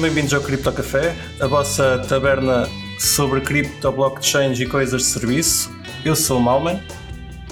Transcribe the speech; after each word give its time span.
Sejam 0.00 0.14
bem-vindos 0.14 0.32
ao 0.32 0.40
Cripto 0.40 0.72
Café, 0.72 1.14
a 1.42 1.46
vossa 1.46 1.98
taberna 2.08 2.66
sobre 2.98 3.42
cripto, 3.42 3.92
blockchain 3.92 4.54
e 4.54 4.64
coisas 4.64 5.02
de 5.02 5.08
serviço. 5.08 5.70
Eu 6.06 6.16
sou 6.16 6.38
o 6.38 6.42
Malman. 6.42 6.82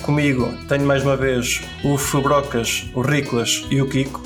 Comigo 0.01 0.57
tenho 0.66 0.87
mais 0.87 1.03
uma 1.03 1.14
vez 1.14 1.61
o 1.84 1.98
Fubrocas, 1.98 2.91
o 2.95 3.03
Riclas 3.03 3.66
e 3.71 3.82
o 3.82 3.91
Kiko. 3.91 4.23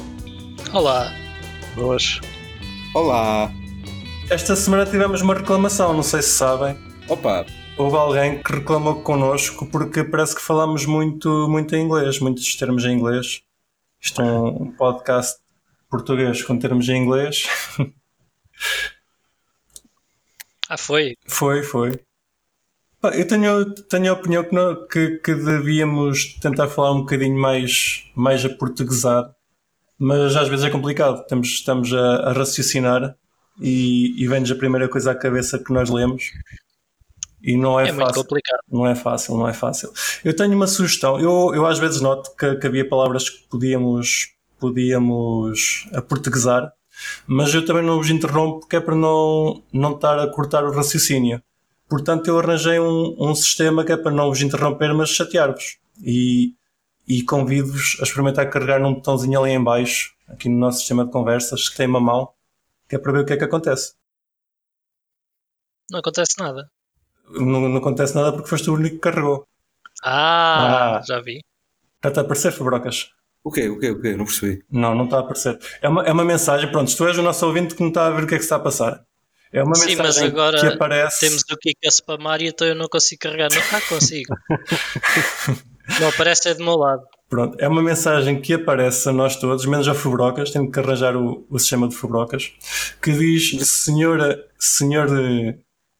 Olá. 0.73 1.13
Boas. 1.75 2.21
Olá. 2.95 3.51
Esta 4.31 4.55
semana 4.55 4.87
tivemos 4.87 5.21
uma 5.21 5.35
reclamação, 5.35 5.93
não 5.93 6.05
sei 6.05 6.23
se 6.23 6.31
sabem. 6.31 6.79
Opa. 7.09 7.45
Houve 7.77 7.97
alguém 7.97 8.41
que 8.41 8.53
reclamou 8.53 9.03
connosco 9.03 9.67
porque 9.67 10.05
parece 10.05 10.37
que 10.37 10.43
falamos 10.43 10.87
muito, 10.87 11.49
muito 11.49 11.75
em 11.75 11.85
inglês, 11.85 12.21
muitos 12.21 12.55
termos 12.55 12.85
em 12.85 12.93
inglês. 12.93 13.43
Isto 14.01 14.23
é 14.23 14.33
um 14.33 14.71
podcast 14.71 15.41
português 15.91 16.41
com 16.45 16.57
termos 16.57 16.89
em 16.89 17.03
inglês. 17.03 17.49
Ah, 20.69 20.79
foi? 20.79 21.17
Foi, 21.27 21.63
foi. 21.63 22.01
Eu 23.15 23.27
tenho, 23.27 23.75
tenho 23.75 24.11
a 24.13 24.15
opinião 24.15 24.45
que, 24.45 24.55
não, 24.55 24.87
que, 24.87 25.19
que, 25.19 25.35
devíamos 25.35 26.35
tentar 26.41 26.69
falar 26.69 26.93
um 26.93 27.01
bocadinho 27.01 27.37
mais, 27.37 28.05
mais 28.15 28.45
a 28.45 28.49
portuguesar, 28.49 29.35
mas 29.99 30.37
às 30.37 30.49
vezes 30.49 30.65
é 30.65 30.71
complicado. 30.71 31.21
Estamos, 31.21 31.49
estamos 31.49 31.93
a, 31.93 32.29
a 32.29 32.33
raciocinar 32.33 33.17
e, 33.61 34.23
e 34.23 34.29
vem-nos 34.29 34.51
a 34.53 34.55
primeira 34.55 34.89
coisa 34.89 35.11
à 35.11 35.15
cabeça 35.15 35.59
que 35.59 35.73
nós 35.73 35.91
lemos. 35.91 36.31
E 37.43 37.57
não 37.57 37.79
é, 37.79 37.85
é 37.85 37.87
fácil. 37.89 38.05
muito 38.05 38.15
complicado. 38.15 38.61
Não 38.71 38.87
é 38.87 38.95
fácil, 38.95 39.37
não 39.37 39.49
é 39.49 39.53
fácil. 39.53 39.93
Eu 40.25 40.35
tenho 40.35 40.55
uma 40.55 40.69
sugestão. 40.69 41.19
Eu, 41.19 41.53
eu 41.55 41.67
às 41.67 41.81
vezes 41.81 42.01
noto 42.01 42.35
que, 42.37 42.55
que 42.55 42.67
havia 42.69 42.89
palavras 42.89 43.29
que 43.29 43.49
podíamos 43.49 44.33
podíamos 44.63 45.89
aportuguesar, 45.93 46.73
mas 47.27 47.55
eu 47.55 47.65
também 47.65 47.85
não 47.85 47.97
vos 47.97 48.11
interrompo 48.11 48.67
que 48.67 48.77
é 48.77 48.81
para 48.81 48.95
não, 48.95 49.63
não 49.73 49.95
estar 49.95 50.19
a 50.19 50.27
cortar 50.27 50.65
o 50.65 50.73
raciocínio. 50.73 51.43
Portanto, 51.89 52.29
eu 52.29 52.39
arranjei 52.39 52.81
um, 52.81 53.15
um 53.19 53.35
sistema 53.35 53.85
que 53.85 53.93
é 53.93 53.97
para 53.97 54.11
não 54.11 54.29
vos 54.29 54.41
interromper, 54.41 54.95
mas 54.95 55.11
chatear-vos. 55.11 55.79
E, 56.03 56.55
e 57.07 57.23
convido-vos 57.23 57.99
a 58.01 58.05
experimentar 58.05 58.49
carregar 58.49 58.81
num 58.81 58.95
botãozinho 58.95 59.41
ali 59.41 59.53
em 59.53 59.63
baixo, 59.63 60.15
aqui 60.27 60.49
no 60.49 60.59
nosso 60.59 60.79
sistema 60.79 61.05
de 61.05 61.11
conversas, 61.11 61.69
que 61.69 61.77
tem 61.77 61.87
uma 61.87 62.01
mão, 62.01 62.31
que 62.89 62.97
é 62.97 62.99
para 62.99 63.13
ver 63.13 63.21
o 63.21 63.27
que 63.27 63.35
é 63.35 63.37
que 63.37 63.45
acontece. 63.45 63.95
Não 65.91 65.99
acontece 65.99 66.39
nada. 66.39 66.71
Não, 67.29 67.69
não 67.69 67.77
acontece 67.77 68.15
nada 68.15 68.33
porque 68.33 68.49
foste 68.49 68.71
o 68.71 68.75
único 68.75 68.97
que 68.97 69.03
carregou. 69.03 69.47
Ah, 70.03 70.97
ah. 70.97 71.03
já 71.03 71.21
vi. 71.21 71.41
Está 72.05 72.21
a 72.21 72.25
aparecer, 72.25 72.53
Fabrocas? 72.53 73.13
O 73.45 73.51
quê? 73.51 73.69
O 73.69 73.79
quê? 73.79 73.91
O 73.91 74.01
quê? 74.01 74.17
Não 74.17 74.25
percebi. 74.25 74.65
Não, 74.71 74.95
não 74.95 75.05
está 75.05 75.19
a 75.19 75.21
aparecer. 75.21 75.59
É 75.81 75.89
uma, 75.89 76.05
é 76.05 76.13
uma 76.13 76.25
mensagem, 76.25 76.71
pronto, 76.71 76.95
tu 76.97 77.07
és 77.07 77.19
o 77.19 77.23
nosso 77.23 77.45
ouvinte 77.47 77.75
que 77.75 77.81
não 77.81 77.89
está 77.89 78.07
a 78.07 78.11
ver 78.11 78.25
o 78.25 78.27
que 78.27 78.35
é 78.35 78.39
que 78.39 78.45
está 78.45 78.57
a 78.57 78.61
passar. 78.61 79.05
É 79.53 79.63
uma 79.63 79.75
Sim, 79.75 79.97
mensagem 79.97 79.99
mas 79.99 80.19
agora 80.19 80.61
que 80.61 80.67
aparece. 80.67 81.21
Temos 81.21 81.43
o 81.43 81.57
que 81.59 81.75
é 81.85 81.91
spamar 81.91 82.41
e 82.41 82.49
então 82.49 82.67
eu 82.67 82.75
não 82.75 82.89
consigo 82.89 83.21
carregar. 83.21 83.51
Não, 83.51 83.79
ah, 83.79 83.83
consigo. 83.89 84.35
não 86.01 86.09
aparece 86.09 86.49
é 86.49 86.55
do 86.55 86.65
meu 86.65 86.77
lado. 86.77 87.03
Pronto, 87.29 87.57
é 87.59 87.69
uma 87.69 87.83
mensagem 87.83 88.41
que 88.41 88.55
aparece 88.55 89.09
a 89.09 89.13
nós 89.13 89.37
todos, 89.37 89.67
menos 89.67 89.89
a 89.89 89.95
Fubrocas, 89.95 90.51
tenho 90.51 90.71
que 90.71 90.79
arranjar 90.79 91.17
o, 91.17 91.47
o 91.51 91.59
sistema 91.59 91.89
de 91.89 91.97
Fubrocas, 91.97 92.53
que 93.03 93.13
diz: 93.13 93.59
Senhora, 93.69 94.43
senhor 94.59 95.09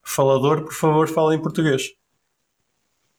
falador, 0.03 0.63
por 0.63 0.75
favor, 0.75 1.09
fale 1.09 1.37
em 1.37 1.43
português. 1.43 1.91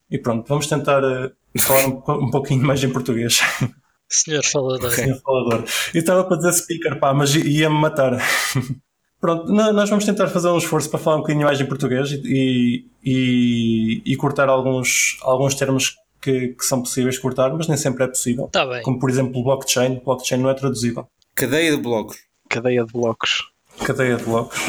E 0.10 0.18
pronto, 0.18 0.48
vamos 0.48 0.68
tentar 0.68 1.04
uh, 1.04 1.32
falar 1.60 1.88
um, 1.88 2.26
um 2.26 2.32
pouquinho 2.32 2.66
mais 2.66 2.84
em 2.84 2.90
português. 2.92 3.40
Senhor 4.14 4.44
falador. 4.46 4.92
Senhor 4.92 5.20
falador. 5.22 5.66
Eu 5.94 6.00
estava 6.00 6.24
para 6.24 6.38
dizer 6.38 6.54
speaker, 6.54 7.00
pá, 7.00 7.14
mas 7.14 7.34
ia-me 7.34 7.76
matar. 7.76 8.18
Pronto, 9.20 9.52
nós 9.52 9.90
vamos 9.90 10.06
tentar 10.06 10.28
fazer 10.28 10.50
um 10.50 10.58
esforço 10.58 10.90
para 10.90 11.00
falar 11.00 11.16
um 11.16 11.20
bocadinho 11.22 11.46
mais 11.46 11.60
em 11.60 11.66
português 11.66 12.12
e, 12.12 12.86
e, 13.04 14.02
e 14.06 14.16
cortar 14.18 14.50
alguns, 14.50 15.18
alguns 15.22 15.56
termos 15.56 15.96
que, 16.22 16.50
que, 16.50 16.66
são 16.66 16.82
possíveis 16.82 17.18
cortar, 17.18 17.54
mas 17.54 17.68
nem 17.68 17.78
sempre 17.78 18.04
é 18.04 18.08
possível. 18.08 18.50
Tá 18.52 18.66
bem. 18.66 18.82
Como 18.84 19.00
por 19.00 19.10
exemplo 19.10 19.42
blockchain. 19.44 20.02
Blockchain 20.04 20.40
não 20.40 20.50
é 20.50 20.54
traduzível. 20.54 21.08
Cadeia 21.34 21.72
de 21.72 21.82
blocos. 21.82 22.18
Cadeia 22.50 22.86
de 22.86 22.92
blocos. 22.92 23.50
Cadeia 23.84 24.18
de 24.18 24.24
blocos. 24.24 24.60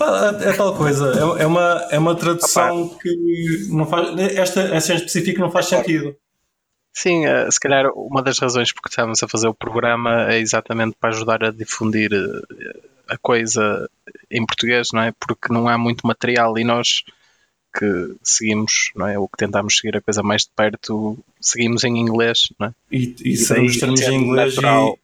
É, 0.00 0.48
é 0.48 0.52
tal 0.54 0.74
coisa. 0.74 1.12
É, 1.38 1.42
é, 1.42 1.46
uma, 1.46 1.86
é 1.90 1.98
uma 1.98 2.14
tradução 2.14 2.84
Opa. 2.84 2.96
que 3.02 3.68
não 3.68 3.86
faz. 3.86 4.18
Esta, 4.18 4.60
essa 4.62 4.94
em 4.94 4.96
específico 4.96 5.40
não 5.40 5.50
faz 5.50 5.66
sentido. 5.66 6.16
Sim, 6.92 7.26
eh, 7.26 7.50
se 7.50 7.60
calhar 7.60 7.86
uma 7.94 8.22
das 8.22 8.38
razões 8.38 8.72
porque 8.72 8.88
estamos 8.88 9.22
a 9.22 9.28
fazer 9.28 9.48
o 9.48 9.54
programa 9.54 10.32
é 10.32 10.38
exatamente 10.38 10.96
para 10.98 11.10
ajudar 11.10 11.44
a 11.44 11.50
difundir 11.50 12.10
eh, 12.12 12.80
a 13.08 13.16
coisa 13.18 13.88
em 14.30 14.44
português, 14.44 14.88
não 14.92 15.02
é? 15.02 15.12
Porque 15.18 15.52
não 15.52 15.68
há 15.68 15.78
muito 15.78 16.06
material 16.06 16.58
e 16.58 16.64
nós 16.64 17.02
que 17.72 18.16
seguimos, 18.22 18.90
não 18.96 19.06
é? 19.06 19.18
O 19.18 19.28
que 19.28 19.36
tentamos 19.36 19.76
seguir 19.76 19.96
a 19.96 20.00
coisa 20.00 20.22
mais 20.22 20.42
de 20.42 20.50
perto, 20.54 21.18
seguimos 21.40 21.84
em 21.84 21.96
inglês, 21.96 22.52
não 22.58 22.68
é? 22.68 22.74
E, 22.90 23.14
e, 23.24 23.32
e 23.32 23.36
sabemos 23.36 23.78
termos 23.78 24.00
em 24.00 24.14
inglês 24.14 24.56
natural, 24.56 24.98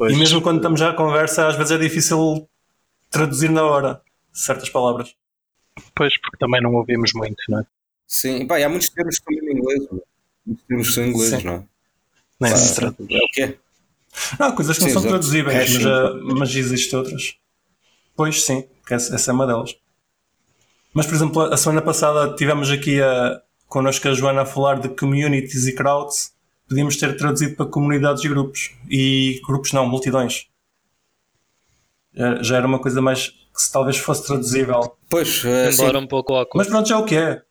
e, 0.00 0.12
e, 0.12 0.16
mesmo 0.16 0.42
quando 0.42 0.56
estamos 0.56 0.80
já 0.80 0.90
à 0.90 0.94
conversa, 0.94 1.46
às 1.46 1.56
vezes 1.56 1.72
é 1.72 1.78
difícil 1.78 2.48
traduzir 3.10 3.50
na 3.50 3.64
hora 3.64 4.00
certas 4.32 4.68
palavras. 4.68 5.14
Pois, 5.94 6.18
porque 6.20 6.36
também 6.38 6.60
não 6.60 6.74
ouvimos 6.74 7.12
muito, 7.12 7.42
não 7.48 7.60
é? 7.60 7.66
Sim, 8.06 8.46
pá, 8.46 8.58
há 8.58 8.68
muitos 8.68 8.88
termos 8.90 9.20
também 9.20 9.52
em 9.52 9.58
inglês, 9.58 9.86
não 9.90 9.98
é? 9.98 10.07
Temos 10.66 10.96
em 10.98 11.08
inglês, 11.10 11.42
não 11.44 11.52
é? 11.54 11.64
Nem 12.40 12.56
se 12.56 12.74
trata. 12.74 13.02
É 13.02 13.16
o 13.16 13.30
quê? 13.32 13.58
Não, 14.38 14.54
coisas 14.54 14.76
que 14.76 14.84
não 14.84 14.88
sim, 14.88 14.94
são 14.94 15.02
traduzíveis, 15.02 15.76
mas, 15.76 15.84
uh, 15.84 16.36
mas 16.36 16.54
existem 16.54 16.98
outras. 16.98 17.34
Pois 18.16 18.42
sim, 18.42 18.64
essa, 18.90 19.14
essa 19.14 19.30
é 19.30 19.34
uma 19.34 19.46
delas. 19.46 19.76
Mas, 20.92 21.06
por 21.06 21.14
exemplo, 21.14 21.42
a 21.42 21.56
semana 21.56 21.82
passada 21.82 22.34
tivemos 22.34 22.70
aqui 22.70 23.00
a, 23.00 23.40
connosco 23.66 24.08
a 24.08 24.14
Joana 24.14 24.42
a 24.42 24.46
falar 24.46 24.80
de 24.80 24.88
communities 24.88 25.66
e 25.66 25.74
crowds. 25.74 26.32
Podíamos 26.68 26.96
ter 26.96 27.16
traduzido 27.16 27.54
para 27.56 27.66
comunidades 27.66 28.24
e 28.24 28.28
grupos. 28.28 28.70
E 28.90 29.40
grupos 29.46 29.72
não, 29.72 29.86
multidões. 29.86 30.46
Já, 32.40 32.56
era 32.56 32.66
uma 32.66 32.80
coisa 32.80 33.00
mais 33.00 33.28
que 33.28 33.62
se 33.62 33.70
talvez 33.70 33.96
fosse 33.96 34.26
traduzível. 34.26 34.96
Pois, 35.08 35.44
é, 35.44 35.70
Embora 35.70 35.98
um 35.98 36.06
pouco 36.06 36.34
awkward. 36.34 36.56
Mas 36.56 36.66
pronto, 36.66 36.88
já 36.88 36.96
é 36.96 36.98
o 36.98 37.04
que 37.04 37.16
é. 37.16 37.42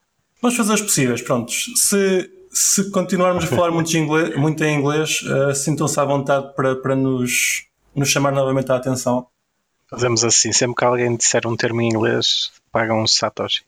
Vamos 0.42 0.58
fazer 0.58 0.74
os 0.74 0.82
possíveis, 0.82 1.22
prontos. 1.22 1.72
Se 1.76 2.30
se 2.58 2.90
continuarmos 2.90 3.44
a 3.44 3.48
falar 3.48 3.70
muito, 3.70 3.96
inglês, 3.96 4.36
muito 4.36 4.64
em 4.64 4.80
inglês, 4.80 5.22
uh, 5.22 5.54
sintam-se 5.54 6.00
à 6.00 6.04
vontade 6.04 6.56
para, 6.56 6.76
para 6.76 6.96
nos, 6.96 7.68
nos 7.94 8.10
chamar 8.10 8.32
novamente 8.32 8.72
a 8.72 8.76
atenção. 8.76 9.28
Fazemos 9.88 10.24
assim, 10.24 10.52
sempre 10.52 10.76
que 10.76 10.84
alguém 10.84 11.16
disser 11.16 11.46
um 11.46 11.56
termo 11.56 11.82
em 11.82 11.90
inglês, 11.90 12.52
pagam 12.72 13.00
um 13.00 13.06
Satoshi. 13.06 13.64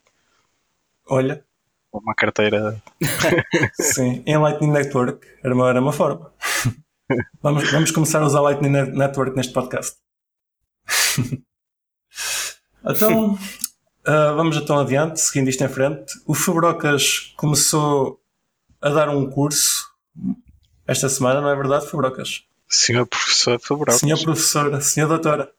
Olha. 1.08 1.46
Uma 1.94 2.16
carteira. 2.16 2.82
Sim, 3.80 4.24
em 4.26 4.38
Lightning 4.38 4.72
Network 4.72 5.26
era 5.44 5.54
uma, 5.54 5.70
era 5.70 5.80
uma 5.80 5.94
forma. 5.94 6.32
Vamos, 7.42 7.72
vamos 7.72 7.90
começar 7.90 8.22
a 8.22 8.26
usar 8.28 8.40
Lightning 8.42 8.70
Network 8.70 9.36
neste 9.36 9.54
podcast. 9.54 9.98
Então, 12.82 13.34
uh, 13.34 14.36
vamos 14.38 14.56
então 14.56 14.80
adiante, 14.80 15.20
seguindo 15.20 15.50
isto 15.50 15.62
em 15.62 15.68
frente. 15.68 16.14
O 16.26 16.34
Fubrocas 16.34 17.34
começou 17.36 18.22
a 18.82 18.90
dar 18.90 19.10
um 19.10 19.30
curso 19.30 19.90
esta 20.88 21.10
semana, 21.10 21.42
não 21.42 21.50
é 21.50 21.56
verdade, 21.56 21.88
Fabrocas? 21.88 22.44
Senhor 22.68 23.06
professor 23.06 23.60
Fabrocas. 23.60 24.00
Senhor 24.00 24.22
professora, 24.22 24.82
senhor 24.82 25.08
doutora. 25.08 25.52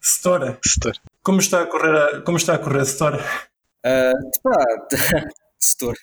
Setora. 0.00 0.58
Setora. 0.64 0.96
Como 1.22 1.40
está 1.40 1.62
a 1.62 1.66
correr 1.66 1.96
a, 1.96 2.20
como 2.22 2.36
está 2.36 2.54
a 2.54 2.58
correr 2.58 2.80
a 2.80 2.84
Setora? 2.84 3.18
Uh, 3.84 4.30
pá, 4.42 4.64
Setora. 5.58 5.96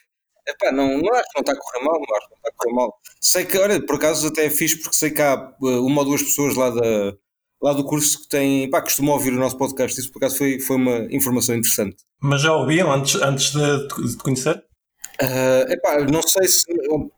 Epá, 0.45 0.71
não, 0.73 0.97
não 1.01 1.13
acho 1.13 1.29
que 1.29 1.35
não 1.35 1.41
está 1.41 1.53
a 1.53 1.55
correr 1.55 1.85
mal, 1.85 1.93
não 1.95 2.17
acho 2.17 2.27
que 2.27 2.31
não 2.31 2.37
está 2.37 2.49
a 2.49 2.57
correr 2.57 2.75
mal. 2.75 2.99
Sei 3.21 3.45
que, 3.45 3.57
olha, 3.57 3.85
por 3.85 3.95
acaso 3.95 4.27
até 4.27 4.45
é 4.45 4.49
fixe 4.49 4.77
porque 4.77 4.97
sei 4.97 5.11
que 5.11 5.21
há 5.21 5.55
uh, 5.61 5.85
uma 5.85 6.01
ou 6.01 6.05
duas 6.05 6.21
pessoas 6.21 6.55
lá, 6.55 6.69
da, 6.69 7.15
lá 7.61 7.73
do 7.73 7.85
curso 7.85 8.23
que 8.23 8.27
têm, 8.27 8.69
pá, 8.69 8.81
costumam 8.81 9.13
ouvir 9.13 9.31
o 9.31 9.39
nosso 9.39 9.57
podcast, 9.57 9.97
isso 9.97 10.11
por 10.11 10.19
acaso 10.19 10.37
foi, 10.37 10.59
foi 10.59 10.75
uma 10.75 10.97
informação 11.13 11.55
interessante. 11.55 11.97
Mas 12.19 12.41
já 12.41 12.53
ouviam 12.53 12.91
antes, 12.91 13.15
antes 13.15 13.51
de, 13.51 13.87
de 13.87 14.17
conhecer? 14.17 14.61
Uh, 15.21 15.71
epá, 15.71 15.99
não 15.99 16.21
sei 16.21 16.47
se. 16.47 16.65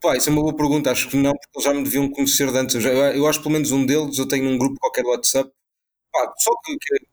Pá, 0.01 0.17
isso 0.17 0.29
é 0.29 0.33
uma 0.33 0.41
boa 0.41 0.55
pergunta, 0.55 0.91
acho 0.91 1.09
que 1.09 1.15
não, 1.15 1.31
porque 1.31 1.49
eles 1.55 1.63
já 1.63 1.73
me 1.73 1.83
deviam 1.83 2.09
conhecer 2.11 2.51
de 2.51 2.57
antes. 2.57 2.83
Eu, 2.83 2.91
eu 2.91 3.27
acho 3.27 3.39
que 3.39 3.43
pelo 3.43 3.53
menos 3.53 3.71
um 3.71 3.85
deles 3.85 4.17
eu 4.17 4.27
tenho 4.27 4.49
um 4.49 4.57
grupo 4.57 4.79
qualquer 4.79 5.03
do 5.03 5.09
WhatsApp, 5.09 5.49
só 6.37 6.51
que, 6.63 6.77
que, 6.77 6.99
que, 6.99 7.05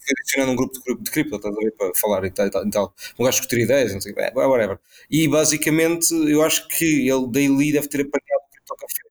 fui 0.00 0.14
adicionando 0.20 0.52
um 0.52 0.56
grupo 0.56 0.72
de, 0.78 1.02
de 1.02 1.10
cripto, 1.10 1.36
estás 1.36 1.54
a 1.54 1.58
ver, 1.58 1.72
para 1.72 1.92
falar 1.94 2.24
e 2.24 2.30
tal. 2.30 2.46
E 2.46 2.50
tal, 2.50 2.66
e 2.66 2.70
tal. 2.70 2.94
Um 3.18 3.24
gajo 3.24 3.38
discutir 3.38 3.60
ideias, 3.60 3.92
não 3.92 4.00
sei, 4.00 4.12
whatever. 4.34 4.78
E 5.10 5.28
basicamente 5.28 6.14
eu 6.14 6.42
acho 6.42 6.68
que 6.68 7.08
ele 7.08 7.26
daily 7.28 7.72
deve 7.72 7.88
ter 7.88 8.00
apanhado 8.00 8.42
o 8.46 8.50
Cripto 8.50 8.74
Café. 8.76 9.08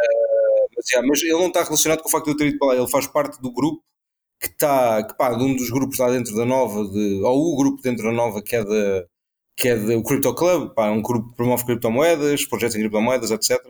Uh, 0.00 0.68
mas, 0.76 0.88
yeah, 0.90 1.08
mas 1.08 1.22
ele 1.22 1.32
não 1.32 1.48
está 1.48 1.62
relacionado 1.64 2.02
com 2.02 2.08
o 2.08 2.12
facto 2.12 2.26
de 2.26 2.30
eu 2.32 2.36
ter 2.36 2.46
ido 2.48 2.58
para 2.58 2.68
lá, 2.68 2.76
ele 2.76 2.90
faz 2.90 3.06
parte 3.06 3.40
do 3.40 3.52
grupo 3.52 3.82
que 4.40 4.48
está, 4.48 5.04
que 5.04 5.14
pá, 5.16 5.34
de 5.34 5.44
um 5.44 5.54
dos 5.56 5.70
grupos 5.70 5.98
lá 5.98 6.10
dentro 6.10 6.34
da 6.34 6.44
Nova, 6.44 6.84
de, 6.90 7.22
ou 7.22 7.54
o 7.54 7.56
grupo 7.56 7.82
dentro 7.82 8.04
da 8.04 8.12
Nova 8.12 8.42
que 8.42 8.56
é 8.56 8.64
da 8.64 9.06
que 9.56 9.68
é 9.68 9.76
do 9.76 10.02
Crypto 10.02 10.34
Club, 10.34 10.74
pá, 10.74 10.90
um 10.90 11.02
grupo 11.02 11.28
que 11.28 11.36
promove 11.36 11.64
criptomoedas, 11.64 12.44
projetos 12.44 12.76
em 12.76 12.80
criptomoedas, 12.80 13.30
etc. 13.30 13.60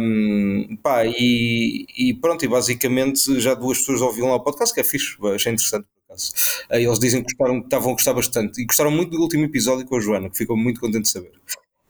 Um, 0.00 0.76
pá, 0.82 1.04
e, 1.04 1.86
e, 1.96 2.14
pronto, 2.14 2.44
e 2.44 2.48
basicamente 2.48 3.38
já 3.40 3.54
duas 3.54 3.78
pessoas 3.78 4.00
ouviram 4.00 4.28
lá 4.28 4.36
o 4.36 4.40
podcast, 4.40 4.74
que 4.74 4.80
é 4.80 4.84
fixe, 4.84 5.16
achei 5.34 5.52
interessante. 5.52 5.86
Uh, 6.10 6.74
eles 6.74 6.98
dizem 6.98 7.22
que 7.22 7.34
gostaram, 7.34 7.60
estavam 7.60 7.90
a 7.90 7.94
gostar 7.94 8.14
bastante 8.14 8.60
e 8.60 8.64
gostaram 8.64 8.90
muito 8.90 9.10
do 9.10 9.20
último 9.20 9.44
episódio 9.44 9.86
com 9.86 9.96
a 9.96 10.00
Joana, 10.00 10.30
que 10.30 10.38
ficou 10.38 10.56
muito 10.56 10.80
contente 10.80 11.02
de 11.02 11.10
saber. 11.10 11.32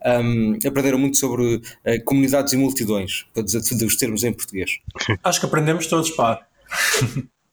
Um, 0.04 0.58
aprenderam 0.66 0.98
muito 0.98 1.18
sobre 1.18 1.56
uh, 1.56 2.04
comunidades 2.06 2.52
e 2.54 2.56
multidões, 2.56 3.26
para 3.34 3.42
dizer 3.42 3.60
os 3.84 3.96
termos 3.96 4.24
em 4.24 4.32
português. 4.32 4.78
Acho 5.22 5.40
que 5.40 5.46
aprendemos 5.46 5.86
todos, 5.86 6.10
pá. 6.10 6.46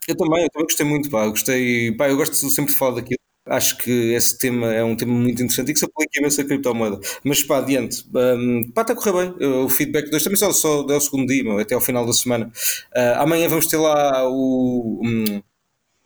eu 0.08 0.16
também, 0.16 0.44
eu 0.44 0.50
também 0.50 0.66
gostei 0.66 0.86
muito, 0.86 1.10
pá. 1.10 1.28
Gostei, 1.28 1.92
pá, 1.92 2.10
eu 2.10 2.16
gosto 2.16 2.36
sempre 2.36 2.72
de 2.72 2.78
falar 2.78 2.96
daquilo. 2.96 3.18
Acho 3.50 3.78
que 3.78 3.92
esse 4.14 4.38
tema 4.38 4.74
é 4.74 4.84
um 4.84 4.96
tema 4.96 5.14
muito 5.14 5.42
interessante 5.42 5.70
e 5.70 5.74
que 5.74 5.80
se 5.80 5.86
aplica 5.86 6.20
imenso 6.20 6.42
a 6.42 6.44
criptomoeda. 6.46 7.00
Mas 7.24 7.44
pá, 7.44 7.60
adiante. 7.60 8.04
Um, 8.14 8.72
pá, 8.72 8.82
está 8.82 8.94
a 8.94 8.96
correr 8.96 9.34
bem. 9.34 9.48
O 9.64 9.70
feedback 9.70 10.10
2 10.10 10.24
também 10.24 10.38
só, 10.38 10.52
só 10.52 10.86
é 10.90 10.96
o 10.96 11.02
segundo 11.02 11.28
dia, 11.28 11.44
meu, 11.44 11.58
até 11.60 11.76
ao 11.76 11.82
final 11.82 12.06
da 12.06 12.14
semana. 12.14 12.52
Uh, 12.96 13.22
amanhã 13.22 13.48
vamos 13.50 13.68
ter 13.68 13.78
lá 13.78 14.28
o. 14.30 15.02
Um, 15.04 15.42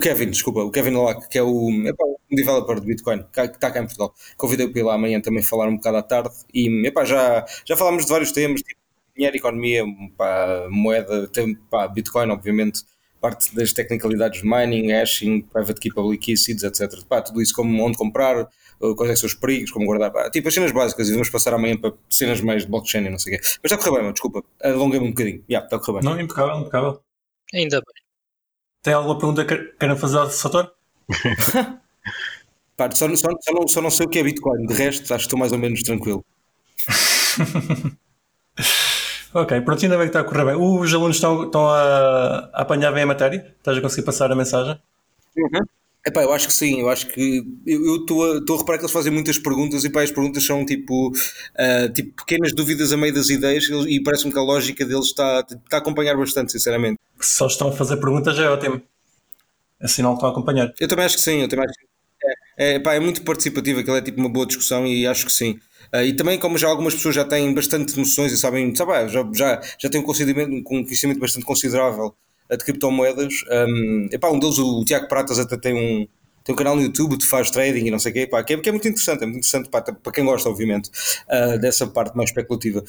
Kevin, 0.01 0.31
desculpa, 0.31 0.61
o 0.61 0.71
Kevin 0.71 0.95
Lack, 0.97 1.29
que 1.29 1.37
é 1.37 1.43
o, 1.43 1.69
epá, 1.85 2.03
um 2.05 2.35
developer 2.35 2.79
de 2.79 2.87
Bitcoin, 2.87 3.23
que 3.31 3.39
está 3.41 3.71
cá 3.71 3.79
em 3.79 3.83
Portugal. 3.83 4.13
Convidei-o 4.35 4.71
para 4.71 4.79
ir 4.81 4.83
lá 4.83 4.95
amanhã 4.95 5.21
também 5.21 5.43
falar 5.43 5.67
um 5.67 5.75
bocado 5.75 5.97
à 5.97 6.03
tarde. 6.03 6.31
E 6.53 6.87
epá, 6.87 7.05
já, 7.05 7.45
já 7.65 7.77
falámos 7.77 8.05
de 8.05 8.11
vários 8.11 8.31
temas, 8.31 8.61
tipo 8.61 8.79
dinheiro, 9.15 9.37
economia, 9.37 9.83
pá, 10.17 10.67
moeda, 10.69 11.27
tem, 11.27 11.55
pá, 11.69 11.87
Bitcoin, 11.87 12.31
obviamente 12.31 12.83
parte 13.21 13.55
das 13.55 13.71
tecnicalidades 13.71 14.41
de 14.41 14.47
mining, 14.47 14.91
hashing, 14.91 15.43
private 15.43 15.79
key, 15.79 15.93
public 15.93 16.25
key, 16.25 16.35
seeds, 16.35 16.63
etc. 16.63 17.03
Pá, 17.07 17.21
tudo 17.21 17.41
isso 17.41 17.53
como 17.53 17.83
onde 17.85 17.95
comprar, 17.97 18.49
quais 18.97 19.11
é 19.11 19.15
são 19.15 19.27
os 19.27 19.35
perigos, 19.35 19.71
como 19.71 19.85
guardar, 19.85 20.11
pá, 20.11 20.29
tipo 20.31 20.47
as 20.47 20.53
cenas 20.53 20.71
básicas 20.71 21.07
e 21.07 21.11
vamos 21.11 21.29
passar 21.29 21.53
amanhã 21.53 21.77
para 21.77 21.93
cenas 22.09 22.41
mais 22.41 22.63
de 22.63 22.69
blockchain 22.69 23.05
e 23.05 23.09
não 23.09 23.19
sei 23.19 23.35
o 23.35 23.37
quê. 23.37 23.43
Mas 23.43 23.71
está 23.71 23.75
a 23.75 23.77
correr 23.77 23.91
bem, 23.91 24.01
mano, 24.01 24.13
desculpa, 24.13 24.43
alonguei-me 24.63 25.05
um 25.05 25.11
bocadinho. 25.11 25.37
Já, 25.37 25.45
yeah, 25.49 25.65
está 25.65 25.77
a 25.77 25.79
correr 25.79 26.01
bem. 26.01 26.09
Não, 26.09 26.19
impecável, 26.19 26.59
impecável. 26.59 27.01
Ainda 27.53 27.77
bem. 27.77 28.03
Tem 28.81 28.93
alguma 28.93 29.17
pergunta 29.17 29.45
que 29.45 29.55
queiram 29.79 29.95
fazer 29.95 30.17
ao 30.17 30.29
Sator? 30.31 30.73
Pá, 32.75 32.89
só, 32.91 33.07
só, 33.15 33.29
só, 33.39 33.53
não, 33.53 33.67
só 33.67 33.81
não 33.81 33.91
sei 33.91 34.07
o 34.07 34.09
que 34.09 34.17
é 34.17 34.23
Bitcoin, 34.23 34.65
de 34.65 34.73
resto 34.73 35.13
acho 35.13 35.23
que 35.23 35.27
estou 35.27 35.37
mais 35.37 35.51
ou 35.51 35.59
menos 35.59 35.83
tranquilo. 35.83 36.25
Ok, 39.33 39.61
pronto, 39.61 39.83
ainda 39.83 39.97
bem 39.97 40.07
que 40.07 40.09
está 40.09 40.19
a 40.19 40.23
correr 40.23 40.45
bem. 40.45 40.55
Os 40.55 40.93
alunos 40.93 41.15
estão, 41.17 41.43
estão 41.43 41.67
a, 41.67 42.49
a 42.53 42.61
apanhar 42.61 42.91
bem 42.91 43.03
a 43.03 43.07
matéria? 43.07 43.55
Estás 43.57 43.77
a 43.77 43.81
conseguir 43.81 44.05
passar 44.05 44.31
a 44.31 44.35
mensagem? 44.35 44.77
Uhum. 45.37 45.65
Epá, 46.05 46.23
eu 46.23 46.33
acho 46.33 46.47
que 46.47 46.53
sim, 46.53 46.81
eu 46.81 46.89
acho 46.89 47.05
que 47.07 47.43
eu 47.65 47.97
estou 47.97 48.25
a, 48.25 48.37
a 48.37 48.57
reparar 48.57 48.79
que 48.79 48.85
eles 48.85 48.91
fazem 48.91 49.11
muitas 49.11 49.37
perguntas 49.37 49.83
e 49.83 49.89
pá, 49.89 50.01
as 50.01 50.11
perguntas 50.11 50.43
são 50.43 50.65
tipo, 50.65 51.09
uh, 51.09 51.93
tipo 51.93 52.11
pequenas 52.15 52.53
dúvidas 52.55 52.91
a 52.91 52.97
meio 52.97 53.13
das 53.13 53.29
ideias 53.29 53.65
e 53.87 54.01
parece-me 54.01 54.33
que 54.33 54.39
a 54.39 54.41
lógica 54.41 54.83
deles 54.83 55.05
está, 55.05 55.41
está 55.41 55.77
a 55.77 55.79
acompanhar 55.79 56.17
bastante, 56.17 56.51
sinceramente. 56.51 56.99
Se 57.19 57.37
só 57.37 57.45
estão 57.45 57.69
a 57.69 57.71
fazer 57.71 57.97
perguntas 57.97 58.37
é 58.39 58.49
ótimo. 58.49 58.81
É 59.79 59.87
sinal 59.87 60.13
que 60.13 60.17
estão 60.17 60.29
a 60.29 60.31
acompanhar. 60.31 60.73
Eu 60.79 60.87
também 60.87 61.05
acho 61.05 61.17
que 61.17 61.21
sim, 61.21 61.41
eu 61.41 61.47
também 61.47 61.65
acho 61.65 61.77
que 61.77 61.85
é, 62.57 62.75
é, 62.75 62.79
pá, 62.79 62.95
é 62.95 62.99
muito 62.99 63.21
participativo, 63.21 63.79
aquilo 63.79 63.95
é 63.95 64.01
tipo 64.01 64.19
uma 64.19 64.29
boa 64.29 64.45
discussão 64.45 64.85
e 64.87 65.05
acho 65.05 65.25
que 65.25 65.31
sim. 65.31 65.59
Uh, 65.93 66.03
e 66.03 66.15
também, 66.15 66.39
como 66.39 66.57
já 66.57 66.67
algumas 66.67 66.95
pessoas 66.95 67.15
já 67.15 67.25
têm 67.25 67.53
bastante 67.53 67.97
noções 67.97 68.31
e 68.31 68.37
sabem, 68.37 68.73
sabe, 68.75 69.09
já, 69.09 69.29
já, 69.33 69.61
já 69.77 69.89
têm 69.89 70.01
um 70.01 70.03
conhecimento, 70.03 70.51
um 70.51 70.63
conhecimento 70.63 71.19
bastante 71.19 71.45
considerável 71.45 72.15
uh, 72.49 72.57
de 72.57 72.63
criptomoedas. 72.63 73.33
Um, 73.49 74.07
epá, 74.11 74.29
um 74.29 74.39
deles, 74.39 74.57
o 74.57 74.83
Tiago 74.85 75.07
Pratas, 75.07 75.39
até 75.39 75.57
tem 75.57 75.73
um, 75.73 76.07
tem 76.43 76.53
um 76.53 76.57
canal 76.57 76.75
no 76.75 76.81
YouTube 76.81 77.17
que 77.17 77.25
faz 77.25 77.51
trading 77.51 77.85
e 77.85 77.91
não 77.91 77.99
sei 77.99 78.11
o 78.11 78.13
quê, 78.13 78.27
pá, 78.27 78.43
que, 78.43 78.53
é, 78.53 78.57
que 78.57 78.69
é 78.69 78.71
muito 78.71 78.87
interessante, 78.87 79.23
é 79.23 79.25
muito 79.25 79.37
interessante 79.37 79.69
pá, 79.69 79.81
para 79.81 80.11
quem 80.11 80.25
gosta, 80.25 80.49
obviamente, 80.49 80.89
uh, 81.27 81.59
dessa 81.59 81.85
parte 81.85 82.15
mais 82.15 82.29
especulativa. 82.29 82.83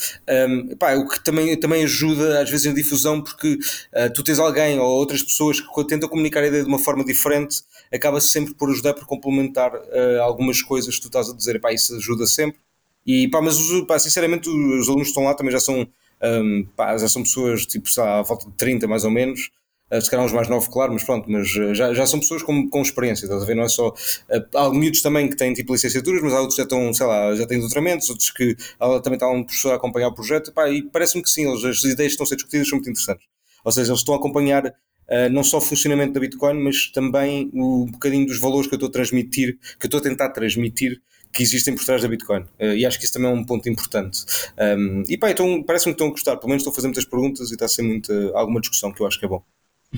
Um, 0.48 0.76
pá, 0.76 0.94
o 0.94 1.06
que 1.06 1.22
também, 1.22 1.58
também 1.58 1.84
ajuda 1.84 2.40
às 2.40 2.50
vezes 2.50 2.66
em 2.66 2.74
difusão, 2.74 3.22
porque 3.22 3.54
uh, 3.54 4.12
tu 4.14 4.22
tens 4.22 4.38
alguém 4.38 4.78
ou 4.78 4.86
outras 4.86 5.22
pessoas 5.22 5.60
que 5.60 5.86
tentam 5.86 6.08
comunicar 6.08 6.42
a 6.42 6.46
ideia 6.46 6.62
de 6.62 6.68
uma 6.68 6.78
forma 6.78 7.04
diferente, 7.04 7.62
acaba 7.92 8.20
-se 8.20 8.30
sempre 8.30 8.54
por 8.54 8.70
ajudar, 8.70 8.94
por 8.94 9.06
complementar 9.06 9.74
uh, 9.74 10.22
algumas 10.22 10.62
coisas 10.62 10.94
que 10.96 11.02
tu 11.02 11.08
estás 11.08 11.28
a 11.28 11.34
dizer, 11.34 11.60
pá, 11.60 11.72
isso 11.72 11.94
ajuda 11.96 12.26
sempre. 12.26 12.58
E 13.06 13.28
pá, 13.28 13.40
mas 13.40 13.58
pá, 13.86 13.98
sinceramente 13.98 14.48
os 14.48 14.88
alunos 14.88 15.08
que 15.08 15.10
estão 15.10 15.24
lá 15.24 15.34
também 15.34 15.52
já 15.52 15.60
são, 15.60 15.86
um, 16.22 16.64
pá, 16.76 16.96
já 16.96 17.08
são 17.08 17.22
pessoas 17.22 17.66
tipo 17.66 17.88
à 18.00 18.22
volta 18.22 18.46
de 18.46 18.56
30 18.56 18.86
mais 18.86 19.04
ou 19.04 19.10
menos. 19.10 19.50
Uh, 19.92 20.00
se 20.00 20.10
calhar 20.10 20.24
uns 20.24 20.32
mais 20.32 20.48
novos, 20.48 20.68
claro, 20.68 20.90
mas 20.90 21.04
pronto, 21.04 21.30
mas 21.30 21.54
uh, 21.54 21.74
já, 21.74 21.92
já 21.92 22.06
são 22.06 22.18
pessoas 22.18 22.42
com, 22.42 22.66
com 22.70 22.80
experiência, 22.80 23.26
estás 23.26 23.42
a 23.42 23.44
ver? 23.44 23.54
Não 23.54 23.64
é 23.64 23.68
só. 23.68 23.88
Uh, 23.88 24.56
há 24.56 24.70
miúdos 24.70 25.02
também 25.02 25.28
que 25.28 25.36
têm 25.36 25.52
tipo 25.52 25.70
licenciaturas, 25.70 26.22
mas 26.22 26.32
há 26.32 26.40
outros 26.40 26.56
que 26.56 26.62
já 26.62 26.64
estão, 26.64 26.94
sei 26.94 27.06
lá, 27.06 27.34
já 27.34 27.46
têm 27.46 27.60
doutoramentos, 27.60 28.08
outros 28.08 28.30
que 28.30 28.56
também 29.02 29.14
está 29.14 29.28
um 29.28 29.44
professor 29.44 29.72
a 29.72 29.74
acompanhar 29.74 30.08
o 30.08 30.14
projeto, 30.14 30.50
pá, 30.50 30.70
e 30.70 30.82
parece-me 30.82 31.22
que 31.22 31.28
sim, 31.28 31.46
eles, 31.46 31.62
as 31.62 31.84
ideias 31.84 31.96
que 31.96 32.04
estão 32.06 32.24
a 32.24 32.26
ser 32.26 32.36
discutidas 32.36 32.68
são 32.68 32.78
muito 32.78 32.88
interessantes. 32.88 33.26
Ou 33.62 33.70
seja, 33.70 33.90
eles 33.90 34.00
estão 34.00 34.14
a 34.14 34.18
acompanhar 34.18 34.66
uh, 34.66 35.30
não 35.30 35.44
só 35.44 35.58
o 35.58 35.60
funcionamento 35.60 36.14
da 36.14 36.20
Bitcoin, 36.20 36.62
mas 36.62 36.90
também 36.90 37.50
o 37.52 37.84
um 37.84 37.90
bocadinho 37.90 38.26
dos 38.26 38.38
valores 38.38 38.66
que 38.66 38.74
eu 38.74 38.76
estou 38.76 38.88
a 38.88 38.92
transmitir, 38.92 39.58
que 39.78 39.84
eu 39.84 39.88
estou 39.88 40.00
a 40.00 40.02
tentar 40.02 40.30
transmitir 40.30 41.02
que 41.32 41.42
existem 41.42 41.74
por 41.74 41.84
trás 41.84 42.02
da 42.02 42.08
Bitcoin. 42.08 42.42
Uh, 42.60 42.74
e 42.76 42.84
acho 42.84 42.98
que 42.98 43.04
isso 43.04 43.14
também 43.14 43.30
é 43.30 43.34
um 43.34 43.44
ponto 43.44 43.68
importante. 43.68 44.24
Um, 44.58 45.04
e 45.08 45.16
pá, 45.16 45.30
então 45.30 45.62
parece-me 45.62 45.92
que 45.92 45.96
estão 45.96 46.08
a 46.08 46.10
gostar, 46.10 46.36
pelo 46.36 46.48
menos 46.48 46.60
estou 46.60 46.72
a 46.72 46.74
fazer 46.74 46.88
muitas 46.88 47.04
perguntas 47.04 47.50
e 47.50 47.54
está 47.54 47.64
a 47.64 47.68
ser 47.68 47.82
muita, 47.82 48.12
alguma 48.34 48.60
discussão 48.60 48.92
que 48.92 49.00
eu 49.00 49.06
acho 49.06 49.18
que 49.18 49.24
é 49.24 49.28
bom. 49.28 49.42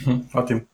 Uhum, 0.06 0.24
ótimo. 0.32 0.66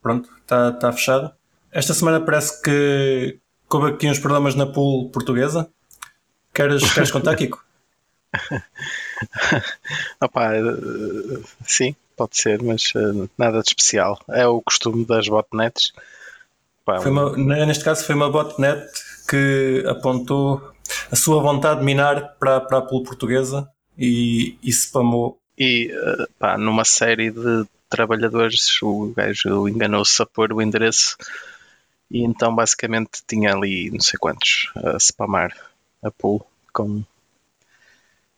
Pronto, 0.00 0.30
está 0.40 0.72
tá 0.72 0.92
fechado. 0.92 1.32
Esta 1.72 1.92
semana 1.92 2.20
parece 2.20 2.62
que 2.62 3.38
houve 3.68 3.92
aqui 3.92 4.08
uns 4.08 4.18
problemas 4.18 4.54
na 4.54 4.66
pool 4.66 5.10
portuguesa. 5.10 5.68
Queres, 6.54 6.92
queres 6.92 7.10
contar, 7.10 7.34
Kiko? 7.36 7.62
Opa, 10.20 10.50
sim, 11.66 11.96
pode 12.16 12.38
ser, 12.38 12.62
mas 12.62 12.92
uh, 12.94 13.28
nada 13.36 13.60
de 13.62 13.68
especial. 13.68 14.18
É 14.28 14.46
o 14.46 14.62
costume 14.62 15.04
das 15.04 15.28
botnets. 15.28 15.92
Opa, 16.82 17.00
foi 17.00 17.10
uma, 17.10 17.36
neste 17.66 17.84
caso 17.84 18.04
foi 18.04 18.14
uma 18.14 18.30
botnet 18.30 18.86
que 19.28 19.84
apontou 19.86 20.72
a 21.10 21.16
sua 21.16 21.42
vontade 21.42 21.80
de 21.80 21.86
minar 21.86 22.36
para, 22.38 22.60
para 22.60 22.78
a 22.78 22.82
pool 22.82 23.02
portuguesa 23.02 23.68
e, 23.96 24.56
e 24.62 24.72
spamou. 24.72 25.38
E 25.56 25.92
uh, 25.92 26.28
pá, 26.38 26.56
numa 26.56 26.84
série 26.84 27.30
de 27.30 27.66
trabalhadores, 27.90 28.80
o 28.82 29.12
gajo 29.14 29.68
enganou-se 29.68 30.22
a 30.22 30.26
pôr 30.26 30.52
o 30.52 30.62
endereço 30.62 31.16
e 32.10 32.22
então 32.24 32.54
basicamente 32.54 33.22
tinha 33.26 33.52
ali 33.52 33.90
não 33.90 34.00
sei 34.00 34.18
quantos 34.18 34.70
a 34.76 34.98
spamar 34.98 35.54
a 36.02 36.10
pool 36.10 36.46
com 36.72 37.02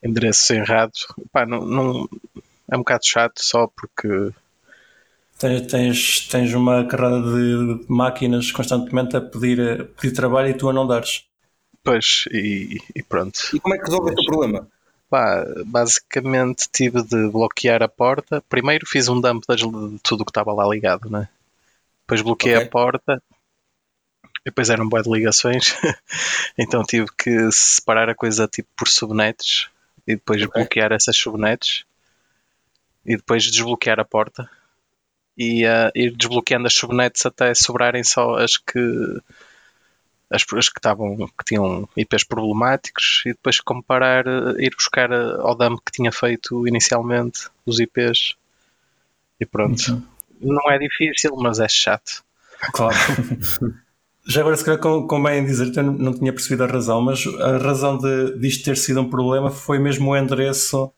endereços 0.03 0.51
errados. 0.51 1.07
Pá, 1.31 1.47
não, 1.47 1.65
não, 1.65 2.09
é 2.71 2.77
um 2.77 2.81
bocado 2.81 3.06
chato 3.06 3.43
só 3.43 3.67
porque 3.67 4.32
Tens, 5.41 5.67
tens, 5.69 6.29
tens 6.29 6.53
uma 6.53 6.87
carrada 6.87 7.23
de 7.23 7.87
máquinas 7.89 8.53
constantemente 8.53 9.17
a 9.17 9.23
pedir, 9.23 9.59
a 9.59 9.85
pedir 9.87 10.15
trabalho 10.15 10.51
e 10.51 10.55
tu 10.55 10.69
a 10.69 10.73
não 10.73 10.87
dares. 10.87 11.25
Pois, 11.82 12.25
e, 12.31 12.79
e 12.94 13.03
pronto. 13.03 13.41
E 13.55 13.59
como 13.59 13.75
é 13.75 13.79
que 13.79 13.85
resolveste 13.85 14.20
o 14.20 14.27
problema? 14.27 14.69
Pá, 15.09 15.43
basicamente 15.65 16.69
tive 16.70 17.03
de 17.03 17.31
bloquear 17.31 17.82
a 17.82 17.89
porta. 17.89 18.44
Primeiro 18.51 18.87
fiz 18.87 19.09
um 19.09 19.19
dump 19.19 19.43
de 19.49 19.99
tudo 20.03 20.27
que 20.27 20.31
estava 20.31 20.53
lá 20.53 20.69
ligado, 20.69 21.09
né? 21.09 21.27
Depois 22.03 22.20
bloqueei 22.20 22.56
okay. 22.56 22.67
a 22.67 22.70
porta. 22.70 23.23
E 24.41 24.51
depois 24.51 24.69
eram 24.69 24.87
boas 24.87 25.05
de 25.05 25.11
ligações. 25.11 25.75
então 26.59 26.82
tive 26.82 27.06
que 27.17 27.51
separar 27.51 28.11
a 28.11 28.15
coisa 28.15 28.47
tipo 28.47 28.69
por 28.77 28.89
subnets 28.89 29.70
e 30.06 30.17
depois 30.17 30.43
okay. 30.43 30.61
bloquear 30.61 30.93
essas 30.93 31.17
subnets 31.17 31.87
e 33.06 33.17
depois 33.17 33.43
desbloquear 33.44 33.99
a 33.99 34.05
porta 34.05 34.47
e 35.37 35.65
uh, 35.65 35.91
ir 35.94 36.17
desbloqueando 36.17 36.67
as 36.67 36.75
subnets 36.75 37.25
até 37.25 37.55
sobrarem 37.55 38.05
só 38.05 38.37
as 38.37 38.56
que 38.56 38.79
as, 40.31 40.44
as 40.55 40.69
que 40.69 40.79
estavam 40.79 41.17
que 41.17 41.44
tinham 41.44 41.89
IPs 41.96 42.25
problemáticos 42.25 43.22
e 43.27 43.31
depois 43.31 43.60
comparar, 43.60 44.27
uh, 44.27 44.60
ir 44.60 44.75
buscar 44.75 45.10
uh, 45.10 45.41
ao 45.41 45.56
dump 45.56 45.81
que 45.84 45.93
tinha 45.93 46.13
feito 46.13 46.67
inicialmente 46.67 47.49
os 47.67 47.81
IPs 47.81 48.37
e 49.41 49.46
pronto. 49.46 49.93
Uhum. 49.93 50.03
Não 50.41 50.70
é 50.70 50.79
difícil, 50.79 51.34
mas 51.37 51.58
é 51.58 51.69
chato. 51.69 52.22
Claro. 52.72 52.96
Já 54.27 54.43
agora, 54.43 54.56
se 54.56 54.65
calhar 54.65 54.79
convém 54.81 55.44
dizer, 55.44 55.75
eu 55.77 55.82
não 55.82 56.13
tinha 56.15 56.32
percebido 56.32 56.63
a 56.65 56.67
razão, 56.67 57.01
mas 57.01 57.27
a 57.27 57.56
razão 57.56 57.99
de 57.99 58.39
disto 58.39 58.65
ter 58.65 58.77
sido 58.77 59.01
um 59.01 59.08
problema 59.08 59.51
foi 59.51 59.79
mesmo 59.79 60.10
o 60.10 60.17
endereço 60.17 60.93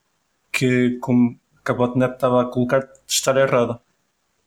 que, 0.50 0.98
como, 1.00 1.38
que 1.64 1.70
a 1.70 1.74
botnet 1.74 2.14
estava 2.14 2.42
a 2.42 2.44
colocar 2.44 2.80
de 2.80 2.88
estar 3.08 3.36
errado. 3.36 3.80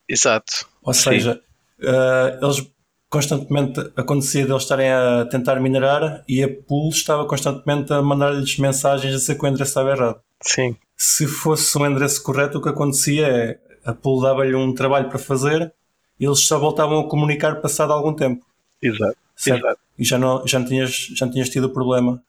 Exato. 0.08 0.66
Ou 0.82 0.94
seja, 0.94 1.40
uh, 1.80 2.44
eles 2.44 2.66
constantemente 3.08 3.80
acontecia 3.96 4.44
de 4.44 4.50
eles 4.50 4.62
estarem 4.62 4.90
a 4.90 5.26
tentar 5.26 5.60
minerar 5.60 6.24
e 6.28 6.42
a 6.42 6.48
pool 6.48 6.90
estava 6.90 7.24
constantemente 7.26 7.92
a 7.92 8.02
mandar-lhes 8.02 8.58
mensagens 8.58 9.14
a 9.14 9.16
dizer 9.16 9.36
que 9.36 9.44
o 9.44 9.48
endereço 9.48 9.70
estava 9.70 9.90
errado. 9.90 10.20
Sim. 10.42 10.76
Se 10.96 11.26
fosse 11.26 11.76
um 11.78 11.86
endereço 11.86 12.22
correto, 12.22 12.58
o 12.58 12.62
que 12.62 12.68
acontecia 12.68 13.26
é 13.26 13.58
a 13.84 13.92
pool 13.92 14.20
dava-lhe 14.20 14.54
um 14.54 14.74
trabalho 14.74 15.08
para 15.08 15.18
fazer 15.18 15.72
e 16.18 16.24
eles 16.24 16.40
só 16.40 16.58
voltavam 16.58 17.00
a 17.00 17.08
comunicar 17.08 17.60
passado 17.60 17.92
algum 17.92 18.12
tempo. 18.12 18.44
Exato. 18.82 19.16
Exato. 19.46 19.78
E 19.98 20.04
já 20.04 20.18
não, 20.18 20.46
já, 20.46 20.58
não 20.58 20.66
tinhas, 20.66 20.90
já 20.90 21.26
não 21.26 21.32
tinhas 21.32 21.48
tido 21.48 21.64
o 21.64 21.72
problema. 21.72 22.22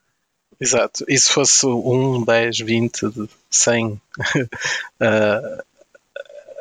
Exato. 0.60 1.06
E 1.08 1.18
se 1.18 1.32
fosse 1.32 1.66
1, 1.66 2.24
10, 2.24 2.60
20, 2.60 3.30
100, 3.50 3.88
uh, 3.88 4.00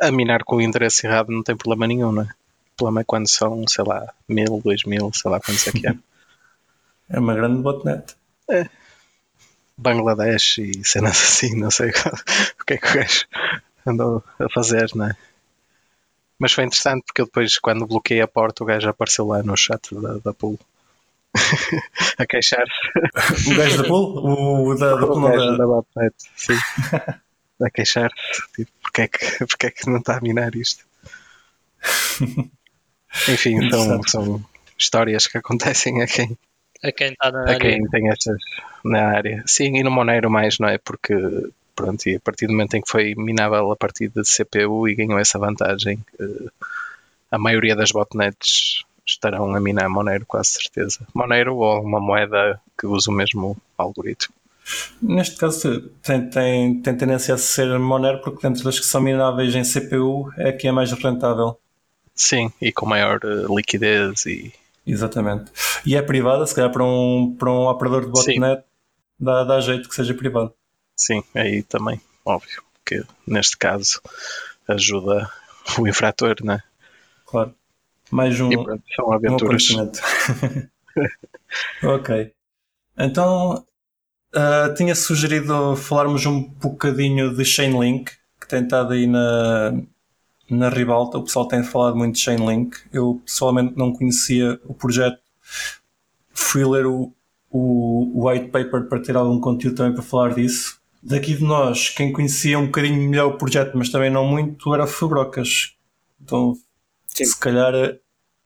a 0.00 0.10
minar 0.10 0.44
com 0.44 0.56
o 0.56 0.60
endereço 0.60 1.06
errado 1.06 1.30
não 1.30 1.42
tem 1.42 1.56
problema 1.56 1.86
nenhum, 1.86 2.12
não 2.12 2.22
é? 2.22 2.28
problema 2.76 3.00
é 3.00 3.04
quando 3.04 3.28
são, 3.28 3.64
sei 3.66 3.84
lá, 3.84 4.12
mil, 4.28 4.60
dois 4.62 4.84
mil, 4.84 5.10
sei 5.12 5.30
lá 5.30 5.40
quantos 5.40 5.66
é 5.66 5.72
que 5.72 5.88
é. 5.88 5.94
É 7.08 7.20
uma 7.20 7.34
grande 7.36 7.62
botnet. 7.62 8.16
É. 8.50 8.68
Bangladesh 9.78 10.58
e 10.58 10.84
cenas 10.84 11.12
assim, 11.12 11.54
não 11.54 11.70
sei 11.70 11.90
o 12.60 12.64
que 12.64 12.74
é 12.74 12.78
que 12.78 12.88
o 12.88 12.94
gajo 12.94 13.26
andou 13.86 14.24
a 14.40 14.48
fazer, 14.52 14.90
não 14.92 15.06
é? 15.06 15.16
Mas 16.36 16.52
foi 16.52 16.64
interessante 16.64 17.04
porque 17.06 17.20
eu 17.20 17.26
depois, 17.26 17.58
quando 17.58 17.86
bloqueei 17.86 18.20
a 18.20 18.26
porta, 18.26 18.64
o 18.64 18.66
gajo 18.66 18.88
apareceu 18.88 19.24
lá 19.24 19.40
no 19.40 19.56
chat 19.56 19.94
da, 19.94 20.18
da 20.18 20.34
pool 20.34 20.58
a 22.18 22.26
queixar-se. 22.26 23.52
O 23.52 23.56
gajo 23.56 23.82
da 23.82 23.88
pool? 23.88 24.70
O 24.70 24.74
da, 24.74 24.96
da 24.96 25.06
o 25.06 25.20
gajo 25.20 25.56
da 25.58 25.64
botnet, 25.64 26.14
sim. 26.34 26.58
a 27.62 27.70
queixar-se. 27.70 28.42
Tipo, 28.52 28.72
porque 28.96 29.02
é, 29.02 29.08
que, 29.08 29.18
porque 29.46 29.66
é 29.66 29.70
que 29.70 29.90
não 29.90 29.98
está 29.98 30.16
a 30.16 30.20
minar 30.20 30.54
isto? 30.54 30.84
Enfim, 33.28 33.70
são, 33.70 34.02
são 34.02 34.44
histórias 34.78 35.26
que 35.26 35.38
acontecem 35.38 36.02
a 36.02 36.06
quem, 36.06 36.36
a 36.82 36.92
quem 36.92 37.12
está 37.12 37.30
na 37.30 37.40
a 37.40 37.42
área. 37.42 37.58
quem 37.58 37.86
tem 37.88 38.10
estas 38.10 38.38
na 38.84 39.08
área. 39.08 39.42
Sim, 39.46 39.76
e 39.76 39.82
no 39.82 39.90
Monero 39.90 40.30
mais, 40.30 40.58
não 40.58 40.68
é? 40.68 40.78
Porque 40.78 41.14
pronto, 41.74 42.06
e 42.06 42.16
a 42.16 42.20
partir 42.20 42.46
do 42.46 42.52
momento 42.52 42.74
em 42.74 42.80
que 42.80 42.90
foi 42.90 43.14
minável 43.16 43.70
a 43.70 43.76
partir 43.76 44.08
de 44.08 44.22
CPU 44.22 44.88
e 44.88 44.94
ganhou 44.94 45.18
essa 45.18 45.38
vantagem, 45.38 45.98
eh, 46.18 46.50
a 47.30 47.38
maioria 47.38 47.76
das 47.76 47.92
botnets 47.92 48.82
estarão 49.06 49.54
a 49.54 49.60
minar 49.60 49.88
Monero, 49.88 50.24
quase 50.26 50.52
certeza. 50.52 51.06
Monero 51.14 51.56
ou 51.56 51.82
uma 51.82 52.00
moeda 52.00 52.60
que 52.78 52.86
usa 52.86 53.10
o 53.10 53.14
mesmo 53.14 53.56
algoritmo. 53.76 54.34
Neste 55.00 55.36
caso 55.36 55.90
tem, 56.02 56.28
tem, 56.28 56.80
tem 56.80 56.96
tendência 56.96 57.34
a 57.34 57.38
ser 57.38 57.78
Monero 57.78 58.20
porque 58.20 58.46
dentro 58.46 58.64
das 58.64 58.78
que 58.78 58.86
são 58.86 59.00
mináveis 59.00 59.54
em 59.54 59.62
CPU 59.62 60.30
é 60.36 60.52
que 60.52 60.66
é 60.66 60.72
mais 60.72 60.90
rentável. 60.92 61.58
Sim, 62.14 62.50
e 62.60 62.72
com 62.72 62.86
maior 62.86 63.20
uh, 63.24 63.54
liquidez 63.54 64.26
e. 64.26 64.52
Exatamente. 64.86 65.50
E 65.84 65.96
é 65.96 66.02
privada, 66.02 66.46
se 66.46 66.54
calhar 66.54 66.70
para 66.72 66.84
um, 66.84 67.34
para 67.38 67.50
um 67.50 67.66
operador 67.66 68.06
de 68.06 68.10
botnet 68.10 68.62
dá, 69.18 69.44
dá 69.44 69.60
jeito 69.60 69.88
que 69.88 69.94
seja 69.94 70.14
privado. 70.14 70.54
Sim, 70.96 71.22
aí 71.34 71.62
também, 71.62 72.00
óbvio, 72.24 72.62
que 72.84 73.02
neste 73.26 73.56
caso 73.56 74.00
ajuda 74.68 75.30
o 75.78 75.86
infrator, 75.86 76.36
né? 76.42 76.62
Claro. 77.26 77.54
Mais 78.10 78.40
um, 78.40 78.52
e 78.52 78.62
pronto, 78.62 78.82
são 78.94 79.12
aventuras. 79.12 79.68
Um 79.70 79.90
ok. 81.94 82.32
Então 82.96 83.66
uh, 84.34 84.74
tinha 84.74 84.94
sugerido 84.94 85.76
falarmos 85.76 86.26
um 86.26 86.42
bocadinho 86.42 87.34
de 87.34 87.44
Chainlink, 87.44 88.12
que 88.40 88.48
tem 88.48 88.62
estado 88.62 88.92
aí 88.92 89.06
na, 89.06 89.74
na 90.48 90.68
ribalta. 90.68 91.18
O 91.18 91.24
pessoal 91.24 91.48
tem 91.48 91.62
falado 91.62 91.96
muito 91.96 92.14
de 92.14 92.20
Chainlink. 92.20 92.76
Eu 92.92 93.20
pessoalmente 93.24 93.76
não 93.76 93.92
conhecia 93.92 94.60
o 94.64 94.74
projeto. 94.74 95.18
Fui 96.32 96.64
ler 96.64 96.86
o, 96.86 97.12
o, 97.50 98.28
white 98.28 98.48
paper 98.48 98.88
para 98.88 99.00
ter 99.00 99.16
algum 99.16 99.40
conteúdo 99.40 99.76
também 99.76 99.94
para 99.94 100.02
falar 100.02 100.34
disso. 100.34 100.78
Daqui 101.02 101.34
de 101.34 101.44
nós, 101.44 101.90
quem 101.90 102.12
conhecia 102.12 102.58
um 102.58 102.66
bocadinho 102.66 103.08
melhor 103.08 103.28
o 103.28 103.38
projeto, 103.38 103.76
mas 103.76 103.88
também 103.90 104.10
não 104.10 104.26
muito, 104.26 104.74
era 104.74 104.84
o 104.84 104.88
Fabrocas. 104.88 105.76
Então, 106.20 106.54
Sim. 107.06 107.24
se 107.24 107.38
calhar 107.38 107.72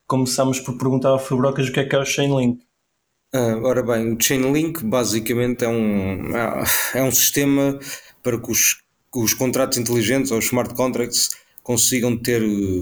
começamos 0.05 0.59
por 0.59 0.77
perguntar 0.77 1.09
ao 1.09 1.19
Fabrocas 1.19 1.67
o 1.67 1.71
que 1.71 1.79
é 1.79 1.85
que 1.85 1.95
é 1.95 1.99
o 1.99 2.05
Chainlink. 2.05 2.63
Ah, 3.33 3.57
ora 3.63 3.81
bem, 3.81 4.13
o 4.13 4.21
Chainlink 4.21 4.83
basicamente 4.83 5.63
é 5.63 5.69
um, 5.69 6.35
é 6.93 7.01
um 7.01 7.11
sistema 7.11 7.79
para 8.21 8.37
que 8.37 8.51
os, 8.51 8.83
os 9.15 9.33
contratos 9.33 9.77
inteligentes 9.77 10.31
ou 10.31 10.37
os 10.37 10.45
smart 10.45 10.73
contracts 10.75 11.29
consigam 11.63 12.17
ter 12.17 12.41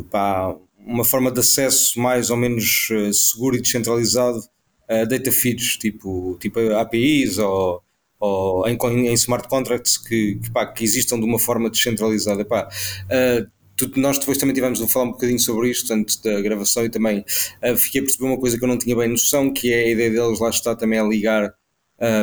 pá, 0.10 0.56
uma 0.80 1.06
forma 1.06 1.32
de 1.32 1.40
acesso 1.40 2.00
mais 2.00 2.32
ou 2.32 2.38
menos 2.38 2.90
uh, 2.90 3.14
seguro 3.14 3.58
e 3.58 3.62
descentralizado 3.62 4.42
a 4.90 5.06
data 5.06 5.32
feeds, 5.32 5.78
tipo, 5.78 6.36
tipo 6.40 6.60
APIs 6.74 7.38
ou, 7.38 7.84
ou 8.20 8.68
em, 8.68 8.76
em 9.08 9.14
smart 9.14 9.48
contracts 9.48 10.00
que, 10.00 10.40
que, 10.42 10.50
pá, 10.52 10.66
que, 10.66 10.84
existam 10.84 11.20
de 11.20 11.26
uma 11.26 11.38
forma 11.38 11.70
descentralizada. 11.70 12.44
Pá, 12.44 12.68
uh, 13.06 13.48
nós 13.96 14.18
depois 14.20 14.38
também 14.38 14.54
tivemos 14.54 14.82
a 14.82 14.88
falar 14.88 15.06
um 15.06 15.12
bocadinho 15.12 15.40
sobre 15.40 15.70
isto 15.70 15.94
antes 15.94 16.18
da 16.18 16.42
gravação 16.42 16.86
e 16.86 16.90
também 16.90 17.24
uh, 17.64 17.76
fiquei 17.76 18.02
a 18.02 18.04
perceber 18.04 18.26
uma 18.26 18.40
coisa 18.40 18.58
que 18.58 18.64
eu 18.64 18.68
não 18.68 18.78
tinha 18.78 18.96
bem 18.96 19.10
noção, 19.10 19.52
que 19.52 19.72
é 19.72 19.84
a 19.86 19.90
ideia 19.90 20.10
deles 20.10 20.40
lá 20.40 20.50
está 20.50 20.76
também 20.76 21.00
a 21.00 21.04
ligar 21.04 21.54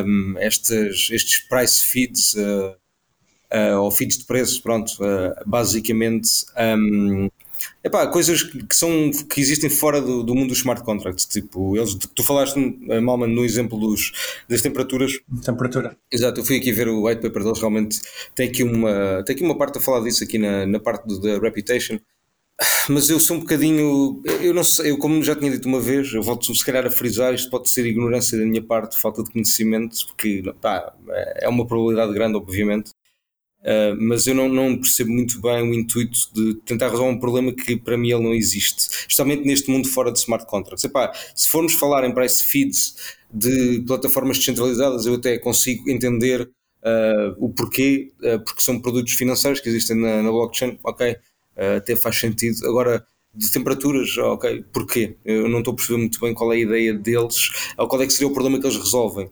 um, 0.05 0.35
estes, 0.39 1.09
estes 1.11 1.39
price 1.39 1.83
feeds 1.83 2.33
uh, 2.33 2.75
uh, 3.53 3.81
ou 3.81 3.91
feeds 3.91 4.17
de 4.17 4.25
preços, 4.25 4.59
pronto, 4.59 4.97
basicamente 5.45 6.29
um, 6.77 7.29
Epá, 7.83 8.07
coisas 8.07 8.43
que, 8.43 8.75
são, 8.75 9.11
que 9.29 9.39
existem 9.39 9.69
fora 9.69 10.01
do, 10.01 10.23
do, 10.23 10.35
mundo 10.35 10.49
dos 10.49 10.59
smart 10.59 10.83
contracts. 10.83 11.25
Tipo, 11.25 11.77
eles, 11.77 11.95
tu 11.95 12.23
falaste, 12.23 12.57
Malman, 13.01 13.33
no 13.33 13.45
exemplo 13.45 13.79
dos, 13.79 14.11
das 14.49 14.61
temperaturas. 14.61 15.19
Temperatura. 15.43 15.97
Exato, 16.11 16.39
eu 16.39 16.45
fui 16.45 16.57
aqui 16.57 16.71
ver 16.71 16.87
o 16.87 17.05
white 17.07 17.21
paper 17.21 17.43
deles, 17.43 17.59
realmente 17.59 18.01
tem 18.35 18.47
aqui 18.47 18.63
uma, 18.63 19.23
tem 19.25 19.35
aqui 19.35 19.43
uma 19.43 19.57
parte 19.57 19.77
a 19.77 19.81
falar 19.81 20.03
disso 20.03 20.23
aqui 20.23 20.37
na, 20.37 20.65
na 20.65 20.79
parte 20.79 21.05
da 21.21 21.39
reputation. 21.39 21.99
Mas 22.89 23.09
eu 23.09 23.19
sou 23.19 23.37
um 23.37 23.39
bocadinho, 23.41 24.21
eu 24.41 24.53
não 24.53 24.63
sei, 24.63 24.89
eu 24.89 24.97
como 24.97 25.23
já 25.23 25.35
tinha 25.35 25.51
dito 25.51 25.67
uma 25.67 25.79
vez, 25.79 26.11
eu 26.13 26.23
volto 26.23 26.53
se 26.55 26.65
calhar 26.65 26.85
a 26.87 26.89
frisar, 26.89 27.33
isto 27.33 27.51
pode 27.51 27.69
ser 27.69 27.85
ignorância 27.85 28.37
da 28.37 28.45
minha 28.45 28.63
parte, 28.63 28.99
falta 28.99 29.21
de 29.21 29.31
conhecimento, 29.31 29.95
porque 30.07 30.41
pá, 30.59 30.91
é 31.35 31.47
uma 31.47 31.67
probabilidade 31.67 32.13
grande, 32.13 32.35
obviamente, 32.35 32.91
Uh, 33.61 33.97
mas 33.99 34.27
eu 34.27 34.35
não, 34.35 34.47
não, 34.47 34.77
percebo 34.77 35.11
muito 35.11 35.41
bem 35.41 35.61
o 35.61 35.73
intuito 35.73 36.17
de 36.33 36.55
tentar 36.65 36.89
resolver 36.89 37.11
um 37.11 37.19
problema 37.19 37.51
que 37.51 37.75
para 37.75 37.97
mim 37.97 38.11
ele 38.11 38.23
não 38.23 38.33
existe, 38.33 38.87
especialmente 39.01 39.45
neste 39.45 39.69
mundo 39.69 39.87
fora 39.89 40.11
de 40.11 40.19
smart 40.19 40.45
contracts. 40.45 40.83
Epá, 40.85 41.11
se 41.35 41.49
formos 41.49 41.73
falar 41.73 42.05
em 42.05 42.13
price 42.13 42.43
feeds 42.43 42.95
de 43.33 43.83
plataformas 43.85 44.37
descentralizadas, 44.37 45.05
eu 45.05 45.15
até 45.15 45.37
consigo 45.39 45.89
entender 45.89 46.41
uh, 46.41 47.35
o 47.37 47.49
porquê, 47.49 48.11
uh, 48.21 48.39
porque 48.39 48.61
são 48.61 48.79
produtos 48.79 49.13
financeiros 49.13 49.59
que 49.59 49.69
existem 49.69 49.97
na, 49.97 50.21
na 50.21 50.31
blockchain, 50.31 50.77
ok, 50.83 51.17
até 51.75 51.95
faz 51.95 52.19
sentido. 52.19 52.65
Agora, 52.67 53.03
de 53.33 53.51
temperaturas, 53.51 54.15
ok, 54.17 54.63
porquê? 54.71 55.17
Eu 55.25 55.49
não 55.49 55.59
estou 55.59 55.73
a 55.73 55.75
perceber 55.75 55.97
muito 55.97 56.19
bem 56.19 56.33
qual 56.33 56.53
é 56.53 56.57
a 56.57 56.59
ideia 56.59 56.93
deles, 56.93 57.49
ou 57.75 57.87
qual 57.87 58.01
é 58.01 58.05
que 58.05 58.13
seria 58.13 58.27
o 58.27 58.33
problema 58.33 58.59
que 58.59 58.67
eles 58.67 58.77
resolvem 58.77 59.29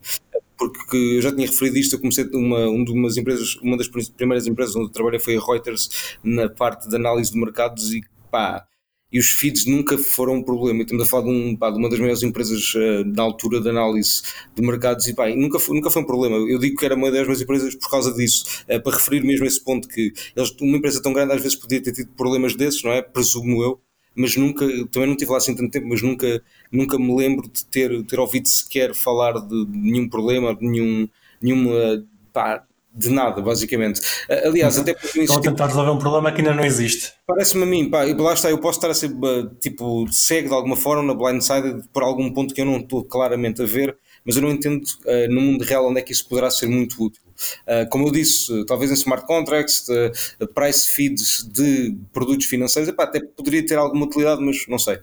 porque 0.58 0.98
eu 0.98 1.22
já 1.22 1.34
tinha 1.34 1.48
referido 1.48 1.78
isto, 1.78 1.96
eu 1.96 2.00
comecei 2.00 2.26
uma, 2.34 2.68
uma 2.68 3.08
das 3.08 3.18
empresas, 3.18 3.56
uma 3.62 3.78
das 3.78 3.88
primeiras 3.88 4.48
empresas 4.48 4.76
onde 4.76 4.92
trabalhei 4.92 5.20
foi 5.20 5.38
a 5.38 5.40
Reuters 5.40 6.18
na 6.24 6.50
parte 6.50 6.88
de 6.90 6.96
análise 6.96 7.32
de 7.32 7.40
mercados 7.40 7.94
e 7.94 8.02
pá, 8.32 8.66
e 9.12 9.20
os 9.20 9.32
feeds 9.32 9.66
nunca 9.66 9.98
foram 9.98 10.36
um 10.36 10.44
problema. 10.44 10.80
E 10.80 10.82
estamos 10.82 11.04
a 11.04 11.10
falar 11.10 11.24
de, 11.24 11.30
um, 11.30 11.56
pá, 11.56 11.70
de 11.70 11.78
uma 11.78 11.90
das 11.90 12.00
maiores 12.00 12.24
empresas 12.24 12.74
uh, 12.76 13.06
na 13.06 13.24
altura 13.24 13.62
de 13.62 13.70
análise 13.70 14.22
de 14.54 14.62
mercados 14.62 15.08
e 15.08 15.14
pá, 15.14 15.30
e 15.30 15.36
nunca, 15.36 15.60
foi, 15.60 15.76
nunca 15.76 15.90
foi 15.90 16.02
um 16.02 16.06
problema. 16.06 16.36
Eu 16.36 16.60
digo 16.60 16.78
que 16.78 16.86
era 16.86 16.96
uma 16.96 17.10
das 17.10 17.22
maiores 17.22 17.42
empresas 17.42 17.76
por 17.76 17.90
causa 17.90 18.14
disso, 18.14 18.46
uh, 18.64 18.82
para 18.82 18.98
referir 18.98 19.24
mesmo 19.24 19.46
esse 19.46 19.64
ponto 19.64 19.88
que 19.88 20.12
eles, 20.36 20.52
uma 20.60 20.78
empresa 20.78 21.02
tão 21.02 21.14
grande 21.14 21.34
às 21.34 21.42
vezes 21.42 21.56
podia 21.56 21.82
ter 21.82 21.94
tido 21.94 22.12
problemas 22.12 22.56
desses, 22.56 22.84
não 22.84 22.92
é? 22.92 23.02
Presumo 23.02 23.64
eu 23.64 23.80
mas 24.16 24.36
nunca, 24.36 24.66
também 24.92 25.10
não 25.10 25.16
tive 25.16 25.32
lá 25.32 25.38
assim 25.38 25.56
tanto 25.56 25.72
tempo, 25.72 25.88
mas 25.88 26.02
nunca, 26.02 26.42
nunca 26.72 26.98
me 26.98 27.16
lembro 27.16 27.50
de 27.50 27.66
ter, 27.66 28.04
ter 28.04 28.20
ouvido 28.20 28.48
sequer 28.48 28.94
falar 28.96 29.34
de, 29.34 29.66
nenhum 29.70 30.08
problema, 30.08 30.56
de 30.56 30.66
nenhum, 30.66 31.08
nenhuma, 31.42 32.04
pá, 32.32 32.64
de 32.94 33.10
nada, 33.10 33.42
basicamente. 33.42 34.00
Aliás, 34.46 34.80
até 34.80 34.94
porque 34.94 35.20
Estão 35.20 35.38
a 35.38 35.42
tentar 35.42 35.68
resolver 35.68 35.92
um 35.92 36.00
problema 36.00 36.32
que 36.32 36.40
ainda 36.40 36.54
não 36.54 36.64
existe. 36.64 37.12
Parece-me 37.28 37.64
a 37.64 37.66
mim, 37.66 37.90
pá, 37.90 38.06
lá 38.06 38.34
está, 38.34 38.50
eu 38.50 38.58
posso 38.58 38.80
estar 38.80 38.90
a 38.90 38.94
ser 38.94 39.12
tipo 39.60 40.08
cego 40.10 40.48
de 40.48 40.56
alguma 40.56 40.78
forma 40.78 41.04
na 41.04 41.14
blindside 41.14 41.84
por 41.92 42.04
algum 42.04 42.32
ponto 42.32 42.54
que 42.54 42.62
eu 42.62 42.66
não 42.66 42.78
estou 42.78 43.04
claramente 43.04 43.62
a 43.62 43.66
ver, 43.66 43.98
mas 44.26 44.38
eu 44.38 44.42
não 44.42 44.50
entendo 44.50 44.82
uh, 44.82 45.34
no 45.34 45.42
mundo 45.42 45.64
real 45.64 45.88
onde 45.88 46.00
é 46.00 46.02
que 46.02 46.14
isso 46.14 46.28
poderá 46.28 46.50
ser 46.50 46.68
muito 46.68 47.04
útil. 47.04 47.22
Uh, 47.68 47.90
como 47.90 48.08
eu 48.08 48.12
disse, 48.12 48.66
talvez 48.66 48.92
em 48.92 48.96
smart 48.96 49.26
contracts, 49.26 49.88
uh, 49.90 50.48
price 50.54 50.88
feeds 50.88 51.48
de 51.48 51.98
produtos 52.14 52.46
financeiros, 52.46 52.90
epá, 52.90 53.04
até 53.04 53.20
poderia 53.20 53.66
ter 53.66 53.78
alguma 53.78 54.06
utilidade, 54.06 54.42
mas 54.42 54.66
não 54.68 54.80
sei. 54.80 55.00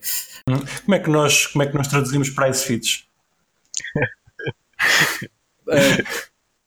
Hum. 0.48 0.58
Como 0.84 0.94
é 0.94 0.98
que 0.98 1.10
nós, 1.10 1.46
como 1.46 1.62
é 1.62 1.66
que 1.66 1.74
nós 1.74 1.88
traduzimos 1.88 2.30
price 2.30 2.64
feeds? 2.64 3.06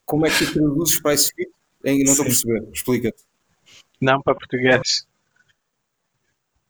como 0.06 0.26
é 0.26 0.30
que 0.30 0.46
tu 0.46 0.54
traduzes 0.54 1.02
price 1.02 1.32
feed? 1.36 1.50
Não 1.84 2.12
estou 2.12 2.24
a 2.24 2.28
perceber, 2.28 2.70
explica-te. 2.74 3.24
Não, 4.02 4.22
para 4.22 4.36
português. 4.36 5.06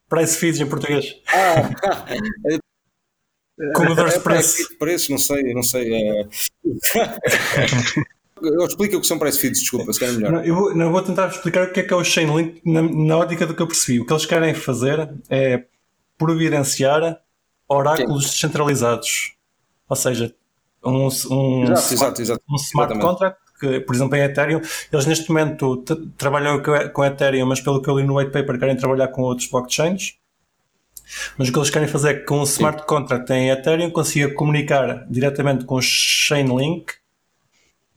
Price 0.09 0.37
feeds 0.37 0.59
em 0.59 0.67
português. 0.67 1.15
Ah, 1.27 2.05
Commodore 3.73 4.09
é, 4.09 4.17
Express. 4.17 4.59
É, 4.59 4.75
preços, 4.75 5.09
não 5.09 5.17
sei, 5.17 5.53
não 5.53 5.63
sei. 5.63 5.93
É... 5.93 6.27
Eu 8.41 8.65
explico 8.65 8.97
o 8.97 9.01
que 9.01 9.07
são 9.07 9.17
price 9.17 9.39
feeds, 9.39 9.61
desculpa, 9.61 9.93
se 9.93 9.99
calhar 9.99 10.15
melhor. 10.15 10.31
Não, 10.33 10.43
eu 10.43 10.55
vou, 10.55 10.75
não, 10.75 10.91
vou 10.91 11.01
tentar 11.01 11.27
explicar 11.29 11.67
o 11.67 11.71
que 11.71 11.79
é 11.79 11.83
que 11.83 11.93
é 11.93 11.95
o 11.95 12.03
Chainlink 12.03 12.61
na, 12.65 12.81
na 12.81 13.17
ótica 13.17 13.45
do 13.45 13.55
que 13.55 13.61
eu 13.61 13.67
percebi. 13.67 14.01
O 14.01 14.05
que 14.05 14.11
eles 14.11 14.25
querem 14.25 14.53
fazer 14.53 15.09
é 15.29 15.63
providenciar 16.17 17.21
oráculos 17.67 18.25
Sim. 18.25 18.31
descentralizados. 18.31 19.35
Ou 19.87 19.95
seja, 19.95 20.35
um, 20.83 21.07
um, 21.07 21.63
exato, 21.63 21.93
smart, 21.93 21.93
exato, 21.93 22.21
exato. 22.21 22.43
um 22.49 22.55
smart 22.55 22.99
contract 22.99 23.39
que, 23.59 23.79
por 23.79 23.95
exemplo, 23.95 24.15
em 24.17 24.21
Ethereum, 24.21 24.61
eles 24.91 25.05
neste 25.05 25.29
momento 25.29 25.83
trabalham 26.17 26.61
com 26.93 27.05
Ethereum, 27.05 27.45
mas 27.45 27.61
pelo 27.61 27.81
que 27.81 27.89
eu 27.89 27.97
li 27.97 28.05
no 28.05 28.17
white 28.17 28.31
paper 28.31 28.59
querem 28.59 28.75
trabalhar 28.75 29.07
com 29.07 29.21
outros 29.21 29.47
blockchains 29.49 30.17
Mas 31.37 31.47
o 31.47 31.53
que 31.53 31.57
eles 31.57 31.69
querem 31.69 31.87
fazer 31.87 32.09
é 32.09 32.13
que 32.15 32.25
com 32.25 32.41
o 32.41 32.43
smart 32.43 32.81
Sim. 32.81 32.87
contract 32.87 33.31
em 33.31 33.49
Ethereum 33.49 33.89
consiga 33.89 34.33
comunicar 34.33 35.07
diretamente 35.09 35.63
com 35.63 35.75
o 35.75 35.81
Chainlink 35.81 36.93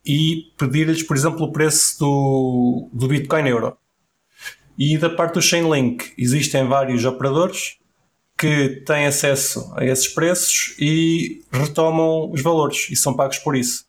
e 0.08 0.50
pedir-lhes, 0.56 1.02
por 1.02 1.14
exemplo, 1.14 1.42
o 1.42 1.52
preço 1.52 1.98
do, 1.98 2.88
do 2.94 3.06
Bitcoin 3.06 3.46
Euro. 3.46 3.76
E 4.78 4.96
da 4.96 5.10
parte 5.10 5.34
do 5.34 5.42
Chainlink 5.42 6.14
existem 6.16 6.66
vários 6.66 7.04
operadores 7.04 7.76
que 8.38 8.82
têm 8.86 9.06
acesso 9.06 9.70
a 9.76 9.84
esses 9.84 10.08
preços 10.08 10.74
e 10.78 11.44
retomam 11.52 12.30
os 12.32 12.40
valores 12.40 12.88
e 12.90 12.96
são 12.96 13.14
pagos 13.14 13.38
por 13.38 13.54
isso. 13.54 13.84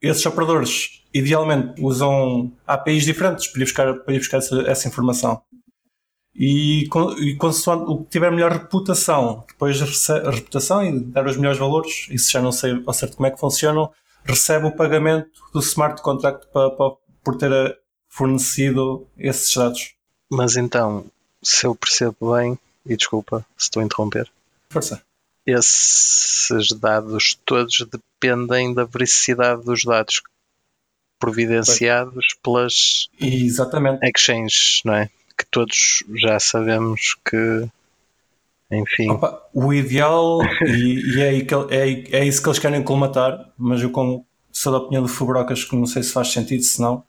Esses 0.00 0.24
operadores 0.26 1.02
idealmente 1.12 1.82
usam 1.82 2.52
APIs 2.64 3.04
diferentes 3.04 3.48
para 3.48 3.60
ir 3.60 3.64
buscar, 3.64 3.94
para 3.94 4.14
ir 4.14 4.18
buscar 4.18 4.38
essa, 4.38 4.60
essa 4.62 4.86
informação. 4.86 5.42
E, 6.36 6.88
e 7.18 7.36
consoante 7.36 7.90
o 7.90 8.04
que 8.04 8.10
tiver 8.10 8.30
melhor 8.30 8.52
reputação, 8.52 9.44
depois 9.48 9.80
reputação 9.80 10.84
e 10.84 11.00
dar 11.00 11.26
os 11.26 11.36
melhores 11.36 11.58
valores, 11.58 12.06
isso 12.10 12.30
já 12.30 12.40
não 12.40 12.52
sei 12.52 12.80
ao 12.86 12.92
certo 12.92 13.16
como 13.16 13.26
é 13.26 13.30
que 13.32 13.40
funcionam, 13.40 13.90
recebe 14.24 14.66
o 14.66 14.76
pagamento 14.76 15.40
do 15.52 15.60
smart 15.60 16.02
contract 16.02 16.46
para, 16.52 16.70
para, 16.70 16.96
por 17.22 17.36
ter 17.36 17.78
fornecido 18.08 19.06
esses 19.16 19.54
dados. 19.54 19.94
Mas 20.30 20.56
então, 20.56 21.06
se 21.42 21.66
eu 21.66 21.74
percebo 21.74 22.34
bem, 22.34 22.58
e 22.84 22.96
desculpa 22.96 23.44
se 23.56 23.64
estou 23.64 23.82
a 23.82 23.84
interromper. 23.84 24.30
Força. 24.70 25.02
Esses 25.46 26.72
dados 26.72 27.38
todos 27.44 27.86
dependem 27.90 28.74
da 28.74 28.84
veracidade 28.84 29.62
dos 29.62 29.84
dados 29.84 30.22
providenciados 31.18 32.36
pelas 32.42 33.08
Exatamente. 33.20 34.00
exchanges, 34.06 34.80
não 34.84 34.94
é? 34.94 35.10
Que 35.36 35.46
todos 35.50 36.04
já 36.16 36.38
sabemos 36.38 37.16
que 37.24 37.68
enfim. 38.70 39.10
Opa, 39.10 39.40
o 39.52 39.72
ideal, 39.72 40.40
e, 40.66 41.16
e 41.16 41.20
é, 41.20 41.28
aí 41.28 41.44
que, 41.44 41.54
é, 41.54 42.20
é 42.20 42.24
isso 42.24 42.42
que 42.42 42.48
eles 42.48 42.58
querem 42.58 42.82
colmatar, 42.82 43.52
mas 43.56 43.82
eu 43.82 43.90
como 43.90 44.26
sou 44.52 44.72
da 44.72 44.78
opinião 44.78 45.02
do 45.02 45.08
Fubrocas 45.08 45.64
que 45.64 45.76
não 45.76 45.86
sei 45.86 46.02
se 46.02 46.12
faz 46.12 46.32
sentido, 46.32 46.62
se 46.62 46.80
não. 46.80 47.04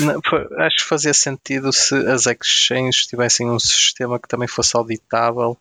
não 0.00 0.20
acho 0.64 0.76
que 0.78 0.84
fazia 0.84 1.14
sentido 1.14 1.72
se 1.72 1.94
as 1.94 2.26
exchanges 2.26 3.06
tivessem 3.06 3.50
um 3.50 3.58
sistema 3.58 4.18
que 4.18 4.28
também 4.28 4.48
fosse 4.48 4.76
auditável 4.76 5.56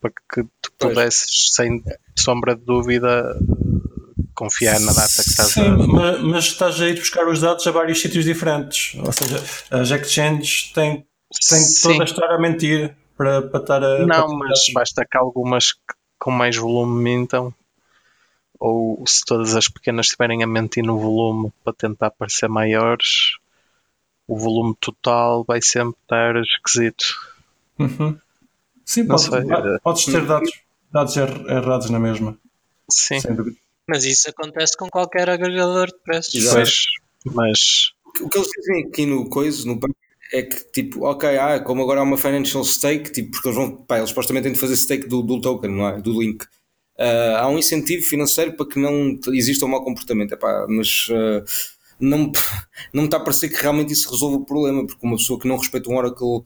para 0.00 0.10
que 0.10 0.42
tu 0.60 0.72
pudesses, 0.78 1.50
sem 1.52 1.82
sombra 2.16 2.56
de 2.56 2.64
dúvida, 2.64 3.36
confiar 4.34 4.80
na 4.80 4.92
data 4.92 5.22
que 5.22 5.30
estás 5.30 5.50
Sim, 5.50 5.66
a... 5.66 5.76
mas, 5.76 6.22
mas 6.22 6.44
estás 6.46 6.80
a 6.80 6.88
ir 6.88 6.98
buscar 6.98 7.28
os 7.28 7.40
dados 7.40 7.66
a 7.66 7.70
vários 7.70 8.00
sítios 8.00 8.24
diferentes. 8.24 8.98
Ou 8.98 9.12
seja, 9.12 9.42
as 9.70 9.90
exchanges 9.90 10.72
têm, 10.72 11.04
têm 11.48 11.62
toda 11.82 12.02
a 12.02 12.04
estar 12.04 12.30
a 12.30 12.40
mentir 12.40 12.96
para, 13.20 13.42
para 13.42 13.60
estar 13.60 13.84
a. 13.84 14.06
Não, 14.06 14.28
mas 14.38 14.72
basta 14.72 15.04
que 15.04 15.18
algumas 15.18 15.74
com 16.18 16.30
mais 16.30 16.56
volume 16.56 17.02
mintam, 17.02 17.52
ou 18.58 19.06
se 19.06 19.22
todas 19.26 19.54
as 19.54 19.68
pequenas 19.68 20.06
estiverem 20.06 20.42
a 20.42 20.46
mentir 20.46 20.82
no 20.82 20.98
volume 20.98 21.52
para 21.62 21.74
tentar 21.74 22.10
parecer 22.12 22.48
maiores, 22.48 23.36
o 24.26 24.38
volume 24.38 24.74
total 24.80 25.44
vai 25.44 25.60
sempre 25.60 25.98
estar 26.02 26.34
esquisito. 26.36 27.04
Uhum. 27.78 28.18
Sim, 28.86 29.06
pode, 29.06 29.22
sei, 29.22 29.38
é- 29.38 29.78
podes 29.82 30.04
ter 30.06 30.24
dados, 30.24 30.50
dados 30.90 31.16
er, 31.18 31.28
errados 31.50 31.90
na 31.90 32.00
mesma. 32.00 32.38
Sim. 32.90 33.18
Mas 33.86 34.04
isso 34.04 34.30
acontece 34.30 34.76
com 34.78 34.88
qualquer 34.88 35.28
agregador 35.28 35.88
de 35.88 35.98
preços. 36.02 36.52
Pois, 36.52 36.84
mas. 37.34 37.92
O 38.18 38.28
que 38.30 38.38
eles 38.38 38.48
dizem 38.48 38.86
aqui 38.86 39.04
no 39.04 39.28
coisa, 39.28 39.66
no 39.66 39.78
é 40.32 40.42
que 40.42 40.72
tipo, 40.72 41.04
ok, 41.04 41.36
ah, 41.36 41.60
como 41.60 41.82
agora 41.82 42.00
há 42.00 42.02
uma 42.02 42.16
financial 42.16 42.64
stake, 42.64 43.10
tipo, 43.10 43.32
porque 43.32 43.48
eles 43.48 43.56
vão, 43.56 43.76
pá, 43.76 43.98
eles 43.98 44.10
supostamente 44.10 44.44
têm 44.44 44.52
de 44.52 44.58
fazer 44.58 44.76
stake 44.76 45.08
do, 45.08 45.22
do 45.22 45.40
token, 45.40 45.70
não 45.70 45.88
é? 45.88 46.00
Do 46.00 46.20
link. 46.20 46.44
Uh, 46.98 47.36
há 47.38 47.48
um 47.48 47.58
incentivo 47.58 48.02
financeiro 48.02 48.52
para 48.52 48.66
que 48.66 48.78
não 48.78 49.18
exista 49.28 49.64
um 49.64 49.68
mau 49.68 49.82
comportamento, 49.82 50.32
epá, 50.32 50.66
mas 50.68 51.08
uh, 51.08 51.42
não, 51.98 52.30
não 52.92 53.02
me 53.02 53.08
está 53.08 53.16
a 53.16 53.20
parecer 53.20 53.48
que 53.48 53.60
realmente 53.60 53.92
isso 53.92 54.10
resolve 54.10 54.36
o 54.36 54.44
problema, 54.44 54.86
porque 54.86 55.06
uma 55.06 55.16
pessoa 55.16 55.38
que 55.40 55.48
não 55.48 55.56
respeita 55.56 55.90
um 55.90 55.96
Oracle 55.96 56.26
uh, 56.26 56.44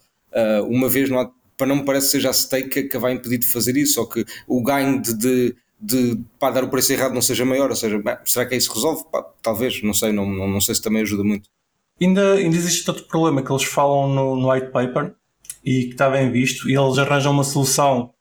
uma 0.68 0.88
vez, 0.88 1.10
não 1.10 1.20
há, 1.20 1.30
para 1.56 1.66
não 1.66 1.76
me 1.76 1.84
parece 1.84 2.06
que 2.06 2.12
seja 2.12 2.30
a 2.30 2.32
stake 2.32 2.84
que 2.84 2.98
vai 2.98 3.12
impedir 3.12 3.38
de 3.38 3.46
fazer 3.46 3.76
isso, 3.76 4.00
ou 4.00 4.08
que 4.08 4.24
o 4.46 4.62
ganho 4.62 5.02
de, 5.02 5.14
de, 5.14 5.56
de 5.80 6.20
pá, 6.38 6.50
dar 6.50 6.64
o 6.64 6.70
preço 6.70 6.92
errado 6.92 7.14
não 7.14 7.22
seja 7.22 7.44
maior, 7.44 7.70
ou 7.70 7.76
seja, 7.76 8.00
será 8.24 8.46
que 8.46 8.54
é 8.54 8.58
isso 8.58 8.72
resolve? 8.72 9.04
Pá, 9.10 9.22
talvez, 9.42 9.82
não 9.82 9.92
sei, 9.92 10.12
não, 10.12 10.24
não, 10.26 10.48
não 10.48 10.60
sei 10.60 10.74
se 10.74 10.82
também 10.82 11.02
ajuda 11.02 11.24
muito. 11.24 11.48
Ainda, 12.00 12.34
ainda 12.34 12.56
existe 12.56 12.88
outro 12.90 13.04
problema 13.04 13.42
que 13.42 13.52
eles 13.52 13.64
falam 13.64 14.08
no, 14.08 14.36
no 14.36 14.50
white 14.50 14.70
paper 14.72 15.14
e 15.64 15.84
que 15.84 15.92
está 15.92 16.10
bem 16.10 16.30
visto, 16.30 16.68
e 16.68 16.76
eles 16.76 16.98
arranjam 16.98 17.32
uma 17.32 17.44
solução. 17.44 18.12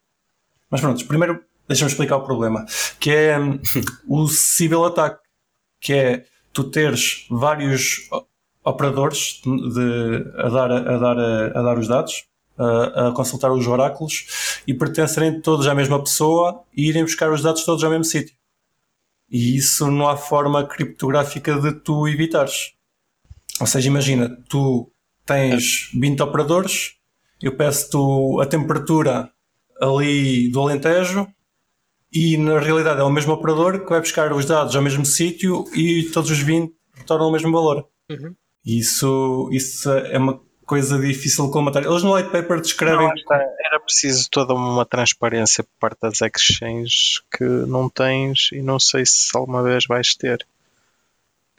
Mas 0.70 0.80
pronto, 0.80 1.06
primeiro 1.06 1.44
deixa-me 1.68 1.90
explicar 1.90 2.18
o 2.18 2.24
problema, 2.24 2.66
que 3.00 3.12
é 3.12 3.40
hum, 3.40 3.60
o 4.08 4.28
civil 4.28 4.86
attack, 4.86 5.20
que 5.80 5.94
é 5.94 6.26
tu 6.52 6.66
teres 6.66 7.26
vários 7.30 8.10
operadores 8.64 9.42
de, 9.44 10.32
a, 10.38 10.50
dar, 10.50 10.72
a, 10.72 10.98
dar, 10.98 11.20
a, 11.20 11.62
dar 11.62 11.78
os 11.78 11.88
dados, 11.88 12.26
a, 12.58 13.08
a, 13.08 13.12
consultar 13.12 13.52
os 13.52 13.68
oráculos 13.68 14.62
e 14.66 14.74
pertencerem 14.74 15.42
todos 15.42 15.68
à 15.68 15.76
mesma 15.76 16.00
pessoa 16.02 16.64
e 16.76 16.88
irem 16.88 17.04
buscar 17.04 17.32
os 17.32 17.42
dados 17.42 17.66
todos 17.66 17.84
ao 17.84 17.90
mesmo 17.90 18.06
sítio. 18.06 18.36
E 19.30 19.58
isso 19.58 19.90
não 19.90 20.08
há 20.08 20.16
forma 20.16 20.66
criptográfica 20.66 21.60
de 21.60 21.74
tu 21.74 22.08
evitares. 22.08 22.74
Ou 23.60 23.68
seja, 23.68 23.88
imagina, 23.88 24.38
tu 24.50 24.92
tens 25.26 25.89
20 25.94 26.22
operadores, 26.22 26.96
eu 27.42 27.56
peço-te 27.56 28.42
a 28.42 28.46
temperatura 28.46 29.30
ali 29.80 30.50
do 30.50 30.62
Alentejo 30.62 31.28
e 32.12 32.38
na 32.38 32.60
realidade 32.60 33.00
é 33.00 33.04
o 33.04 33.10
mesmo 33.10 33.34
operador 33.34 33.84
que 33.84 33.89
vai 33.89 34.00
buscar 34.00 34.32
os 34.34 34.46
dados 34.46 34.76
ao 34.76 34.82
mesmo 34.82 35.06
sítio 35.06 35.66
e 35.74 36.04
todos 36.13 36.30
os 36.30 36.39
20 36.39 36.74
retornam 36.94 37.30
o 37.30 37.32
mesmo 37.32 37.52
valor. 37.52 37.88
Uhum. 38.10 38.36
Isso, 38.66 39.50
isso 39.52 39.92
é 39.92 40.18
uma 40.18 40.39
coisa 40.66 40.98
difícil 41.00 41.48
de 41.48 41.52
colmatar. 41.52 41.84
Eles 41.84 42.04
no 42.04 42.16
white 42.16 42.30
paper 42.30 42.62
descrevem. 42.62 43.08
Não, 43.08 43.13
está, 43.13 43.36
era 43.36 43.80
preciso 43.80 44.30
toda 44.32 44.54
uma 44.54 44.86
transparência 44.86 45.63
por 45.63 45.72
parte 45.80 46.00
das 46.02 46.22
exchanges 46.22 47.22
que 47.36 47.44
não 47.44 47.89
tens 47.89 48.50
e 48.54 48.62
não 48.62 48.80
sei 48.80 49.06
se 49.06 49.36
alguma 49.36 49.62
vez 49.62 49.86
vais 49.86 50.16
ter 50.16 50.46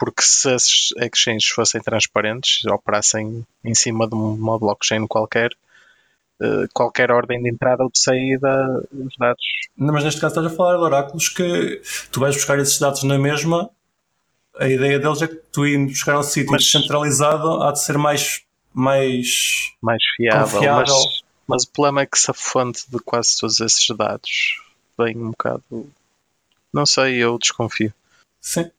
porque 0.04 0.20
se 0.20 0.50
as 0.50 0.66
exchanges 0.98 1.48
fossem 1.48 1.80
transparentes, 1.80 2.62
operassem 2.66 3.42
em 3.64 3.74
cima 3.74 4.06
de 4.06 4.14
uma 4.14 4.58
blockchain 4.58 5.06
qualquer, 5.06 5.50
eh, 6.42 6.66
qualquer 6.74 7.10
ordem 7.10 7.42
de 7.42 7.48
entrada 7.48 7.82
ou 7.82 7.90
de 7.90 7.98
saída, 7.98 8.86
os 8.92 9.16
dados. 9.18 9.42
Não, 9.74 9.94
mas 9.94 10.04
neste 10.04 10.20
caso 10.20 10.32
estás 10.38 10.52
a 10.52 10.54
falar 10.54 10.76
de 10.76 10.82
oráculos 10.82 11.30
que 11.30 11.80
tu 12.12 12.20
vais 12.20 12.34
buscar 12.36 12.58
esses 12.58 12.78
dados 12.78 13.02
na 13.02 13.18
mesma. 13.18 13.70
A 14.58 14.68
ideia 14.68 14.98
deles 14.98 15.22
é 15.22 15.26
que 15.26 15.36
tu 15.50 15.66
indo 15.66 15.88
buscar 15.88 16.18
um 16.18 16.22
sítio 16.22 16.52
mas, 16.52 16.64
descentralizado 16.64 17.62
há 17.62 17.72
de 17.72 17.82
ser 17.82 17.96
mais, 17.96 18.42
mais, 18.74 19.72
mais 19.80 20.02
fiável. 20.16 20.60
Mas, 20.60 21.22
mas 21.46 21.64
o 21.64 21.70
problema 21.70 22.02
é 22.02 22.06
que 22.06 22.18
se 22.18 22.30
a 22.30 22.34
fonte 22.34 22.84
de 22.90 22.98
quase 22.98 23.40
todos 23.40 23.58
esses 23.58 23.86
dados 23.96 24.62
vem 24.98 25.16
um 25.16 25.30
bocado. 25.30 25.64
Não 26.70 26.84
sei, 26.84 27.16
eu 27.16 27.38
desconfio. 27.38 27.94
Sim 28.38 28.70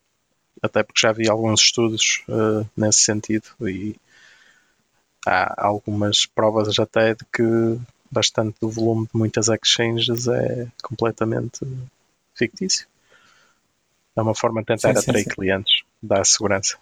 até 0.65 0.83
porque 0.83 0.99
já 1.01 1.11
vi 1.11 1.29
alguns 1.29 1.61
estudos 1.61 2.23
uh, 2.27 2.67
nesse 2.75 2.99
sentido 2.99 3.47
e 3.61 3.95
há 5.25 5.65
algumas 5.67 6.25
provas 6.25 6.77
até 6.79 7.13
de 7.15 7.25
que 7.33 7.79
bastante 8.11 8.57
do 8.61 8.69
volume 8.69 9.05
de 9.05 9.17
muitas 9.17 9.47
exchanges 9.49 10.27
é 10.27 10.67
completamente 10.83 11.65
fictício. 12.33 12.87
É 14.15 14.21
uma 14.21 14.35
forma 14.35 14.61
de 14.61 14.67
tentar 14.67 14.93
sim, 14.93 14.99
atrair 14.99 15.23
sim, 15.23 15.29
sim. 15.29 15.35
clientes, 15.35 15.83
dar 16.01 16.25
segurança. 16.25 16.77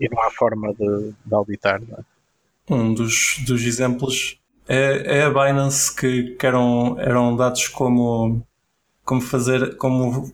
E 0.00 0.08
não 0.08 0.22
há 0.22 0.30
forma 0.30 0.72
de, 0.72 1.14
de 1.24 1.34
auditar. 1.34 1.80
É? 1.82 2.02
Um 2.72 2.94
dos, 2.94 3.38
dos 3.46 3.62
exemplos 3.62 4.38
é, 4.66 5.18
é 5.18 5.22
a 5.24 5.30
Binance 5.30 5.94
que, 5.94 6.34
que 6.36 6.46
eram, 6.46 6.98
eram 6.98 7.36
dados 7.36 7.68
como 7.68 8.42
como 9.04 9.20
fazer 9.20 9.76
como 9.76 10.32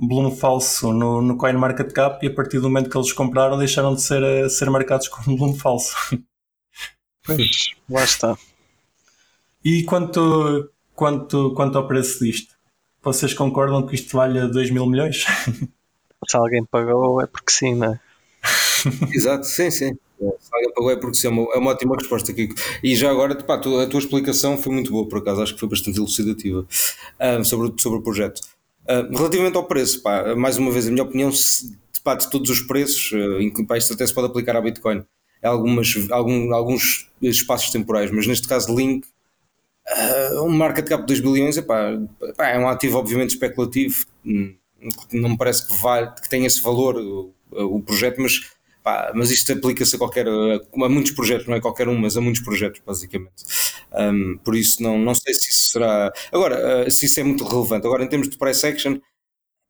volume 0.00 0.36
falso 0.36 0.92
no, 0.92 1.20
no 1.20 1.36
CoinMarketCap 1.36 2.24
e 2.24 2.28
a 2.28 2.34
partir 2.34 2.58
do 2.60 2.68
momento 2.68 2.88
que 2.88 2.96
eles 2.96 3.12
compraram 3.12 3.58
deixaram 3.58 3.94
de 3.94 4.02
ser, 4.02 4.22
eh, 4.22 4.48
ser 4.48 4.70
marcados 4.70 5.08
como 5.08 5.36
volume 5.36 5.58
falso. 5.58 5.94
Pois, 7.24 7.70
lá 7.90 8.04
está. 8.04 8.38
E 9.64 9.82
quanto, 9.82 10.70
quanto, 10.94 11.52
quanto 11.54 11.76
ao 11.76 11.88
preço 11.88 12.24
disto? 12.24 12.54
Vocês 13.02 13.34
concordam 13.34 13.84
que 13.86 13.96
isto 13.96 14.16
valha 14.16 14.46
2 14.46 14.70
mil 14.70 14.86
milhões? 14.86 15.24
Se 16.28 16.36
alguém 16.36 16.64
pagou 16.64 17.20
é 17.20 17.26
porque 17.26 17.52
sim, 17.52 17.74
não 17.74 17.92
é? 17.92 18.00
Exato, 19.12 19.44
sim, 19.44 19.70
sim. 19.70 19.98
Se 20.18 20.50
é 20.90 20.96
porque 20.96 21.26
é 21.26 21.30
uma, 21.30 21.42
é 21.54 21.58
uma 21.58 21.70
ótima 21.70 21.96
resposta, 21.96 22.32
Kiko. 22.32 22.54
E 22.82 22.94
já 22.94 23.10
agora, 23.10 23.34
pá, 23.34 23.54
a 23.54 23.58
tua 23.58 24.00
explicação 24.00 24.56
foi 24.56 24.72
muito 24.72 24.90
boa, 24.90 25.08
por 25.08 25.18
acaso, 25.18 25.42
acho 25.42 25.54
que 25.54 25.60
foi 25.60 25.68
bastante 25.68 25.98
elucidativa 25.98 26.60
uh, 26.60 27.44
sobre, 27.44 27.80
sobre 27.80 27.98
o 27.98 28.02
projeto. 28.02 28.40
Uh, 28.84 29.16
relativamente 29.16 29.56
ao 29.56 29.64
preço, 29.64 30.02
pá, 30.02 30.34
mais 30.34 30.56
uma 30.58 30.70
vez, 30.70 30.86
a 30.86 30.90
minha 30.90 31.02
opinião, 31.02 31.30
se, 31.30 31.76
pá, 32.02 32.14
de 32.14 32.30
todos 32.30 32.48
os 32.50 32.60
preços, 32.60 33.12
uh, 33.12 33.66
pá, 33.66 33.76
isto 33.76 33.92
até 33.92 34.06
se 34.06 34.14
pode 34.14 34.28
aplicar 34.28 34.56
à 34.56 34.60
Bitcoin, 34.60 35.04
algumas, 35.42 35.94
algum, 36.10 36.54
alguns 36.54 37.10
espaços 37.20 37.70
temporais, 37.70 38.10
mas 38.10 38.26
neste 38.26 38.48
caso, 38.48 38.74
Link, 38.74 39.06
Uh, 39.88 40.42
um 40.42 40.48
market 40.48 40.88
cap 40.88 41.02
de 41.02 41.06
2 41.06 41.20
bilhões 41.20 41.56
epá, 41.56 41.92
epá, 42.20 42.48
é 42.48 42.58
um 42.58 42.68
ativo 42.68 42.98
obviamente 42.98 43.30
especulativo 43.30 44.04
hum, 44.24 44.52
não 45.12 45.30
me 45.30 45.38
parece 45.38 45.66
que, 45.66 45.74
que 46.22 46.28
tenha 46.28 46.46
esse 46.46 46.60
valor 46.60 46.96
o, 46.96 47.32
o 47.50 47.80
projeto, 47.82 48.20
mas, 48.20 48.50
pá, 48.86 49.10
mas 49.16 49.32
isto 49.32 49.52
aplica-se 49.52 49.96
a 49.96 49.98
qualquer 49.98 50.28
a 50.28 50.88
muitos 50.88 51.10
projetos, 51.10 51.48
não 51.48 51.56
é 51.56 51.60
qualquer 51.60 51.88
um, 51.88 51.98
mas 51.98 52.16
a 52.16 52.20
muitos 52.20 52.40
projetos 52.40 52.80
basicamente 52.86 53.44
um, 53.92 54.38
por 54.38 54.54
isso 54.54 54.80
não, 54.80 54.96
não 54.96 55.12
sei 55.12 55.34
se 55.34 55.50
isso 55.50 55.72
será 55.72 56.12
agora, 56.32 56.86
uh, 56.86 56.90
se 56.90 57.06
isso 57.06 57.18
é 57.18 57.24
muito 57.24 57.42
relevante 57.42 57.84
agora 57.84 58.04
em 58.04 58.08
termos 58.08 58.28
de 58.28 58.38
price 58.38 58.64
action 58.64 59.00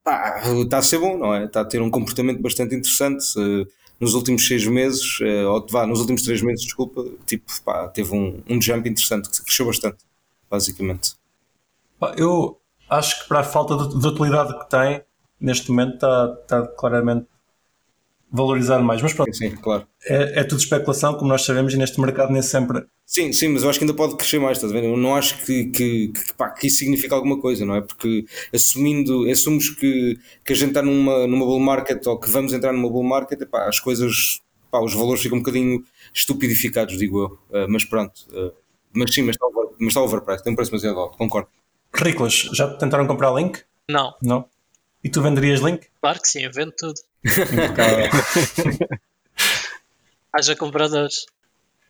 pá, 0.05 0.42
está 0.62 0.76
a 0.76 0.83
ser 0.83 0.98
bom, 0.98 1.16
não 1.16 1.35
é? 1.35 1.46
está 1.46 1.62
a 1.62 1.64
ter 1.64 1.81
um 1.81 1.90
comportamento 1.90 2.42
bastante 2.42 2.74
interessante 2.74 3.24
nos 3.98 4.12
últimos 4.12 4.46
seis 4.46 4.66
meses, 4.66 5.18
uh, 5.20 5.48
ou 5.48 5.66
vá, 5.66 5.87
nos 5.87 6.00
últimos 6.00 6.20
três 6.20 6.42
meses, 6.42 6.66
desculpa, 6.66 7.02
tipo, 7.24 7.50
pá, 7.64 7.88
teve 7.88 8.14
um, 8.14 8.42
um 8.46 8.61
jump 8.61 8.87
interessante, 8.87 9.31
que 9.31 9.42
cresceu 9.42 9.64
bastante, 9.64 10.05
basicamente. 10.50 11.14
Eu 12.18 12.61
acho 12.90 13.22
que 13.22 13.29
para 13.29 13.40
a 13.40 13.44
falta 13.44 13.88
de, 13.88 13.98
de 13.98 14.07
utilidade 14.07 14.59
que 14.59 14.68
tem, 14.68 15.02
neste 15.40 15.70
momento 15.70 15.94
está, 15.94 16.38
está 16.42 16.66
claramente 16.66 17.26
valorizado 18.31 18.83
mais. 18.83 19.01
Mas 19.01 19.12
pronto, 19.12 19.35
sim, 19.35 19.51
claro. 19.51 19.87
é, 20.05 20.41
é 20.41 20.45
tudo 20.45 20.59
especulação, 20.59 21.15
como 21.15 21.29
nós 21.29 21.45
sabemos, 21.45 21.73
e 21.75 21.77
neste 21.77 22.01
mercado 22.01 22.33
nem 22.33 22.43
sempre. 22.43 22.85
Sim, 23.05 23.33
sim, 23.33 23.49
mas 23.49 23.62
eu 23.62 23.71
acho 23.71 23.79
que 23.79 23.85
ainda 23.85 23.95
pode 23.95 24.17
crescer 24.17 24.39
mais, 24.39 24.59
estás 24.59 24.73
a 24.73 24.75
ver? 24.75 24.85
Eu 24.85 24.97
não 24.97 25.15
acho 25.15 25.45
que, 25.45 25.67
que, 25.67 26.09
que, 26.09 26.35
pá, 26.35 26.51
que 26.51 26.67
isso 26.67 26.79
significa 26.79 27.15
alguma 27.15 27.41
coisa, 27.41 27.65
não 27.65 27.77
é? 27.77 27.81
Porque 27.81 28.25
assumindo, 28.53 29.31
assumos 29.31 29.71
que, 29.71 30.19
que 30.45 30.53
a 30.53 30.57
gente 30.57 30.69
está 30.69 30.83
numa, 30.83 31.27
numa 31.27 31.45
bull 31.45 31.61
market 31.61 32.05
ou 32.07 32.19
que 32.19 32.29
vamos 32.29 32.53
entrar 32.53 32.73
numa 32.73 32.91
bull 32.91 33.05
market, 33.05 33.41
epá, 33.41 33.69
as 33.69 33.79
coisas, 33.79 34.41
pá, 34.71 34.81
os 34.81 34.93
valores 34.93 35.23
ficam 35.23 35.39
um 35.39 35.41
bocadinho 35.41 35.85
estupidificados, 36.12 36.99
digo 36.99 37.39
eu. 37.53 37.62
Uh, 37.65 37.69
mas 37.69 37.85
pronto, 37.85 38.27
uh, 38.33 38.53
mas 38.93 39.15
sim, 39.15 39.23
mas 39.23 39.37
está, 39.37 39.47
over, 39.47 39.71
mas 39.79 39.89
está 39.89 40.03
overpriced, 40.03 40.43
tem 40.43 40.53
um 40.53 40.57
preço 40.57 40.71
demasiado 40.71 40.99
alto, 40.99 41.17
concordo. 41.17 41.49
Riclas, 41.95 42.51
já 42.53 42.69
tentaram 42.77 43.07
comprar 43.07 43.33
Link? 43.33 43.62
Não. 43.89 44.15
Não? 44.21 44.49
E 45.03 45.09
tu 45.09 45.23
venderias 45.23 45.61
Link? 45.61 45.87
Claro 46.01 46.21
que 46.21 46.29
sim, 46.29 46.43
eu 46.43 46.51
vendo 46.53 46.73
tudo. 46.77 47.01
Haja 50.33 50.55
compradores. 50.55 51.27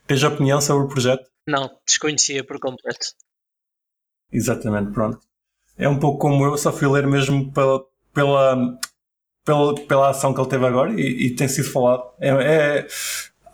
Tens 0.07 0.22
opinião 0.22 0.61
sobre 0.61 0.85
o 0.85 0.88
projeto? 0.88 1.29
Não, 1.46 1.70
desconhecia 1.87 2.44
por 2.44 2.59
completo. 2.59 3.09
Exatamente, 4.33 4.92
pronto. 4.92 5.20
É 5.77 5.88
um 5.88 5.99
pouco 5.99 6.18
como 6.18 6.44
eu, 6.44 6.57
só 6.57 6.72
fui 6.72 6.88
ler 6.88 7.07
mesmo 7.07 7.53
pela, 7.53 7.85
pela, 8.14 8.79
pela, 9.44 9.75
pela 9.87 10.11
ação 10.11 10.33
que 10.33 10.40
ele 10.40 10.49
teve 10.49 10.66
agora 10.66 10.92
e, 10.92 11.27
e 11.27 11.37
tem 11.37 11.49
sido 11.49 11.70
falado. 11.70 12.05
É, 12.20 12.29
é, 12.29 12.87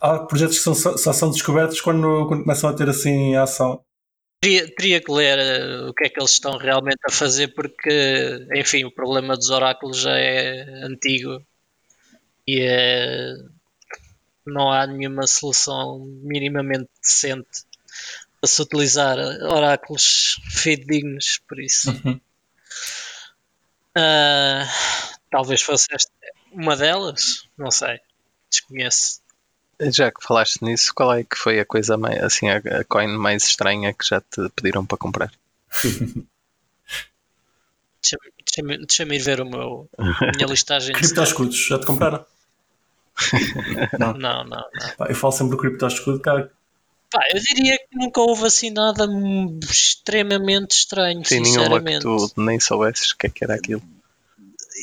há 0.00 0.18
projetos 0.20 0.58
que 0.58 0.64
são, 0.64 0.74
só 0.74 1.12
são 1.12 1.30
descobertos 1.30 1.80
quando, 1.80 2.26
quando 2.28 2.42
começam 2.42 2.70
a 2.70 2.74
ter 2.74 2.88
assim 2.88 3.34
a 3.34 3.44
ação. 3.44 3.82
Teria, 4.40 4.74
teria, 4.74 5.00
que 5.00 5.12
ler 5.12 5.38
uh, 5.38 5.88
o 5.88 5.94
que 5.94 6.06
é 6.06 6.08
que 6.08 6.18
eles 6.18 6.32
estão 6.32 6.58
realmente 6.58 6.98
a 7.06 7.12
fazer, 7.12 7.54
porque, 7.54 8.46
enfim, 8.56 8.84
o 8.84 8.92
problema 8.92 9.36
dos 9.36 9.50
oráculos 9.50 10.00
já 10.00 10.18
é 10.18 10.64
antigo 10.84 11.40
e 12.46 12.60
é, 12.60 13.34
não 14.46 14.70
há 14.70 14.86
nenhuma 14.86 15.26
solução 15.26 16.00
minimamente 16.22 16.90
decente 17.00 17.64
a 18.42 18.46
se 18.46 18.60
utilizar 18.60 19.18
oráculos 19.18 20.40
fidedignos, 20.50 21.40
por 21.48 21.60
isso. 21.60 21.90
Uhum. 21.90 22.20
Uh, 23.96 24.66
talvez 25.30 25.62
fosse 25.62 25.86
esta 25.92 26.10
uma 26.50 26.76
delas, 26.76 27.48
não 27.56 27.70
sei, 27.70 28.00
desconheço. 28.50 29.22
Já 29.80 30.10
que 30.10 30.22
falaste 30.22 30.62
nisso, 30.62 30.92
qual 30.94 31.12
é 31.14 31.24
que 31.24 31.36
foi 31.36 31.58
a 31.58 31.64
coisa 31.64 31.96
mais, 31.96 32.22
assim, 32.22 32.48
a, 32.48 32.56
a 32.56 32.84
coin 32.84 33.08
mais 33.16 33.44
estranha 33.44 33.92
que 33.94 34.06
já 34.06 34.20
te 34.20 34.48
pediram 34.54 34.84
para 34.84 34.98
comprar? 34.98 35.32
Deixa-me 38.02 38.32
deixa 38.60 39.02
ir 39.04 39.18
ver 39.18 39.40
o 39.40 39.48
meu, 39.48 39.88
a 39.98 40.32
minha 40.36 40.46
listagem. 40.46 40.94
Criptoscudos, 40.96 41.56
já 41.56 41.78
te 41.78 41.86
compraram? 41.86 42.24
não. 43.98 44.12
não, 44.14 44.44
não, 44.44 44.44
não. 44.44 44.96
Pá, 44.96 45.06
eu 45.08 45.14
falo 45.14 45.32
sempre 45.32 45.56
do 45.56 45.60
criptoscudo, 45.60 46.20
cara. 46.20 46.50
Pá, 47.10 47.20
eu 47.32 47.40
diria 47.40 47.78
que 47.78 47.96
nunca 47.96 48.20
houve 48.20 48.46
assim 48.46 48.70
nada 48.70 49.06
extremamente 49.70 50.72
estranho, 50.72 51.24
Sim, 51.24 51.44
sinceramente. 51.44 52.04
Nenhuma 52.04 52.28
que 52.28 52.34
tu 52.34 52.40
nem 52.40 52.58
soubesses 52.58 53.10
o 53.10 53.16
que 53.16 53.26
é 53.26 53.30
que 53.30 53.44
era 53.44 53.54
aquilo. 53.54 53.82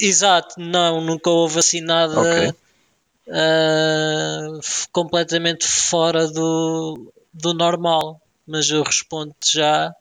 Exato, 0.02 0.56
não, 0.60 1.02
nunca 1.02 1.30
houve 1.30 1.60
assim 1.60 1.82
nada. 1.82 2.20
Okay 2.20 2.54
uh, 3.30 4.60
completamente 4.92 5.68
fora 5.68 6.28
do, 6.28 7.12
do 7.34 7.54
normal. 7.54 8.22
Mas 8.46 8.70
eu 8.70 8.82
respondo 8.82 9.36
já 9.46 9.94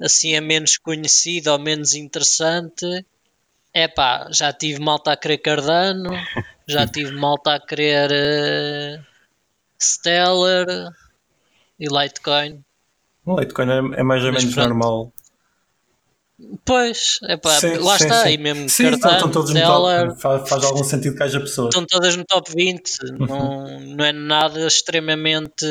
assim 0.00 0.34
é 0.34 0.40
menos 0.40 0.76
conhecido 0.76 1.50
ou 1.52 1.58
menos 1.58 1.94
interessante. 1.94 3.04
É 3.72 3.88
pá, 3.88 4.28
já 4.30 4.52
tive 4.52 4.80
malta 4.80 5.12
a 5.12 5.16
querer 5.16 5.38
Cardano, 5.38 6.10
já 6.68 6.86
tive 6.86 7.12
malta 7.12 7.54
a 7.54 7.60
querer 7.60 8.10
uh, 8.10 9.04
Stellar 9.80 10.66
e 11.78 11.86
Litecoin. 11.86 12.64
O 13.24 13.38
Litecoin 13.38 13.70
é, 13.70 14.00
é 14.00 14.02
mais 14.02 14.24
ou 14.24 14.32
menos 14.32 14.54
normal. 14.56 15.12
Pois, 16.64 17.20
epá, 17.28 17.60
sim, 17.60 17.74
lá 17.76 17.96
sim, 17.96 18.04
está, 18.04 18.22
sim. 18.24 18.30
e 18.30 18.38
mesmo 18.38 18.68
sim, 18.68 18.90
Cardano, 18.90 19.14
estão 19.14 19.30
todos 19.30 19.52
Zeller, 19.52 20.06
no 20.06 20.08
top, 20.08 20.20
faz, 20.20 20.48
faz, 20.48 20.64
algum 20.64 20.82
sentido 20.82 21.16
que 21.16 21.22
haja 21.22 21.38
pessoas. 21.38 21.68
Estão 21.68 21.86
todas 21.86 22.16
no 22.16 22.24
top 22.24 22.50
20, 22.52 22.90
uhum. 23.04 23.26
não, 23.26 23.80
não 23.80 24.04
é 24.04 24.12
nada 24.12 24.66
extremamente. 24.66 25.64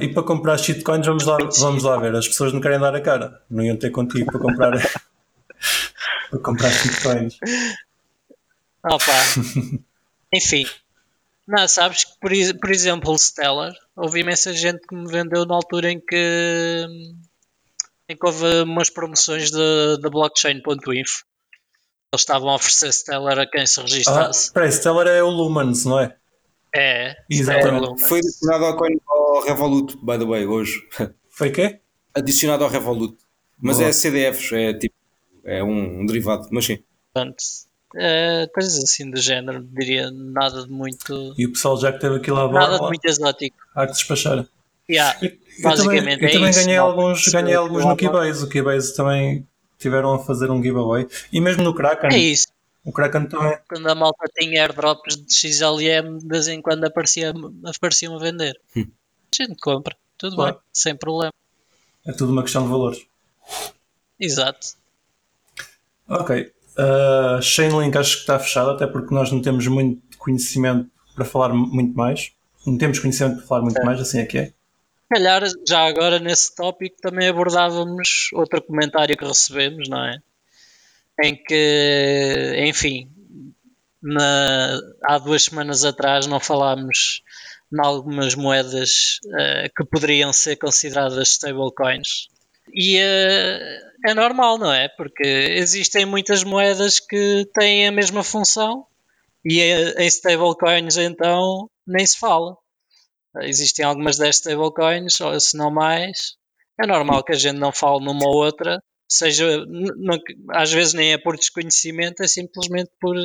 E 0.00 0.08
para 0.14 0.22
comprar 0.22 0.56
shitcoins, 0.56 1.06
vamos 1.06 1.26
lá, 1.26 1.36
vamos 1.58 1.82
lá 1.82 1.98
ver, 1.98 2.16
as 2.16 2.26
pessoas 2.26 2.52
não 2.54 2.62
querem 2.62 2.80
dar 2.80 2.94
a 2.94 3.00
cara, 3.00 3.42
não 3.50 3.62
iam 3.62 3.76
ter 3.76 3.90
contigo 3.90 4.32
para 4.32 4.40
comprar, 4.40 4.72
para 6.30 6.38
comprar 6.40 6.70
shitcoins. 6.70 7.38
Opa, 8.84 9.12
enfim, 10.32 10.64
não, 11.46 11.68
sabes 11.68 12.04
que 12.04 12.12
por, 12.18 12.30
por 12.58 12.70
exemplo, 12.70 13.12
o 13.12 13.18
Stellar, 13.18 13.74
houve 13.94 14.20
imensa 14.20 14.52
gente 14.54 14.86
que 14.86 14.94
me 14.94 15.06
vendeu 15.06 15.44
na 15.44 15.54
altura 15.54 15.92
em 15.92 16.00
que 16.00 16.86
em 18.08 18.16
que 18.16 18.26
houve 18.26 18.62
umas 18.62 18.90
promoções 18.90 19.50
da 19.50 20.10
blockchain.info. 20.10 21.24
Eles 22.12 22.22
estavam 22.22 22.50
a 22.50 22.54
oferecer 22.54 22.92
Stellar 22.92 23.38
a 23.38 23.46
quem 23.46 23.66
se 23.66 23.80
registrasse. 23.80 24.50
Ah, 24.50 24.54
peraí, 24.54 24.72
Stellar 24.72 25.06
é 25.08 25.22
o 25.22 25.28
Lumens, 25.28 25.84
não 25.84 25.98
é? 25.98 26.16
É, 26.74 27.16
exatamente. 27.28 28.04
É 28.04 28.06
Foi 28.06 28.18
adicionado 28.18 28.64
ao, 28.64 28.76
coin, 28.76 28.96
ao 29.08 29.42
Revolut, 29.44 29.96
by 29.96 30.18
the 30.18 30.24
way, 30.24 30.46
hoje. 30.46 30.80
Foi 31.28 31.50
quê? 31.50 31.80
Adicionado 32.14 32.64
ao 32.64 32.70
Revolut. 32.70 33.16
Mas 33.60 33.78
Boa. 33.78 33.88
é 33.88 33.92
CDFs, 33.92 34.52
é 34.52 34.74
tipo, 34.74 34.94
é 35.44 35.64
um, 35.64 36.00
um 36.00 36.06
derivado, 36.06 36.48
mas 36.50 36.66
sim. 36.66 36.78
Portanto, 37.12 37.42
é, 37.96 38.46
coisas 38.52 38.82
assim 38.82 39.10
do 39.10 39.18
género, 39.18 39.62
diria 39.62 40.10
nada 40.10 40.64
de 40.64 40.70
muito. 40.70 41.34
E 41.38 41.46
o 41.46 41.52
pessoal 41.52 41.78
já 41.80 41.92
que 41.92 41.98
teve 41.98 42.16
aquilo 42.16 42.36
lá 42.36 42.52
Nada 42.52 42.78
de 42.78 42.82
muito 42.82 43.04
exótico. 43.06 43.56
Há 43.74 43.86
que 43.86 43.92
despachar. 43.92 44.46
Yeah, 44.88 45.18
eu, 45.58 45.70
eu 45.70 45.76
também, 45.76 45.98
eu 45.98 46.32
também 46.32 46.50
isso, 46.50 46.60
ganhei 46.60 46.76
alguns, 46.76 47.28
ganhei 47.28 47.54
alguns 47.54 47.84
no 47.84 47.96
Keybase. 47.96 48.44
O 48.44 48.48
Keybase 48.48 48.94
também 48.94 49.46
tiveram 49.78 50.14
a 50.14 50.18
fazer 50.18 50.50
um 50.50 50.62
giveaway. 50.62 51.06
E 51.32 51.40
mesmo 51.40 51.62
no 51.62 51.74
Kraken. 51.74 52.10
É 52.12 52.18
isso. 52.18 52.48
O 52.84 52.92
Kraken 52.92 53.26
também. 53.26 53.58
Quando 53.68 53.88
a 53.88 53.94
malta 53.94 54.24
tinha 54.38 54.62
airdrops 54.62 55.16
de 55.16 55.34
XLM, 55.34 56.18
de 56.18 56.26
vez 56.26 56.48
em 56.48 56.62
quando 56.62 56.84
aparecia, 56.84 57.34
apareciam 57.64 58.14
a 58.16 58.18
vender. 58.18 58.58
Hum. 58.76 58.86
A 58.86 59.42
gente 59.42 59.60
compra, 59.60 59.96
tudo 60.16 60.36
claro. 60.36 60.54
bem, 60.54 60.62
sem 60.72 60.96
problema. 60.96 61.32
É 62.06 62.12
tudo 62.12 62.32
uma 62.32 62.42
questão 62.42 62.62
de 62.62 62.68
valores. 62.68 63.04
Exato. 64.18 64.68
Ok. 66.08 66.52
Uh, 66.78 67.42
Chainlink 67.42 67.96
acho 67.98 68.14
que 68.16 68.20
está 68.20 68.38
fechado, 68.38 68.70
até 68.70 68.86
porque 68.86 69.14
nós 69.14 69.32
não 69.32 69.42
temos 69.42 69.66
muito 69.66 70.16
conhecimento 70.18 70.88
para 71.14 71.24
falar 71.24 71.52
muito 71.52 71.96
mais. 71.96 72.32
Não 72.64 72.78
temos 72.78 72.98
conhecimento 72.98 73.38
para 73.38 73.46
falar 73.46 73.62
muito 73.62 73.80
é. 73.80 73.84
mais, 73.84 74.00
assim 74.00 74.20
é 74.20 74.26
que 74.26 74.38
é 74.38 74.52
calhar, 75.08 75.42
já 75.66 75.86
agora 75.86 76.18
nesse 76.18 76.54
tópico, 76.54 76.96
também 77.00 77.28
abordávamos 77.28 78.28
outro 78.34 78.62
comentário 78.62 79.16
que 79.16 79.24
recebemos, 79.24 79.88
não 79.88 80.04
é? 80.04 80.18
Em 81.22 81.34
que, 81.34 82.54
enfim, 82.66 83.08
na, 84.02 84.78
há 85.04 85.18
duas 85.18 85.44
semanas 85.44 85.84
atrás 85.84 86.26
não 86.26 86.38
falámos 86.38 87.22
em 87.72 87.80
algumas 87.84 88.34
moedas 88.34 89.18
uh, 89.26 89.70
que 89.76 89.84
poderiam 89.84 90.32
ser 90.32 90.56
consideradas 90.56 91.30
stablecoins. 91.30 92.28
E 92.72 92.98
uh, 92.98 94.08
é 94.08 94.14
normal, 94.14 94.58
não 94.58 94.72
é? 94.72 94.88
Porque 94.88 95.24
existem 95.24 96.04
muitas 96.04 96.44
moedas 96.44 97.00
que 97.00 97.48
têm 97.54 97.88
a 97.88 97.92
mesma 97.92 98.22
função 98.22 98.86
e 99.44 99.60
uh, 99.60 100.00
em 100.00 100.06
stablecoins 100.06 100.96
então 100.96 101.68
nem 101.86 102.06
se 102.06 102.18
fala 102.18 102.56
existem 103.42 103.84
algumas 103.84 104.18
destas 104.18 104.52
stablecoins, 104.52 105.20
ou 105.20 105.38
se 105.40 105.56
não 105.56 105.70
mais. 105.70 106.36
É 106.80 106.86
normal 106.86 107.24
que 107.24 107.32
a 107.32 107.36
gente 107.36 107.58
não 107.58 107.72
fale 107.72 108.04
numa 108.04 108.26
ou 108.26 108.44
outra, 108.44 108.82
seja, 109.08 109.64
às 110.50 110.72
vezes 110.72 110.94
nem 110.94 111.12
é 111.12 111.18
por 111.18 111.36
desconhecimento, 111.36 112.22
é 112.22 112.28
simplesmente 112.28 112.90
por 113.00 113.16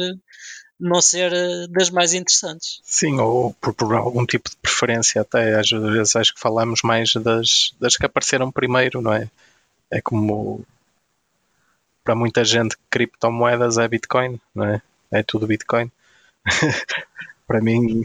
não 0.80 1.02
ser 1.02 1.32
eh, 1.34 1.68
das 1.70 1.90
mais 1.90 2.14
interessantes. 2.14 2.80
Sim, 2.84 3.20
ou 3.20 3.54
por, 3.56 3.74
por 3.74 3.94
algum 3.94 4.26
tipo 4.26 4.50
de 4.50 4.56
preferência 4.58 5.22
até. 5.22 5.60
Às 5.60 5.70
vezes 5.70 6.16
acho 6.16 6.34
que 6.34 6.40
falamos 6.40 6.82
mais 6.84 7.14
das, 7.14 7.74
das 7.80 7.98
que 7.98 8.06
apareceram 8.06 8.52
primeiro, 8.52 9.02
não 9.02 9.14
é? 9.14 9.30
é 9.92 10.02
como 10.02 10.66
para 12.04 12.16
muita 12.16 12.44
gente 12.44 12.76
criptomoedas 12.90 13.78
é 13.78 13.88
Bitcoin, 13.88 14.40
não 14.56 14.66
é? 14.66 14.82
É 15.12 15.22
tudo 15.22 15.46
Bitcoin. 15.46 15.92
para 17.46 17.62
mim. 17.62 18.04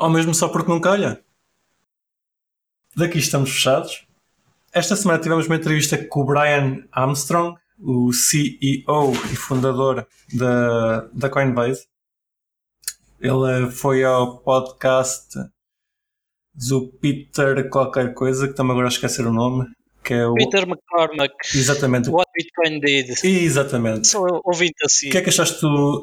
Ou 0.00 0.08
mesmo 0.08 0.34
só 0.34 0.48
porque 0.48 0.70
não 0.70 0.80
calha. 0.80 1.22
Daqui 2.96 3.18
estamos 3.18 3.50
fechados. 3.50 4.06
Esta 4.72 4.96
semana 4.96 5.20
tivemos 5.20 5.46
uma 5.46 5.56
entrevista 5.56 6.02
com 6.02 6.20
o 6.20 6.24
Brian 6.24 6.82
Armstrong, 6.90 7.54
o 7.78 8.10
CEO 8.10 9.12
e 9.30 9.36
fundador 9.36 10.08
da, 10.32 11.00
da 11.12 11.28
Coinbase. 11.28 11.86
Ele 13.20 13.70
foi 13.70 14.02
ao 14.02 14.38
podcast 14.38 15.38
do 16.54 16.88
Peter 16.92 17.68
qualquer 17.68 18.14
coisa, 18.14 18.48
que 18.48 18.54
também 18.54 18.72
agora 18.72 18.88
esquecer 18.88 19.26
o 19.26 19.32
nome, 19.32 19.66
que 20.02 20.14
é 20.14 20.26
o... 20.26 20.32
Peter 20.32 20.62
McCormack. 20.62 21.34
Exatamente. 21.54 22.08
What 22.08 22.30
Bitcoin 22.34 22.80
Did. 22.80 23.22
Exatamente. 23.22 24.08
Sou 24.08 24.40
ouvinte 24.44 24.82
assim. 24.82 25.08
O 25.08 25.12
que 25.12 25.18
é 25.18 25.22
que 25.22 25.28
achaste 25.28 25.60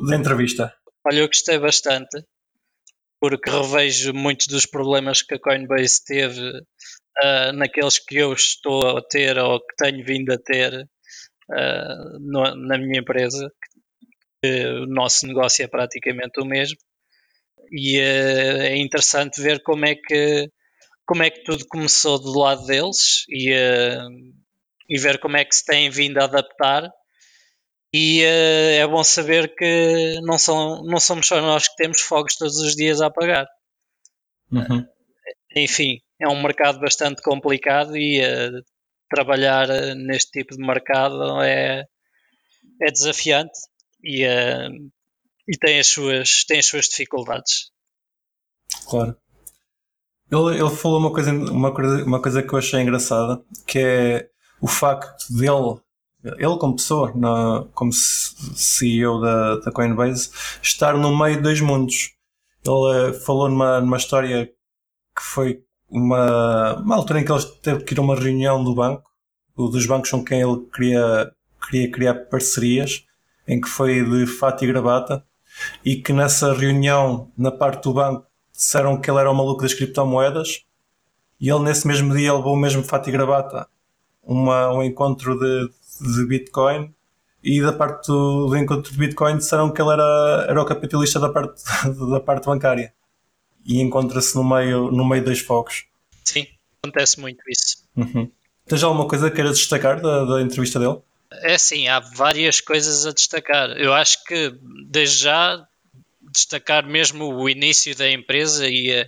da 0.08 0.16
entrevista? 0.16 0.72
Olha, 1.04 1.22
eu 1.22 1.28
gostei 1.28 1.58
bastante, 1.58 2.24
porque 3.20 3.50
revejo 3.50 4.14
muitos 4.14 4.48
dos 4.48 4.66
problemas 4.66 5.22
que 5.22 5.36
a 5.36 5.40
Coinbase 5.40 6.04
teve 6.06 6.50
uh, 6.50 7.52
naqueles 7.54 8.00
que 8.00 8.18
eu 8.18 8.34
estou 8.34 8.98
a 8.98 9.02
ter 9.02 9.38
ou 9.38 9.60
que 9.60 9.76
tenho 9.78 10.06
vindo 10.06 10.32
a 10.32 10.38
ter 10.38 10.74
uh, 10.82 12.20
no, 12.20 12.56
na 12.56 12.78
minha 12.78 13.00
empresa. 13.00 13.52
O 14.46 14.86
nosso 14.86 15.26
negócio 15.26 15.66
é 15.66 15.68
praticamente 15.68 16.40
o 16.40 16.46
mesmo 16.46 16.78
e 17.72 18.00
uh, 18.00 18.62
é 18.62 18.78
interessante 18.78 19.42
ver 19.42 19.62
como 19.64 19.86
é 19.86 19.96
que 19.96 20.50
como 21.06 21.24
é 21.24 21.30
que 21.30 21.44
tudo 21.44 21.66
começou 21.68 22.20
do 22.20 22.38
lado 22.38 22.66
deles 22.66 23.24
e, 23.30 23.54
uh, 23.54 24.10
e 24.90 25.00
ver 25.00 25.20
como 25.20 25.38
é 25.38 25.46
que 25.46 25.56
se 25.56 25.66
têm 25.66 25.90
vindo 25.90 26.18
a 26.18 26.26
adaptar 26.26 26.90
e 27.94 28.22
uh, 28.24 28.82
é 28.82 28.88
bom 28.88 29.04
saber 29.04 29.56
que 29.56 30.20
não, 30.22 30.38
são, 30.38 30.84
não 30.84 31.00
somos 31.00 31.28
só 31.28 31.42
nós 31.42 31.68
que 31.68 31.76
temos 31.76 32.02
fogos 32.02 32.36
todos 32.36 32.58
os 32.58 32.76
dias 32.76 33.02
a 33.02 33.08
apagar. 33.08 33.48
Uhum. 34.52 34.86
Enfim, 35.56 36.00
é 36.20 36.28
um 36.28 36.42
mercado 36.42 36.80
bastante 36.80 37.22
complicado 37.22 37.96
e 37.98 38.22
trabalhar 39.10 39.68
neste 39.96 40.32
tipo 40.32 40.56
de 40.56 40.66
mercado 40.66 41.42
é, 41.42 41.86
é 42.82 42.92
desafiante 42.92 43.58
e, 44.04 44.24
e 44.24 45.58
tem 45.58 45.80
as 45.80 45.88
suas, 45.88 46.44
tem 46.46 46.60
as 46.60 46.66
suas 46.66 46.86
dificuldades. 46.86 47.72
Claro. 48.88 49.18
Ele, 50.30 50.60
ele 50.60 50.70
falou 50.76 51.00
uma 51.00 51.12
coisa, 51.12 51.32
uma, 51.32 51.74
coisa, 51.74 52.04
uma 52.04 52.22
coisa 52.22 52.44
que 52.44 52.54
eu 52.54 52.60
achei 52.60 52.82
engraçada, 52.82 53.42
que 53.66 53.80
é 53.80 54.30
o 54.62 54.68
facto 54.68 55.26
dele, 55.34 55.80
ele 56.38 56.58
como 56.58 56.76
pessoa, 56.76 57.12
na, 57.16 57.66
como 57.74 57.92
CEO 57.94 59.22
da, 59.22 59.58
da 59.58 59.72
Coinbase, 59.72 60.30
estar 60.62 60.98
no 60.98 61.18
meio 61.18 61.38
de 61.38 61.44
dois 61.44 61.62
mundos. 61.62 62.12
Ele 62.66 63.10
eh, 63.10 63.14
falou 63.14 63.50
numa, 63.50 63.80
numa 63.80 63.98
história 63.98 64.48
que 65.16 65.24
foi 65.24 65.64
uma, 65.90 66.76
uma 66.76 66.96
altura 66.96 67.22
em 67.22 67.26
que 67.26 67.32
ele 67.32 67.44
teve 67.62 67.84
que 67.84 67.94
ir 67.94 68.00
a 68.00 68.02
uma 68.02 68.16
reunião 68.16 68.64
do 68.64 68.76
banco, 68.76 69.10
dos 69.56 69.86
bancos 69.86 70.12
com 70.12 70.24
quem 70.24 70.42
ele 70.42 70.60
queria, 70.74 71.32
queria 71.66 71.92
criar 71.92 72.14
parcerias, 72.26 73.06
em 73.48 73.60
que 73.60 73.68
foi 73.68 74.04
de 74.04 74.28
fato 74.28 74.64
e 74.64 74.68
gravata, 74.68 75.26
e 75.84 75.96
que 75.96 76.14
nessa 76.14 76.54
reunião, 76.54 77.32
na 77.38 77.52
parte 77.52 77.84
do 77.84 77.94
banco, 77.94 78.28
disseram 78.52 79.00
que 79.00 79.10
ele 79.10 79.20
era 79.20 79.32
o 79.32 79.36
maluco 79.36 79.62
das 79.62 79.74
criptomoedas. 79.74 80.66
E 81.40 81.50
ele 81.50 81.64
nesse 81.64 81.88
mesmo 81.88 82.16
dia 82.16 82.34
levou 82.34 82.54
o 82.54 82.58
mesmo 82.58 82.84
fato 82.84 83.10
e 83.10 83.12
gravata. 83.12 83.68
Uma, 84.24 84.74
um 84.74 84.84
encontro 84.84 85.38
de, 85.40 85.70
de 86.04 86.26
Bitcoin 86.26 86.94
e 87.44 87.62
da 87.62 87.72
parte 87.72 88.08
do, 88.08 88.48
do, 88.48 88.58
encontro 88.58 88.92
de 88.92 88.98
Bitcoin 88.98 89.38
disseram 89.38 89.72
que 89.72 89.82
ele 89.82 89.92
era, 89.92 90.46
era 90.50 90.62
o 90.62 90.66
capitalista 90.66 91.20
da 91.20 91.30
parte, 91.30 91.62
da 92.12 92.20
parte 92.20 92.46
bancária 92.46 92.94
e 93.66 93.82
encontra-se 93.82 94.36
no 94.36 94.44
meio, 94.44 94.92
no 94.92 95.08
meio 95.08 95.24
dos 95.24 95.40
fogos. 95.40 95.86
Sim, 96.24 96.48
acontece 96.82 97.20
muito 97.20 97.42
isso. 97.50 97.86
Uhum. 97.96 98.32
Tens 98.66 98.84
alguma 98.84 99.08
coisa 99.08 99.30
que 99.30 99.36
queiras 99.36 99.58
destacar 99.58 100.02
da, 100.02 100.26
da 100.26 100.42
entrevista 100.42 100.80
dele? 100.80 101.00
É 101.44 101.58
sim, 101.58 101.88
há 101.88 102.00
várias 102.00 102.62
coisas 102.62 103.06
a 103.06 103.12
destacar. 103.12 103.72
Eu 103.72 103.94
acho 103.94 104.24
que 104.24 104.54
desde 104.90 105.24
já 105.24 105.68
destacar 106.32 106.86
mesmo 106.86 107.34
o 107.34 107.50
início 107.50 107.96
da 107.96 108.10
empresa 108.10 108.68
e 108.68 108.94
a, 108.94 109.08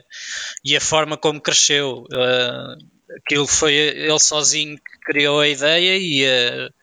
e 0.63 0.75
a 0.75 0.81
forma 0.81 1.17
como 1.17 1.41
cresceu. 1.41 2.05
Uh, 2.11 2.77
aquilo 3.17 3.47
foi 3.47 3.73
ele 3.73 4.19
sozinho 4.19 4.77
que 4.77 4.99
criou 5.05 5.39
a 5.39 5.47
ideia 5.47 5.97
e 5.97 6.25
uh, 6.25 6.73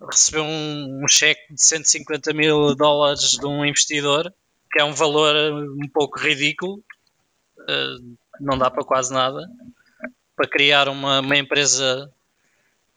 recebeu 0.00 0.44
um, 0.44 1.02
um, 1.04 1.08
cheque 1.08 1.52
de 1.52 1.62
150 1.62 2.32
mil 2.32 2.74
dólares 2.74 3.32
de 3.32 3.46
um 3.46 3.64
investidor, 3.64 4.32
que 4.70 4.80
é 4.80 4.84
um 4.84 4.92
valor 4.92 5.34
um 5.82 5.88
pouco 5.88 6.18
ridículo, 6.18 6.82
uh, 7.58 8.16
não 8.40 8.56
dá 8.56 8.70
para 8.70 8.84
quase 8.84 9.12
nada, 9.12 9.48
para 10.36 10.48
criar 10.48 10.88
uma, 10.88 11.20
uma 11.20 11.36
empresa 11.36 12.10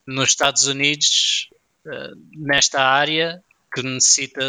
nos 0.06 0.30
Estados 0.30 0.68
Unidos 0.68 1.50
nesta 2.36 2.82
área 2.82 3.44
que 3.74 3.82
necessita, 3.82 4.42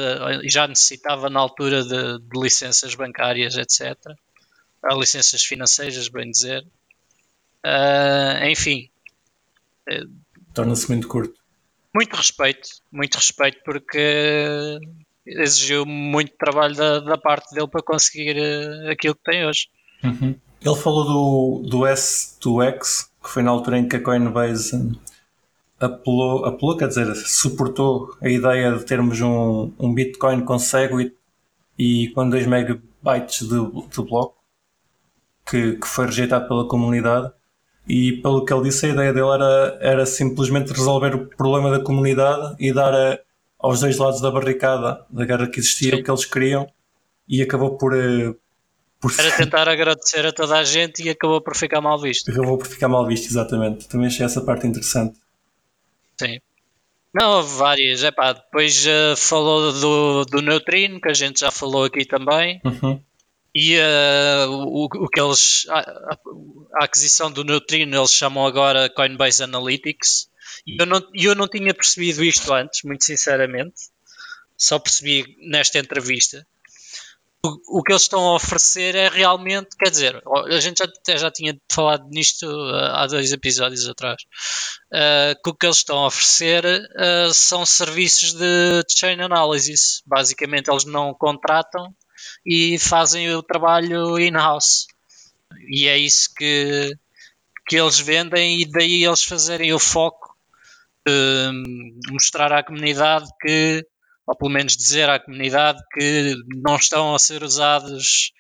já 0.45 0.67
necessitava 0.67 1.31
na 1.31 1.41
altura 1.41 1.83
de, 1.85 2.19
de 2.19 2.41
licenças 2.41 2.95
bancárias, 2.95 3.57
etc. 3.57 3.97
Ou 4.91 5.01
licenças 5.01 5.45
financeiras, 5.45 6.09
bem 6.09 6.31
dizer. 6.31 6.67
Uh, 7.65 8.45
enfim. 8.51 8.91
Torna-se 10.53 10.89
muito 10.89 11.07
curto. 11.07 11.42
Muito 11.95 12.17
respeito, 12.17 12.69
muito 12.91 13.17
respeito, 13.17 13.59
porque 13.65 14.79
exigiu 15.27 15.85
muito 15.87 16.33
trabalho 16.37 16.75
da, 16.75 17.01
da 17.01 17.19
parte 17.19 17.55
dele 17.55 17.69
para 17.69 17.83
conseguir 17.83 18.37
uh, 18.37 18.91
aquilo 18.91 19.15
que 19.15 19.23
tem 19.25 19.47
hoje. 19.47 19.69
Uhum. 20.03 20.35
Ele 20.61 20.77
falou 20.77 21.05
do, 21.05 21.69
do 21.69 21.79
S2X, 21.81 23.09
que 23.23 23.29
foi 23.29 23.43
na 23.43 23.51
altura 23.51 23.79
em 23.79 23.89
que 23.89 23.97
a 23.97 24.03
Coinbase 24.03 24.93
apelou, 25.79 26.45
apelou, 26.45 26.77
quer 26.77 26.89
dizer, 26.89 27.15
suportou 27.17 28.17
a 28.21 28.29
ideia 28.29 28.73
de 28.77 28.85
termos 28.85 29.21
um, 29.21 29.73
um 29.79 29.93
Bitcoin 29.93 30.45
com 30.45 30.59
Segwit 30.59 31.15
e 31.79 32.09
com 32.15 32.29
2 32.29 32.47
megabytes 32.47 33.49
de, 33.49 33.89
de 33.89 34.03
bloco, 34.03 34.37
que, 35.45 35.77
que 35.77 35.87
foi 35.87 36.07
rejeitado 36.07 36.47
pela 36.47 36.69
comunidade. 36.69 37.33
E 37.87 38.13
pelo 38.23 38.45
que 38.45 38.53
ele 38.53 38.65
disse, 38.65 38.87
a 38.87 38.91
ideia 38.91 39.13
dele 39.13 39.29
era, 39.29 39.79
era 39.81 40.07
simplesmente 40.07 40.73
resolver 40.73 41.15
o 41.15 41.27
problema 41.27 41.71
da 41.71 41.83
comunidade 41.83 42.55
e 42.59 42.73
dar 42.73 42.95
a, 42.95 43.19
aos 43.59 43.81
dois 43.81 43.97
lados 43.99 44.21
da 44.21 44.31
barricada 44.31 45.05
da 45.11 45.25
guerra 45.25 45.49
que 45.49 45.59
existia 45.61 45.97
o 45.97 46.03
que 46.03 46.11
eles 46.11 46.25
queriam 46.25 46.69
e 47.29 47.43
acabou 47.43 47.77
por, 47.77 47.95
eh, 47.95 48.35
por 49.01 49.13
Era 49.19 49.33
tentar 49.37 49.69
agradecer 49.69 50.25
a 50.27 50.33
toda 50.33 50.59
a 50.59 50.65
gente 50.65 51.03
e 51.03 51.11
acabou 51.11 51.41
por 51.41 51.57
ficar 51.57 51.81
mal 51.81 52.01
visto. 52.01 52.31
Acabou 52.31 52.57
por 52.57 52.67
ficar 52.67 52.89
mal 52.89 53.07
visto, 53.07 53.27
exatamente. 53.27 53.89
Também 53.89 54.07
achei 54.07 54.25
essa 54.25 54.41
parte 54.41 54.67
interessante. 54.67 55.19
Sim. 56.21 56.39
Não, 57.13 57.43
várias. 57.43 58.03
Epá, 58.03 58.33
depois 58.33 58.87
uh, 58.87 59.17
falou 59.17 59.73
do, 59.73 60.25
do 60.25 60.41
Neutrino, 60.41 61.01
que 61.01 61.11
a 61.11 61.15
gente 61.15 61.41
já 61.41 61.51
falou 61.51 61.85
aqui 61.85 62.05
também. 62.05 62.61
Uhum. 62.65 63.01
E 63.55 63.77
uh, 63.79 64.51
o, 64.51 64.85
o 64.85 65.09
que 65.09 65.21
eles. 65.21 65.67
A, 65.69 65.81
a, 65.81 66.85
aquisição 66.85 67.31
do 67.31 67.45
Neutrino 67.45 67.99
eles 67.99 68.13
chamam 68.13 68.47
agora 68.47 68.89
Coinbase 68.89 69.43
Analytics. 69.43 70.31
E 70.67 70.81
eu 70.81 70.87
não, 70.87 71.03
eu 71.15 71.35
não 71.35 71.49
tinha 71.49 71.75
percebido 71.75 72.25
isto 72.25 72.53
antes, 72.53 72.83
muito 72.83 73.05
sinceramente. 73.05 73.91
Só 74.57 74.79
percebi 74.79 75.37
nesta 75.41 75.79
entrevista 75.79 76.47
o, 77.45 77.83
que 77.83 77.93
eles 77.93 78.03
estão 78.03 78.21
a 78.21 78.37
oferecer 78.37 78.95
é 78.95 79.09
realmente, 79.09 79.77
quer 79.77 79.91
dizer, 79.91 80.23
a 80.27 80.61
gente 80.61 80.79
já, 80.79 80.85
até 80.85 81.19
já 81.19 81.31
tinha 81.31 81.59
falado 81.69 82.09
nisto 82.09 82.47
uh, 82.47 82.95
há 82.95 83.07
dois 83.09 83.33
episódios 83.33 83.89
atrás, 83.89 84.23
uh, 84.93 85.43
que 85.43 85.51
o 85.51 85.55
que 85.55 85.67
eles 85.67 85.79
estão 85.79 85.99
a 85.99 86.07
oferecer 86.07 86.65
uh, 86.65 87.35
são 87.35 87.67
serviços 87.67 88.33
de 88.35 88.85
chain 88.97 89.21
analysis. 89.21 90.03
Basicamente, 90.07 90.71
eles 90.71 90.85
não 90.85 91.13
contratam 91.15 91.93
e 92.45 92.79
fazem 92.79 93.35
o 93.35 93.43
trabalho 93.43 94.19
in-house. 94.19 94.87
E 95.69 95.87
é 95.87 95.97
isso 95.99 96.29
que, 96.37 96.91
que 97.67 97.77
eles 97.77 97.99
vendem, 97.99 98.61
e 98.61 98.71
daí 98.71 99.05
eles 99.05 99.23
fazerem 99.23 99.73
o 99.73 99.79
foco 99.79 100.35
de 101.07 102.13
mostrar 102.13 102.53
à 102.53 102.63
comunidade 102.63 103.29
que 103.41 103.85
ou 104.27 104.37
pelo 104.37 104.51
menos 104.51 104.77
dizer 104.77 105.09
à 105.11 105.19
comunidade 105.19 105.83
que 105.93 106.35
não 106.63 106.77
estão 106.77 107.15
a 107.15 107.19
ser 107.19 107.43
usados 107.43 108.33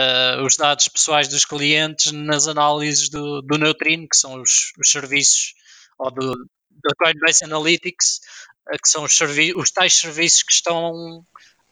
uh, 0.00 0.42
os 0.44 0.56
dados 0.56 0.88
pessoais 0.88 1.28
dos 1.28 1.44
clientes 1.44 2.12
nas 2.12 2.46
análises 2.46 3.08
do, 3.08 3.42
do 3.42 3.58
Neutrino, 3.58 4.08
que 4.08 4.16
são 4.16 4.40
os, 4.40 4.72
os 4.78 4.90
serviços, 4.90 5.54
ou 5.98 6.10
do, 6.10 6.32
do 6.32 6.96
Coinbase 6.96 7.44
Analytics, 7.44 8.20
uh, 8.72 8.78
que 8.82 8.88
são 8.88 9.04
os, 9.04 9.18
os, 9.56 9.70
tais 9.70 9.94
serviços 9.94 10.42
que 10.42 10.52
estão 10.52 11.24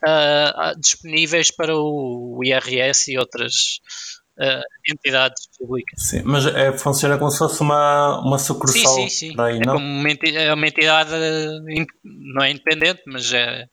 uh, 0.05 0.79
disponíveis 0.79 1.51
para 1.51 1.77
o, 1.77 2.41
IRS 2.43 3.13
e 3.13 3.19
outras, 3.19 3.81
uh, 4.39 4.63
entidades 4.91 5.49
públicas. 5.59 6.03
Sim, 6.03 6.23
mas 6.25 6.47
é, 6.47 6.77
funciona 6.77 7.19
como 7.19 7.31
se 7.31 7.39
fosse 7.39 7.61
uma, 7.61 8.21
uma 8.21 8.39
sucursal 8.39 8.95
sim, 8.95 9.09
sim, 9.09 9.31
sim. 9.31 9.41
Aí, 9.41 9.59
é 9.59 9.65
como 9.65 9.79
uma 9.79 10.11
entidade, 10.11 10.45
é 10.45 10.55
uma 10.55 10.67
entidade 10.67 11.11
não 12.05 12.45
é 12.45 12.51
independente, 12.51 13.03
mas 13.07 13.33
é 13.33 13.67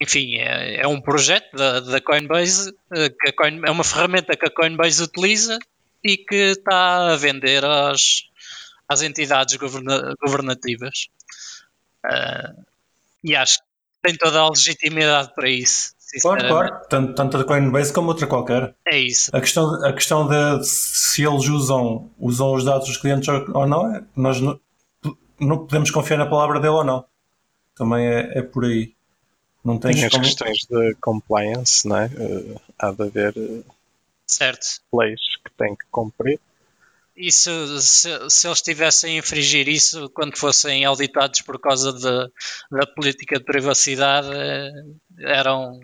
enfim, 0.00 0.36
é, 0.36 0.82
é 0.82 0.86
um 0.86 1.00
projeto 1.00 1.56
da, 1.56 1.80
da 1.80 2.00
Coinbase, 2.00 2.72
que 3.20 3.32
Coin, 3.32 3.60
é 3.66 3.70
uma 3.70 3.82
ferramenta 3.82 4.36
que 4.36 4.46
a 4.46 4.50
Coinbase 4.50 5.02
utiliza 5.02 5.58
e 6.04 6.16
que 6.16 6.52
está 6.52 7.12
a 7.12 7.16
vender 7.16 7.64
às, 7.64 8.22
às 8.88 9.02
entidades 9.02 9.56
governa, 9.56 10.14
governativas. 10.24 11.08
Uh, 12.04 12.64
e 13.24 13.34
acho 13.34 13.58
que 13.58 13.67
tem 14.02 14.16
toda 14.16 14.40
a 14.40 14.48
legitimidade 14.48 15.32
para 15.34 15.48
isso. 15.48 15.92
Claro, 16.22 16.48
claro. 16.48 16.80
Tanto, 16.88 17.14
tanto 17.14 17.36
a 17.36 17.44
Coinbase 17.44 17.92
como 17.92 18.08
outra 18.08 18.26
qualquer. 18.26 18.74
É 18.86 18.98
isso. 18.98 19.30
A 19.34 19.40
questão, 19.40 19.84
a 19.84 19.92
questão 19.92 20.26
de 20.26 20.64
se 20.64 21.22
eles 21.22 21.46
usam, 21.48 22.10
usam 22.18 22.54
os 22.54 22.64
dados 22.64 22.88
dos 22.88 22.96
clientes 22.96 23.28
ou 23.28 23.66
não, 23.66 23.94
é, 23.94 24.02
nós 24.16 24.40
não, 24.40 24.58
não 25.38 25.58
podemos 25.58 25.90
confiar 25.90 26.16
na 26.16 26.26
palavra 26.26 26.60
dele 26.60 26.72
ou 26.74 26.84
não. 26.84 27.04
Também 27.76 28.06
é, 28.06 28.38
é 28.38 28.42
por 28.42 28.64
aí. 28.64 28.94
Não 29.62 29.78
tens 29.78 29.96
Tem 29.96 30.06
as 30.06 30.12
como... 30.12 30.24
questões 30.24 30.58
de 30.70 30.94
compliance, 31.00 31.86
não 31.86 31.96
é? 31.96 32.06
Uh, 32.06 32.60
há 32.78 32.90
de 32.90 33.02
haver 33.02 33.36
uh, 33.36 33.64
certo. 34.26 34.80
leis 34.92 35.20
que 35.44 35.50
têm 35.58 35.76
que 35.76 35.84
cumprir. 35.90 36.40
Isso, 37.18 37.80
se, 37.80 38.08
se 38.30 38.46
eles 38.46 38.62
tivessem 38.62 39.16
a 39.16 39.18
infringir 39.18 39.68
isso 39.68 40.08
quando 40.10 40.38
fossem 40.38 40.84
auditados 40.84 41.40
por 41.40 41.60
causa 41.60 41.92
de, 41.92 42.30
da 42.70 42.86
política 42.94 43.38
de 43.38 43.44
privacidade, 43.44 44.28
eh, 44.32 44.70
eram 45.18 45.80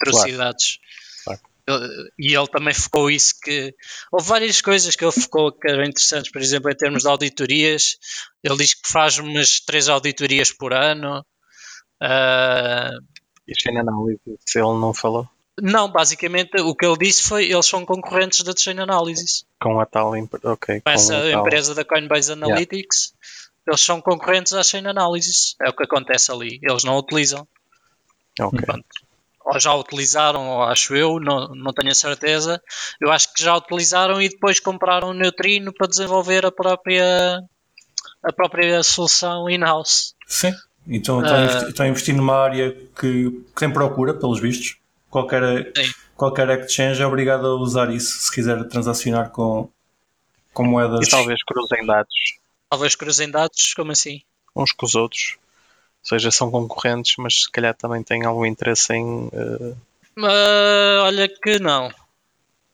atrocidades. 0.00 0.78
Claro. 1.24 1.40
E 2.16 2.36
ele 2.36 2.46
também 2.46 2.72
focou 2.72 3.10
isso 3.10 3.34
que 3.42 3.74
houve 4.12 4.28
várias 4.28 4.60
coisas 4.60 4.94
que 4.94 5.04
ele 5.04 5.10
focou 5.10 5.50
que 5.50 5.68
eram 5.68 5.82
interessantes, 5.82 6.30
por 6.30 6.40
exemplo, 6.40 6.70
em 6.70 6.76
termos 6.76 7.02
de 7.02 7.08
auditorias. 7.08 7.98
Ele 8.44 8.56
diz 8.56 8.74
que 8.74 8.88
faz 8.88 9.18
umas 9.18 9.58
três 9.58 9.88
auditorias 9.88 10.52
por 10.52 10.72
ano. 10.72 11.26
Uh, 12.00 13.02
e 13.48 13.52
Chain 13.60 13.78
Analysis, 13.78 14.38
se 14.46 14.60
ele 14.60 14.78
não 14.78 14.94
falou? 14.94 15.28
Não, 15.60 15.90
basicamente 15.90 16.60
o 16.60 16.74
que 16.74 16.84
ele 16.84 16.98
disse 16.98 17.22
foi 17.22 17.50
eles 17.50 17.66
são 17.66 17.84
concorrentes 17.86 18.42
da 18.42 18.52
Chain 18.54 18.78
Analysis. 18.80 19.46
Com 19.60 19.80
a 19.80 19.86
tal 19.86 20.12
ok. 20.44 20.80
Com 20.80 20.90
essa 20.90 21.18
com 21.18 21.40
empresa 21.40 21.74
tal... 21.74 21.82
da 21.82 21.88
Coinbase 21.88 22.32
Analytics, 22.32 23.14
yeah. 23.14 23.68
eles 23.68 23.80
são 23.80 24.00
concorrentes 24.00 24.52
à 24.52 24.62
Chain 24.62 24.86
Analysis. 24.86 25.56
É 25.62 25.70
o 25.70 25.72
que 25.72 25.84
acontece 25.84 26.30
ali. 26.30 26.58
Eles 26.62 26.84
não 26.84 26.98
utilizam. 26.98 27.48
Ok. 28.38 28.60
Pronto. 28.60 28.86
Ou 29.46 29.60
já 29.60 29.72
utilizaram, 29.74 30.48
ou 30.48 30.62
acho 30.64 30.94
eu, 30.94 31.20
não, 31.20 31.48
não 31.54 31.72
tenho 31.72 31.92
a 31.92 31.94
certeza. 31.94 32.60
Eu 33.00 33.10
acho 33.12 33.32
que 33.32 33.42
já 33.42 33.56
utilizaram 33.56 34.20
e 34.20 34.28
depois 34.28 34.60
compraram 34.60 35.10
o 35.10 35.14
Neutrino 35.14 35.72
para 35.72 35.86
desenvolver 35.86 36.44
a 36.44 36.50
própria, 36.50 37.40
a 38.22 38.32
própria 38.32 38.82
solução 38.82 39.48
in-house. 39.48 40.14
Sim. 40.26 40.52
Então 40.88 41.22
estão, 41.22 41.68
uh, 41.68 41.74
a 41.80 41.82
a 41.84 41.88
investir 41.88 42.14
numa 42.14 42.36
área 42.36 42.72
que, 42.98 43.30
que 43.30 43.60
tem 43.60 43.72
procura, 43.72 44.12
pelos 44.12 44.40
vistos. 44.40 44.76
Qualquer, 45.16 45.72
qualquer 46.14 46.60
exchange 46.60 47.00
é 47.00 47.06
obrigado 47.06 47.46
a 47.46 47.54
usar 47.54 47.90
isso 47.90 48.18
se 48.18 48.30
quiser 48.30 48.62
transacionar 48.68 49.30
com, 49.30 49.66
com 50.52 50.62
moedas. 50.62 51.08
E 51.08 51.10
talvez 51.10 51.42
cruzem 51.42 51.86
dados. 51.86 52.14
Talvez 52.68 52.94
cruzem 52.94 53.30
dados, 53.30 53.72
como 53.72 53.92
assim? 53.92 54.20
Uns 54.54 54.72
com 54.72 54.84
os 54.84 54.94
outros. 54.94 55.38
Ou 56.02 56.08
seja, 56.10 56.30
são 56.30 56.50
concorrentes, 56.50 57.14
mas 57.16 57.44
se 57.44 57.50
calhar 57.50 57.74
também 57.74 58.02
têm 58.02 58.26
algum 58.26 58.44
interesse 58.44 58.92
em. 58.92 59.28
Uh... 59.28 59.74
Uh, 60.18 61.00
olha 61.04 61.26
que 61.28 61.58
não. 61.60 61.90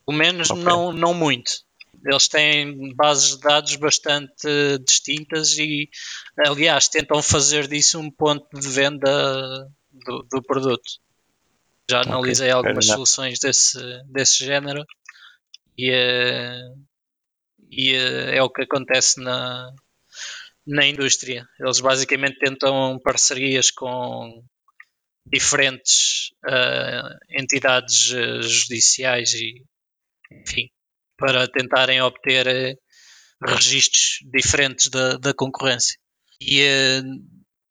Pelo 0.04 0.18
menos 0.18 0.50
okay. 0.50 0.64
não, 0.64 0.92
não 0.92 1.14
muito. 1.14 1.62
Eles 2.04 2.26
têm 2.26 2.92
bases 2.92 3.36
de 3.36 3.40
dados 3.40 3.76
bastante 3.76 4.78
distintas 4.84 5.56
e, 5.58 5.88
aliás, 6.44 6.88
tentam 6.88 7.22
fazer 7.22 7.68
disso 7.68 8.00
um 8.00 8.10
ponto 8.10 8.48
de 8.52 8.66
venda 8.66 9.70
do, 9.92 10.26
do 10.28 10.42
produto. 10.42 11.00
Já 11.90 12.02
analisei 12.02 12.52
okay. 12.52 12.56
algumas 12.56 12.86
soluções 12.86 13.38
desse, 13.38 13.78
desse 14.06 14.44
género 14.44 14.84
e, 15.76 15.90
uh, 15.90 16.86
e 17.70 17.96
uh, 17.96 18.30
é 18.30 18.42
o 18.42 18.50
que 18.50 18.62
acontece 18.62 19.20
na, 19.20 19.70
na 20.66 20.86
indústria. 20.86 21.46
Eles 21.60 21.80
basicamente 21.80 22.38
tentam 22.38 22.98
parcerias 23.02 23.70
com 23.70 24.44
diferentes 25.26 26.30
uh, 26.44 27.18
entidades 27.30 27.96
judiciais 28.42 29.32
e 29.34 29.64
enfim 30.30 30.68
para 31.22 31.46
tentarem 31.46 32.02
obter 32.02 32.46
uh, 32.48 33.46
registros 33.46 34.18
diferentes 34.32 34.90
da, 34.90 35.16
da 35.18 35.32
concorrência. 35.32 35.96
E, 36.40 36.62
uh, 36.64 37.02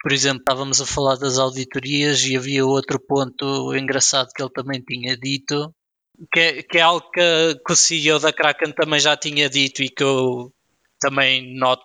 por 0.02 0.12
exemplo, 0.12 0.40
estávamos 0.40 0.82
a 0.82 0.86
falar 0.86 1.16
das 1.16 1.38
auditorias 1.38 2.24
e 2.24 2.36
havia 2.36 2.66
outro 2.66 3.00
ponto 3.00 3.76
engraçado 3.76 4.30
que 4.36 4.42
ele 4.42 4.52
também 4.52 4.82
tinha 4.82 5.16
dito, 5.16 5.74
que 6.34 6.40
é, 6.40 6.64
que 6.64 6.78
é 6.78 6.82
algo 6.82 7.10
que, 7.12 7.56
que 7.66 7.74
o 7.74 7.76
CEO 7.76 8.20
da 8.20 8.34
Kraken 8.34 8.74
também 8.74 9.00
já 9.00 9.16
tinha 9.16 9.50
dito 9.50 9.84
e 9.84 9.90
que 9.90 10.04
eu 10.04 10.52
também 11.00 11.56
noto 11.58 11.84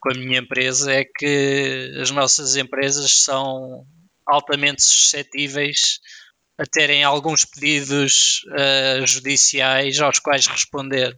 com 0.00 0.12
a 0.12 0.14
minha 0.14 0.38
empresa, 0.38 0.92
é 0.92 1.04
que 1.04 1.92
as 2.00 2.10
nossas 2.10 2.56
empresas 2.56 3.22
são 3.24 3.84
altamente 4.26 4.82
suscetíveis 4.82 6.00
a 6.58 6.64
terem 6.66 7.04
alguns 7.04 7.44
pedidos 7.44 8.42
uh, 8.48 9.06
judiciais 9.06 10.00
aos 10.00 10.18
quais 10.18 10.46
responder. 10.46 11.16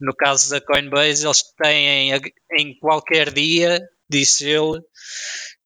No 0.00 0.14
caso 0.14 0.50
da 0.50 0.60
Coinbase, 0.60 1.24
eles 1.24 1.42
têm 1.62 2.12
em 2.58 2.78
qualquer 2.78 3.32
dia, 3.32 3.80
disse 4.10 4.48
ele, 4.48 4.80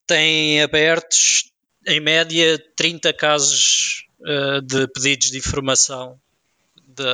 têm 0.09 0.63
abertos 0.63 1.53
em 1.87 2.01
média 2.01 2.59
30 2.77 3.13
casos 3.13 4.07
uh, 4.21 4.61
de 4.63 4.89
pedidos 4.89 5.31
de 5.31 5.39
informação 5.39 6.19
de, 6.87 7.05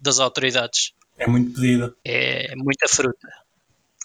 das 0.00 0.20
autoridades. 0.20 0.92
É 1.18 1.26
muito 1.26 1.54
pedido. 1.54 1.96
É 2.04 2.54
muita 2.56 2.86
fruta. 2.88 3.28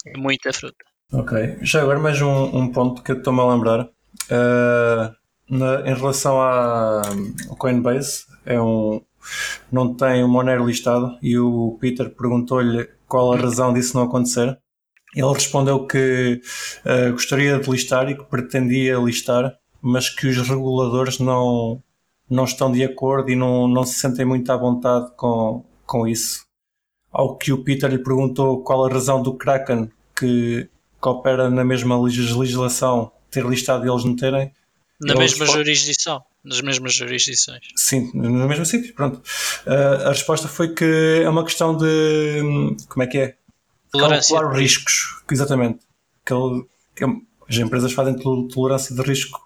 É 0.06 0.18
muita 0.18 0.52
fruta. 0.52 0.84
Ok. 1.12 1.58
Já 1.62 1.82
agora 1.82 1.98
mais 1.98 2.20
um, 2.20 2.56
um 2.56 2.72
ponto 2.72 3.02
que 3.02 3.12
estou-me 3.12 3.40
a 3.40 3.54
lembrar. 3.54 3.80
Uh, 3.82 5.14
na, 5.48 5.80
em 5.90 5.94
relação 5.94 6.40
à 6.40 7.02
Coinbase, 7.58 8.24
é 8.46 8.60
um, 8.60 9.02
não 9.70 9.94
tem 9.94 10.22
o 10.22 10.28
Monero 10.28 10.66
listado 10.66 11.18
e 11.20 11.36
o 11.36 11.76
Peter 11.80 12.08
perguntou-lhe 12.10 12.88
qual 13.06 13.32
a 13.32 13.36
razão 13.36 13.72
disso 13.72 13.96
não 13.96 14.04
acontecer. 14.04 14.56
Ele 15.14 15.32
respondeu 15.32 15.86
que 15.86 16.40
uh, 16.84 17.12
gostaria 17.12 17.58
de 17.58 17.68
listar 17.68 18.08
e 18.08 18.16
que 18.16 18.24
pretendia 18.24 18.96
listar, 18.96 19.52
mas 19.82 20.08
que 20.08 20.28
os 20.28 20.36
reguladores 20.36 21.18
não, 21.18 21.82
não 22.28 22.44
estão 22.44 22.70
de 22.70 22.84
acordo 22.84 23.30
e 23.30 23.36
não, 23.36 23.66
não 23.66 23.84
se 23.84 23.98
sentem 23.98 24.24
muito 24.24 24.50
à 24.52 24.56
vontade 24.56 25.10
com, 25.16 25.64
com 25.84 26.06
isso. 26.06 26.44
Ao 27.12 27.36
que 27.36 27.52
o 27.52 27.64
Peter 27.64 27.90
lhe 27.90 27.98
perguntou 27.98 28.62
qual 28.62 28.84
a 28.84 28.88
razão 28.88 29.20
do 29.20 29.34
Kraken, 29.34 29.90
que, 30.16 30.68
que 31.02 31.08
opera 31.08 31.50
na 31.50 31.64
mesma 31.64 32.00
legislação, 32.00 33.10
ter 33.30 33.44
listado 33.44 33.84
e 33.84 33.90
eles 33.90 34.04
não 34.04 34.14
terem, 34.14 34.52
na 35.00 35.14
mesma 35.14 35.46
jurisdição. 35.46 36.22
Nas 36.44 36.60
mesmas 36.60 36.94
jurisdições. 36.94 37.62
Sim, 37.76 38.10
no 38.14 38.48
mesmo 38.48 38.64
sítio, 38.64 38.94
pronto. 38.94 39.22
Uh, 39.66 40.06
a 40.06 40.08
resposta 40.08 40.48
foi 40.48 40.74
que 40.74 41.20
é 41.22 41.28
uma 41.28 41.44
questão 41.44 41.76
de. 41.76 42.76
Como 42.88 43.02
é 43.02 43.06
que 43.06 43.18
é? 43.18 43.36
Tolerância. 43.90 44.34
Calcular 44.34 44.58
riscos, 44.58 45.22
exatamente. 45.30 45.80
Que, 46.24 46.34
as 47.48 47.56
empresas 47.56 47.92
fazem 47.92 48.16
tolerância 48.48 48.94
de 48.94 49.02
risco 49.02 49.40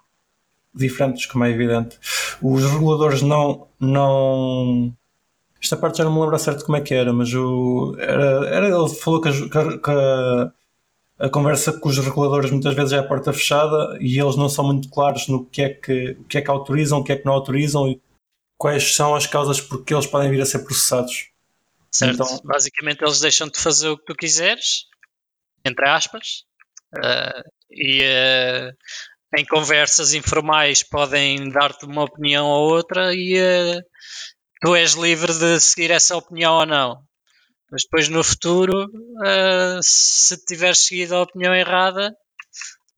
diferentes, 0.75 1.27
como 1.27 1.45
é 1.45 1.51
evidente. 1.51 1.99
Os 2.42 2.65
reguladores 2.65 3.23
não. 3.23 3.69
não 3.81 4.92
esta 5.63 5.77
parte 5.79 5.99
já 5.99 6.05
não 6.05 6.13
me 6.13 6.21
lembro 6.21 6.38
certo 6.38 6.65
como 6.65 6.77
é 6.77 6.81
que 6.83 6.92
era, 6.92 7.11
mas 7.11 7.33
o, 7.33 7.97
era, 7.99 8.47
era, 8.49 8.69
ele 8.69 8.88
falou 8.90 9.21
que, 9.23 9.33
que, 9.49 9.79
que 9.79 9.90
a 11.19 11.29
conversa 11.31 11.73
com 11.73 11.88
os 11.88 11.97
reguladores 11.97 12.51
muitas 12.51 12.75
vezes 12.75 12.92
é 12.92 12.99
a 12.99 13.03
porta 13.03 13.33
fechada 13.33 13.97
e 13.99 14.21
eles 14.21 14.37
não 14.37 14.49
são 14.49 14.65
muito 14.65 14.90
claros 14.90 15.27
no 15.29 15.47
que 15.47 15.63
é 15.63 15.71
que, 15.71 16.17
o 16.21 16.25
que, 16.25 16.37
é 16.37 16.42
que 16.42 16.51
autorizam, 16.51 16.99
o 16.99 17.05
que 17.05 17.13
é 17.13 17.17
que 17.17 17.25
não 17.25 17.33
autorizam 17.33 17.88
e 17.88 17.99
quais 18.59 18.95
são 18.95 19.15
as 19.15 19.27
causas 19.27 19.61
porque 19.61 19.95
eles 19.95 20.07
podem 20.07 20.31
vir 20.31 20.42
a 20.42 20.47
ser 20.47 20.59
processados. 20.61 21.31
Certo. 21.95 22.25
Então, 22.25 22.40
Basicamente 22.45 23.05
eles 23.05 23.21
deixam-te 23.21 23.61
fazer 23.61 23.88
o 23.88 23.97
que 23.97 24.05
tu 24.05 24.17
quiseres, 24.17 24.87
entre 25.65 25.88
aspas, 25.88 26.45
uh, 26.97 27.49
e 27.71 28.01
uh, 28.03 28.73
em 29.38 29.45
conversas 29.47 30.13
informais 30.13 30.83
podem 30.83 31.49
dar-te 31.51 31.87
uma 31.87 32.03
opinião 32.03 32.47
ou 32.47 32.69
outra 32.73 33.15
e 33.15 33.38
uh, 33.40 33.81
tu 34.61 34.75
és 34.75 34.95
livre 34.95 35.33
de 35.33 35.61
seguir 35.61 35.92
essa 35.92 36.17
opinião 36.17 36.55
ou 36.55 36.67
não. 36.67 37.01
Mas 37.71 37.85
depois 37.85 38.09
no 38.09 38.25
futuro, 38.25 38.87
uh, 38.87 39.79
se 39.81 40.37
tiveres 40.45 40.79
seguido 40.79 41.15
a 41.15 41.23
opinião 41.23 41.55
errada, 41.55 42.13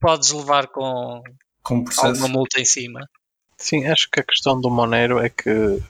podes 0.01 0.31
levar 0.31 0.69
com, 0.69 1.23
com 1.63 1.85
alguma 1.99 2.29
multa 2.29 2.59
em 2.61 2.65
cima. 2.65 3.01
Sim, 3.59 3.87
acho 3.87 4.09
que 4.11 4.21
a 4.21 4.25
questão 4.25 4.59
do 4.59 4.71
Monero 4.71 5.19
é 5.19 5.29
que 5.29 5.83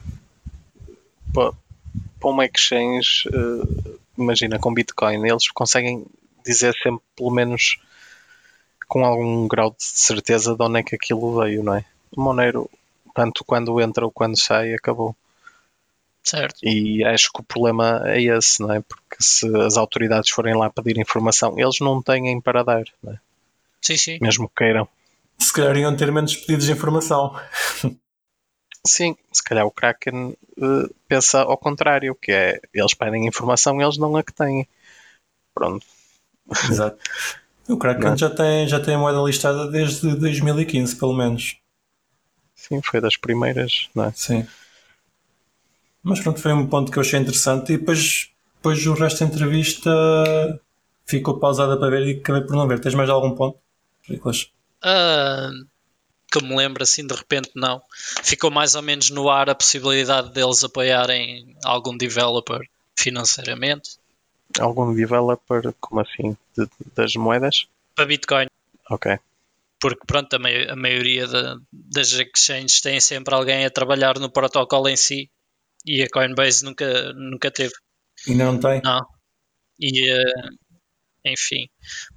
para 2.19 2.29
uma 2.29 2.45
exchange, 2.45 3.27
uh, 3.29 3.99
imagina 4.17 4.59
com 4.59 4.73
Bitcoin, 4.73 5.27
eles 5.27 5.49
conseguem 5.51 6.05
dizer 6.45 6.73
sempre, 6.81 7.03
pelo 7.15 7.31
menos 7.31 7.77
com 8.87 9.05
algum 9.05 9.47
grau 9.47 9.71
de 9.71 9.83
certeza, 9.83 10.55
de 10.55 10.63
onde 10.63 10.79
é 10.79 10.83
que 10.83 10.95
aquilo 10.95 11.39
veio, 11.39 11.63
não 11.63 11.75
é? 11.75 11.85
O 12.15 12.21
Monero, 12.21 12.69
tanto 13.13 13.43
quando 13.43 13.81
entra 13.81 14.05
ou 14.05 14.11
quando 14.11 14.39
sai, 14.39 14.73
acabou. 14.73 15.15
Certo. 16.23 16.59
E 16.63 17.05
acho 17.05 17.31
que 17.31 17.41
o 17.41 17.43
problema 17.43 18.01
é 18.05 18.21
esse, 18.21 18.61
não 18.61 18.73
é? 18.73 18.81
Porque 18.81 19.17
se 19.19 19.47
as 19.61 19.77
autoridades 19.77 20.29
forem 20.29 20.55
lá 20.55 20.69
pedir 20.69 20.97
informação, 20.97 21.57
eles 21.57 21.79
não 21.79 22.01
têm 22.01 22.39
para 22.41 22.63
dar, 22.63 22.83
não 23.03 23.13
é? 23.13 23.19
Sim, 23.81 23.97
sim. 23.97 24.17
Mesmo 24.21 24.47
que 24.49 24.55
queiram. 24.55 24.87
Se 25.39 25.53
calhar 25.53 25.77
iam 25.77 25.95
ter 25.95 26.11
menos 26.11 26.35
pedidos 26.35 26.65
de 26.65 26.71
informação. 26.71 27.33
Sim, 28.87 29.15
se 29.31 29.43
calhar 29.43 29.65
o 29.65 29.71
Kraken 29.71 30.35
uh, 30.57 30.95
pensa 31.07 31.41
ao 31.41 31.57
contrário, 31.57 32.15
que 32.15 32.31
é 32.31 32.59
eles 32.73 32.93
pedem 32.93 33.27
informação 33.27 33.79
e 33.79 33.83
eles 33.83 33.97
não 33.97 34.15
a 34.15 34.23
que 34.23 34.33
têm. 34.33 34.67
Pronto. 35.53 35.85
Exato. 36.69 36.97
O 37.67 37.77
Kraken 37.77 38.15
já 38.17 38.29
tem, 38.29 38.67
já 38.67 38.79
tem 38.79 38.95
a 38.95 38.97
moeda 38.97 39.19
listada 39.19 39.69
desde 39.69 40.15
2015, 40.15 40.95
pelo 40.95 41.13
menos. 41.13 41.57
Sim, 42.55 42.81
foi 42.81 43.01
das 43.01 43.17
primeiras, 43.17 43.89
não 43.93 44.05
é? 44.05 44.11
Sim. 44.15 44.47
Mas 46.01 46.21
pronto, 46.21 46.39
foi 46.39 46.53
um 46.53 46.65
ponto 46.65 46.91
que 46.91 46.97
eu 46.97 47.01
achei 47.01 47.19
interessante 47.19 47.73
e 47.73 47.77
depois, 47.77 48.31
depois 48.55 48.87
o 48.87 48.93
resto 48.93 49.19
da 49.19 49.25
entrevista 49.25 49.91
ficou 51.05 51.39
pausada 51.39 51.77
para 51.77 51.89
ver 51.89 52.07
e 52.07 52.19
acabei 52.19 52.41
por 52.41 52.55
não 52.55 52.67
ver. 52.67 52.79
Tens 52.79 52.95
mais 52.95 53.09
algum 53.09 53.35
ponto, 53.35 53.59
Nicolas? 54.07 54.49
Uh, 54.83 55.67
que 56.31 56.43
me 56.43 56.55
lembro 56.55 56.83
assim 56.83 57.05
de 57.05 57.13
repente 57.13 57.51
não. 57.55 57.81
Ficou 58.23 58.51
mais 58.51 58.75
ou 58.75 58.81
menos 58.81 59.09
no 59.09 59.29
ar 59.29 59.49
a 59.49 59.55
possibilidade 59.55 60.31
deles 60.31 60.63
apoiarem 60.63 61.55
algum 61.63 61.95
developer 61.95 62.61
financeiramente. 62.95 63.97
Algum 64.59 64.93
developer, 64.93 65.73
como 65.79 66.01
assim? 66.01 66.35
De, 66.57 66.67
das 66.95 67.15
moedas? 67.15 67.67
Para 67.95 68.05
Bitcoin. 68.05 68.47
Ok. 68.89 69.17
Porque 69.79 70.01
pronto, 70.05 70.33
a, 70.35 70.73
a 70.73 70.75
maioria 70.75 71.27
de, 71.27 71.61
das 71.71 72.11
exchanges 72.11 72.81
tem 72.81 72.99
sempre 72.99 73.33
alguém 73.33 73.65
a 73.65 73.69
trabalhar 73.69 74.19
no 74.19 74.29
protocolo 74.29 74.89
em 74.89 74.95
si 74.95 75.29
e 75.85 76.03
a 76.03 76.09
Coinbase 76.09 76.65
nunca, 76.65 77.13
nunca 77.13 77.51
teve. 77.51 77.73
E 78.27 78.33
não 78.33 78.59
tem? 78.59 78.81
Não. 78.83 79.05
E, 79.79 80.11
uh, 80.11 80.57
enfim, 81.31 81.67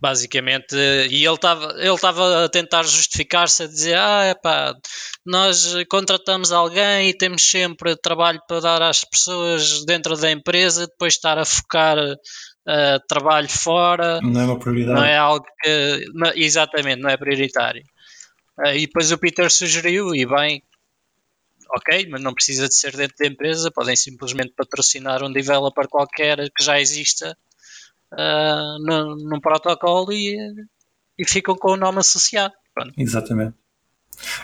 basicamente, 0.01 0.75
e 0.75 1.25
ele 1.25 1.35
estava 1.35 1.75
ele 1.79 2.45
a 2.45 2.49
tentar 2.49 2.83
justificar-se 2.83 3.63
a 3.63 3.67
dizer, 3.67 3.97
ah, 3.97 4.25
é 4.25 4.35
pá, 4.35 4.75
nós 5.25 5.75
contratamos 5.91 6.53
alguém 6.53 7.11
e 7.11 7.17
temos 7.17 7.43
sempre 7.43 7.97
trabalho 7.97 8.41
para 8.49 8.61
dar 8.61 8.83
às 8.83 9.05
pessoas 9.05 9.85
dentro 9.85 10.17
da 10.17 10.31
empresa, 10.31 10.87
depois 10.87 11.15
estar 11.15 11.39
a 11.39 11.45
focar 11.45 11.99
uh, 11.99 13.07
trabalho 13.09 13.49
fora. 13.49 14.21
Não 14.23 14.41
é 14.41 14.45
uma 14.45 14.59
prioridade. 14.59 14.99
Não 14.99 15.05
é 15.05 15.17
algo 15.17 15.45
que, 15.63 16.05
não, 16.15 16.33
exatamente, 16.35 17.01
não 17.01 17.11
é 17.11 17.17
prioritário. 17.17 17.83
Uh, 18.59 18.75
e 18.75 18.87
depois 18.87 19.13
o 19.13 19.19
Peter 19.19 19.51
sugeriu, 19.51 20.15
e 20.15 20.27
bem, 20.27 20.63
ok, 21.77 22.09
mas 22.11 22.21
não 22.21 22.35
precisa 22.35 22.69
de 22.69 22.75
ser 22.75 22.97
dentro 22.97 23.17
da 23.19 23.27
empresa, 23.27 23.71
podem 23.71 23.97
simplesmente 23.97 24.55
patrocinar 24.57 25.23
um 25.23 25.33
developer 25.33 25.89
qualquer 25.89 26.39
que 26.57 26.65
já 26.65 26.81
exista 26.81 27.37
uh, 28.13 28.79
no, 28.81 29.17
num 29.17 29.41
protocolo 29.41 30.13
e, 30.13 30.37
e 31.19 31.29
ficam 31.29 31.55
com 31.57 31.73
o 31.73 31.77
nome 31.77 31.99
associado. 31.99 32.55
Pronto. 32.75 32.93
Exatamente. 32.97 33.55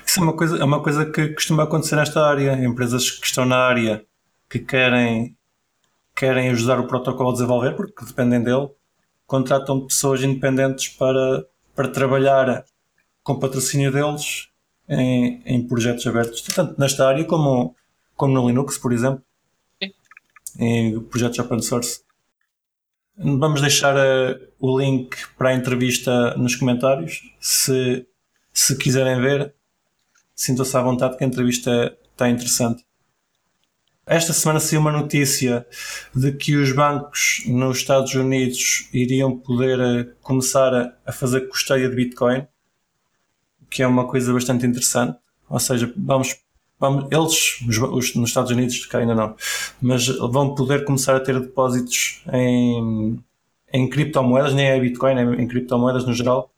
Isso 0.05 0.21
é 0.21 0.23
uma, 0.23 0.37
coisa, 0.37 0.57
é 0.59 0.65
uma 0.65 0.83
coisa 0.83 1.07
que 1.07 1.29
costuma 1.29 1.65
acontecer 1.65 1.97
nesta 1.97 2.25
área. 2.25 2.53
Empresas 2.65 3.11
que 3.11 3.27
estão 3.27 3.45
na 3.45 3.59
área 3.59 4.05
que 4.49 4.59
querem, 4.59 5.37
querem 6.15 6.49
ajudar 6.51 6.81
o 6.81 6.87
protocolo 6.87 7.31
a 7.31 7.33
desenvolver, 7.33 7.75
porque 7.77 8.05
dependem 8.05 8.43
dele, 8.43 8.69
contratam 9.27 9.87
pessoas 9.87 10.23
independentes 10.23 10.89
para, 10.89 11.47
para 11.75 11.89
trabalhar 11.89 12.65
com 13.23 13.39
patrocínio 13.39 13.91
deles 13.91 14.49
em, 14.89 15.43
em 15.45 15.67
projetos 15.67 16.07
abertos, 16.07 16.41
tanto 16.43 16.79
nesta 16.79 17.09
área 17.09 17.25
como, 17.25 17.75
como 18.15 18.33
no 18.33 18.47
Linux, 18.47 18.79
por 18.79 18.93
exemplo, 18.93 19.23
Sim. 19.83 19.93
em 20.59 21.01
projetos 21.01 21.39
open 21.41 21.61
source. 21.61 22.06
Vamos 23.19 23.63
deixar 23.63 23.97
uh, 23.97 24.39
o 24.59 24.79
link 24.79 25.17
para 25.39 25.49
a 25.49 25.55
entrevista 25.55 26.37
nos 26.37 26.55
comentários. 26.55 27.23
Se, 27.41 28.07
se 28.53 28.77
quiserem 28.77 29.19
ver, 29.21 29.55
sintam-se 30.35 30.77
à 30.77 30.83
vontade 30.83 31.17
que 31.17 31.25
a 31.25 31.27
entrevista 31.27 31.97
está 32.13 32.29
interessante. 32.29 32.85
Esta 34.05 34.35
semana 34.35 34.61
saiu 34.61 34.83
uma 34.83 34.93
notícia 34.93 35.67
de 36.15 36.31
que 36.31 36.57
os 36.57 36.73
bancos 36.73 37.43
nos 37.47 37.79
Estados 37.79 38.15
Unidos 38.15 38.89
iriam 38.93 39.39
poder 39.39 39.81
uh, 39.81 40.15
começar 40.21 40.75
a, 40.75 40.93
a 41.07 41.11
fazer 41.11 41.49
custeia 41.49 41.89
de 41.89 41.97
Bitcoin, 41.97 42.47
que 43.71 43.83
é 43.83 43.87
uma 43.87 44.07
coisa 44.07 44.31
bastante 44.31 44.67
interessante. 44.67 45.19
Ou 45.49 45.59
seja, 45.59 45.91
vamos 45.97 46.37
Vamos, 46.79 47.07
eles, 47.11 47.61
os, 47.67 47.79
os, 47.79 48.15
nos 48.15 48.29
Estados 48.29 48.51
Unidos, 48.51 48.85
cá 48.87 48.99
ainda 48.99 49.15
não, 49.15 49.35
mas 49.81 50.07
vão 50.09 50.55
poder 50.55 50.85
começar 50.85 51.17
a 51.17 51.21
ter 51.21 51.41
depósitos 51.41 52.23
em, 52.33 53.19
em 53.73 53.89
criptomoedas, 53.89 54.53
nem 54.53 54.67
é 54.67 54.79
Bitcoin, 54.79 55.15
é 55.15 55.43
em 55.43 55.49
criptomoedas 55.49 56.05
no 56.05 56.13
geral. 56.13 56.51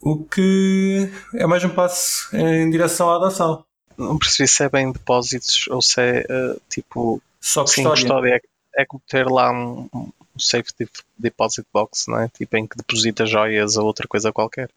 O 0.00 0.24
que 0.24 1.10
é 1.34 1.46
mais 1.46 1.62
um 1.62 1.68
passo 1.68 2.34
em 2.34 2.70
direção 2.70 3.10
à 3.10 3.16
adoção. 3.16 3.64
Não 3.98 4.18
percebi 4.18 4.48
se 4.48 4.64
é 4.64 4.68
bem 4.70 4.90
depósitos 4.90 5.68
ou 5.68 5.82
se 5.82 6.00
é 6.00 6.20
uh, 6.20 6.60
tipo. 6.70 7.22
Só 7.38 7.64
custódia. 7.64 7.96
Sim, 7.96 8.02
custódia. 8.02 8.40
É, 8.74 8.82
é 8.82 8.86
como 8.86 9.02
ter 9.06 9.26
lá 9.26 9.52
um, 9.52 9.90
um 9.92 10.10
safe 10.38 10.72
deposit 11.18 11.66
box, 11.70 12.06
não 12.08 12.20
é? 12.20 12.28
Tipo 12.28 12.56
em 12.56 12.66
que 12.66 12.78
deposita 12.78 13.26
joias 13.26 13.76
ou 13.76 13.84
outra 13.84 14.08
coisa 14.08 14.32
qualquer. 14.32 14.70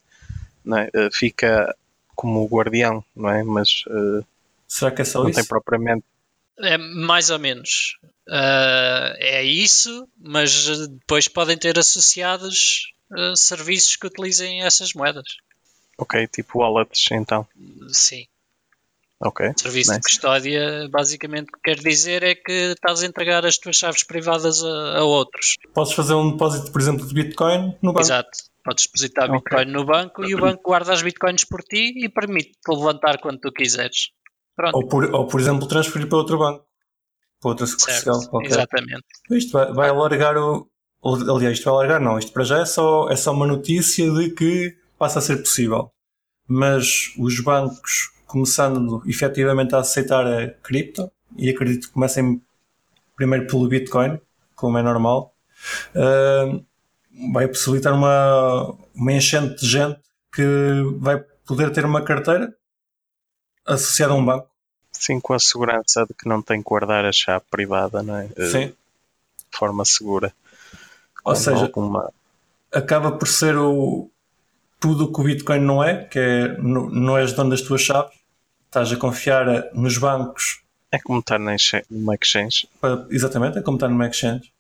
Não 0.66 0.78
é? 0.78 0.90
Uh, 0.94 1.10
fica 1.10 1.74
como 2.24 2.42
o 2.42 2.48
guardião, 2.48 3.04
não 3.14 3.30
é? 3.30 3.44
Mas 3.44 3.84
uh, 3.88 4.26
será 4.66 4.92
que 4.92 5.02
é 5.02 5.06
só 5.06 5.22
não 5.22 5.30
isso? 5.30 5.38
tem 5.38 5.46
propriamente. 5.46 6.06
É 6.58 6.78
mais 6.78 7.30
ou 7.30 7.38
menos. 7.38 7.98
Uh, 8.30 9.12
é 9.18 9.44
isso, 9.44 10.08
mas 10.18 10.88
depois 10.88 11.28
podem 11.28 11.58
ter 11.58 11.78
associados 11.78 12.94
uh, 13.12 13.36
serviços 13.36 13.98
que 13.98 14.08
utilizem 14.08 14.64
essas 14.64 14.94
moedas. 14.94 15.36
Ok, 15.98 16.26
tipo 16.28 16.60
wallets 16.60 17.12
então. 17.12 17.46
Sim. 17.90 18.26
Ok. 19.20 19.52
Serviço 19.58 19.92
nice. 19.92 20.02
de 20.02 20.08
custódia, 20.08 20.90
basicamente, 20.90 21.50
o 21.50 21.52
que 21.54 21.62
quer 21.62 21.80
dizer 21.80 22.24
é 22.24 22.36
que 22.36 22.52
estás 22.72 23.04
a 23.04 23.06
entregar 23.06 23.46
as 23.46 23.58
tuas 23.58 23.76
chaves 23.76 24.04
privadas 24.04 24.64
a, 24.64 25.00
a 25.00 25.04
outros. 25.04 25.58
Podes 25.74 25.94
fazer 25.94 26.14
um 26.14 26.32
depósito, 26.32 26.72
por 26.72 26.80
exemplo, 26.80 27.06
de 27.06 27.14
Bitcoin 27.14 27.76
no 27.82 27.92
banco. 27.92 28.02
Exato. 28.02 28.53
Podes 28.64 28.86
depositar 28.86 29.30
Ok. 29.30 29.40
Bitcoin 29.40 29.72
no 29.72 29.86
banco 29.86 30.24
e 30.24 30.34
o 30.34 30.40
banco 30.40 30.62
guarda 30.64 30.94
as 30.94 31.02
Bitcoins 31.02 31.44
por 31.44 31.62
ti 31.64 31.94
e 31.98 32.10
permite-te 32.10 32.70
levantar 32.70 33.20
quando 33.20 33.40
tu 33.40 33.52
quiseres. 33.52 34.10
Pronto. 34.56 34.76
Ou 34.76 34.88
por, 34.88 35.14
ou, 35.14 35.28
por 35.28 35.40
exemplo, 35.40 35.68
transferir 35.68 36.08
para 36.08 36.18
outro 36.18 36.38
banco. 36.38 36.66
Para 37.42 37.50
outra 37.50 37.66
sucursal. 37.66 38.30
qualquer. 38.30 38.52
Exatamente. 38.52 39.06
Isto 39.32 39.52
vai, 39.52 39.74
vai 39.74 39.90
alargar 39.90 40.38
o. 40.38 40.70
Aliás, 41.04 41.58
isto 41.58 41.66
vai 41.66 41.74
alargar, 41.74 42.00
não. 42.00 42.18
Isto 42.18 42.32
para 42.32 42.46
já 42.46 42.60
é 42.60 42.66
só, 42.66 43.10
é 43.10 43.16
só 43.16 43.34
uma 43.34 43.46
notícia 43.46 44.10
de 44.10 44.30
que 44.30 44.78
passa 44.98 45.20
a 45.20 45.22
ser 45.22 45.38
possível. 45.38 45.92
Mas 46.48 47.14
os 47.18 47.42
bancos 47.42 48.14
começando 48.34 49.04
efetivamente 49.06 49.76
a 49.76 49.80
aceitar 49.80 50.26
a 50.26 50.50
cripto, 50.50 51.12
e 51.38 51.50
acredito 51.50 51.88
que 51.88 51.94
comecem 51.94 52.42
primeiro 53.16 53.46
pelo 53.46 53.68
Bitcoin, 53.68 54.20
como 54.56 54.78
é 54.78 54.82
normal, 54.82 55.36
ah, 55.96 56.60
vai 57.32 57.48
possibilitar 57.48 57.94
uma, 57.94 58.76
uma 58.94 59.12
enchente 59.14 59.62
de 59.62 59.68
gente 59.70 60.00
que 60.34 60.44
vai 60.98 61.18
poder 61.46 61.72
ter 61.72 61.86
uma 61.86 62.02
carteira 62.04 62.54
associada 63.66 64.14
a 64.14 64.16
um 64.16 64.26
banco. 64.26 64.50
Sim, 64.92 65.20
com 65.20 65.34
a 65.34 65.40
segurança 65.40 66.06
de 66.06 66.14
que 66.14 66.28
não 66.28 66.42
tem 66.42 66.62
que 66.62 66.70
guardar 66.70 67.06
a 67.06 67.12
chave 67.12 67.44
privada, 67.50 68.02
não 68.04 68.16
é? 68.18 68.28
Sim. 68.52 68.68
De 68.68 69.58
forma 69.58 69.84
segura. 69.86 70.34
Ou 71.24 71.36
seja, 71.36 71.66
alguma- 71.66 72.12
acaba 72.72 73.12
por 73.12 73.28
ser 73.28 73.58
o 73.58 74.10
tudo 74.80 75.06
o 75.06 75.14
que 75.14 75.22
o 75.22 75.24
Bitcoin 75.24 75.60
não 75.60 75.84
é, 75.84 76.04
que 76.06 76.20
é 76.20 76.48
no- 76.58 76.90
não 76.90 77.18
és 77.18 77.32
dono 77.34 77.50
das 77.52 77.62
tuas 77.62 77.82
chaves, 77.82 78.14
estás 78.66 78.92
a 78.92 78.98
confiar 78.98 79.46
nos 79.74 79.98
bancos, 79.98 80.62
É 80.92 81.00
como 81.00 81.20
estar 81.20 81.40
numa 81.40 82.16
exchange. 82.16 82.68
exatamente, 83.10 83.58
é 83.58 83.62
como 83.62 83.78
está 83.78 83.88
numa 83.88 84.08
exchange. 84.08 84.52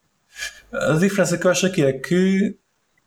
A 0.73 0.93
diferença 0.93 1.37
que 1.37 1.45
eu 1.45 1.51
acho 1.51 1.65
aqui 1.65 1.83
é 1.83 1.93
que 1.93 2.57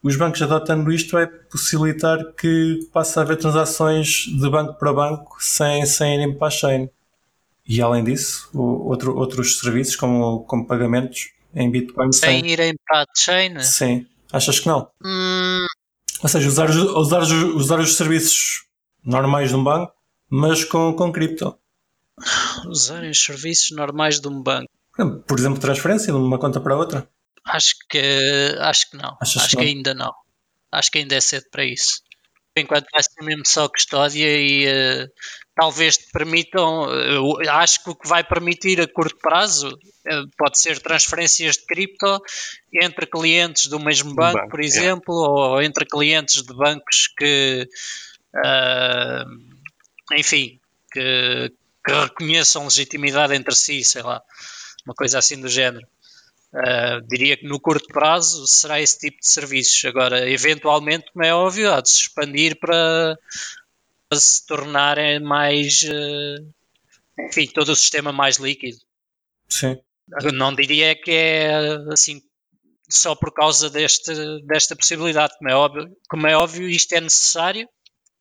os 0.03 0.17
bancos 0.17 0.41
adotando 0.43 0.93
isto 0.93 1.12
vai 1.12 1.27
possibilitar 1.27 2.19
que 2.35 2.79
passe 2.93 3.19
a 3.19 3.23
haver 3.23 3.37
transações 3.39 4.27
de 4.27 4.49
banco 4.49 4.75
para 4.79 4.93
banco 4.93 5.37
sem, 5.41 5.85
sem 5.85 6.14
irem 6.14 6.37
para 6.37 6.47
a 6.49 6.51
chain. 6.51 6.89
E 7.69 7.83
além 7.83 8.05
disso, 8.05 8.49
outro, 8.55 9.17
outros 9.17 9.59
serviços 9.59 9.97
como, 9.97 10.45
como 10.45 10.67
pagamentos 10.67 11.31
em 11.55 11.69
Bitcoin 11.71 12.12
Sem 12.12 12.41
sem. 12.43 12.51
irem 12.53 12.75
para 12.87 13.03
a 13.03 13.07
chain. 13.17 13.59
Sim. 13.61 14.07
Achas 14.33 14.61
que 14.61 14.69
não? 14.69 14.89
Hum, 15.05 15.67
Ou 16.23 16.29
seja, 16.29 16.47
usar, 16.49 16.71
os- 16.71 16.77
usar, 16.77 17.23
usar 17.23 17.81
os 17.81 17.97
serviços 17.97 18.64
normais 19.05 19.49
de 19.51 19.57
um 19.57 19.64
banco, 19.64 19.93
mas 20.31 20.62
com, 20.64 20.93
com 20.95 21.11
cripto. 21.12 21.57
usarem 22.69 23.11
os 23.11 23.25
serviços 23.25 23.71
normais 23.77 24.21
de 24.21 24.29
um 24.29 24.41
banco. 24.41 24.69
Por 25.27 25.39
exemplo, 25.39 25.61
transferência 25.61 26.12
de 26.12 26.19
uma 26.19 26.39
conta 26.39 26.61
para 26.61 26.77
outra? 26.77 27.09
Acho 27.47 27.75
que 27.89 28.57
acho 28.61 28.91
que 28.91 28.97
não. 28.97 29.17
Achas 29.21 29.43
acho 29.43 29.51
que 29.51 29.57
que, 29.57 29.63
não? 29.63 29.69
ainda 29.69 29.95
não. 29.95 30.15
Acho 30.73 30.91
que 30.91 30.99
ainda 30.99 31.15
é 31.15 31.21
cedo 31.21 31.47
para 31.51 31.65
isso. 31.65 32.03
Por 32.55 32.61
enquanto 32.61 32.87
vai 32.93 33.03
ser 33.03 33.23
mesmo 33.23 33.43
só 33.47 33.69
custódia 33.69 34.27
e 34.27 34.67
eh, 34.67 35.07
talvez 35.55 35.99
te 35.99 36.11
permitam. 36.11 36.91
eu 36.91 37.39
acho 37.51 37.85
que 37.85 37.91
o 37.91 37.95
que 37.95 38.09
vai 38.09 38.25
permitir 38.25 38.81
a 38.81 38.89
curto 38.89 39.19
prazo 39.19 39.79
eh, 40.07 40.23
pode 40.37 40.59
ser 40.59 40.81
transferências 40.81 41.57
de 41.57 41.67
cripto 41.67 42.21
entre 42.83 43.07
clientes 43.07 43.67
do 43.67 43.79
mesmo 43.79 44.15
banco, 44.15 44.39
banco, 44.39 44.51
por 44.51 44.61
yeah. 44.61 44.77
exemplo, 44.77 45.15
ou 45.15 45.63
entre 45.63 45.85
clientes 45.85 46.43
de 46.43 46.55
bancos 46.55 47.09
que 47.19 47.69
enfim 50.13 50.61
que, 50.97 51.53
que 51.85 51.93
reconheçam 51.93 52.65
legitimidade 52.65 53.35
entre 53.35 53.55
si, 53.55 53.85
sei 53.85 54.03
lá, 54.03 54.23
uma 54.87 54.95
coisa 54.95 55.19
assim 55.19 55.39
do 55.41 55.49
género. 55.49 55.87
Uh, 56.57 57.07
diria 57.07 57.37
que 57.37 57.47
no 57.47 57.61
curto 57.61 57.87
prazo 57.89 58.47
será 58.47 58.81
esse 58.81 58.99
tipo 58.99 59.19
de 59.21 59.29
serviços. 59.29 59.85
Agora, 59.85 60.29
eventualmente, 60.29 61.13
como 61.13 61.25
é 61.25 61.35
óbvio, 61.35 61.71
há 61.71 61.83
de 61.83 61.91
se 61.91 62.03
expandir 62.03 62.59
para, 62.59 63.19
para 64.09 64.19
se 64.19 64.47
tornarem 64.47 65.21
mais. 65.21 65.83
uh, 65.83 67.27
enfim, 67.29 67.47
todo 67.47 67.71
o 67.71 67.77
sistema 67.77 68.11
mais 68.11 68.37
líquido. 68.37 68.79
Sim. 69.49 69.79
Não 70.33 70.55
diria 70.55 70.95
que 70.95 71.11
é 71.11 71.77
assim 71.93 72.23
só 72.89 73.15
por 73.15 73.35
causa 73.35 73.69
deste, 73.69 74.13
desta 74.47 74.75
possibilidade. 74.75 75.37
Como 75.39 75.51
é, 75.51 75.55
óbvio, 75.55 75.97
como 76.09 76.27
é 76.27 76.37
óbvio, 76.37 76.69
isto 76.69 76.93
é 76.95 77.01
necessário, 77.01 77.69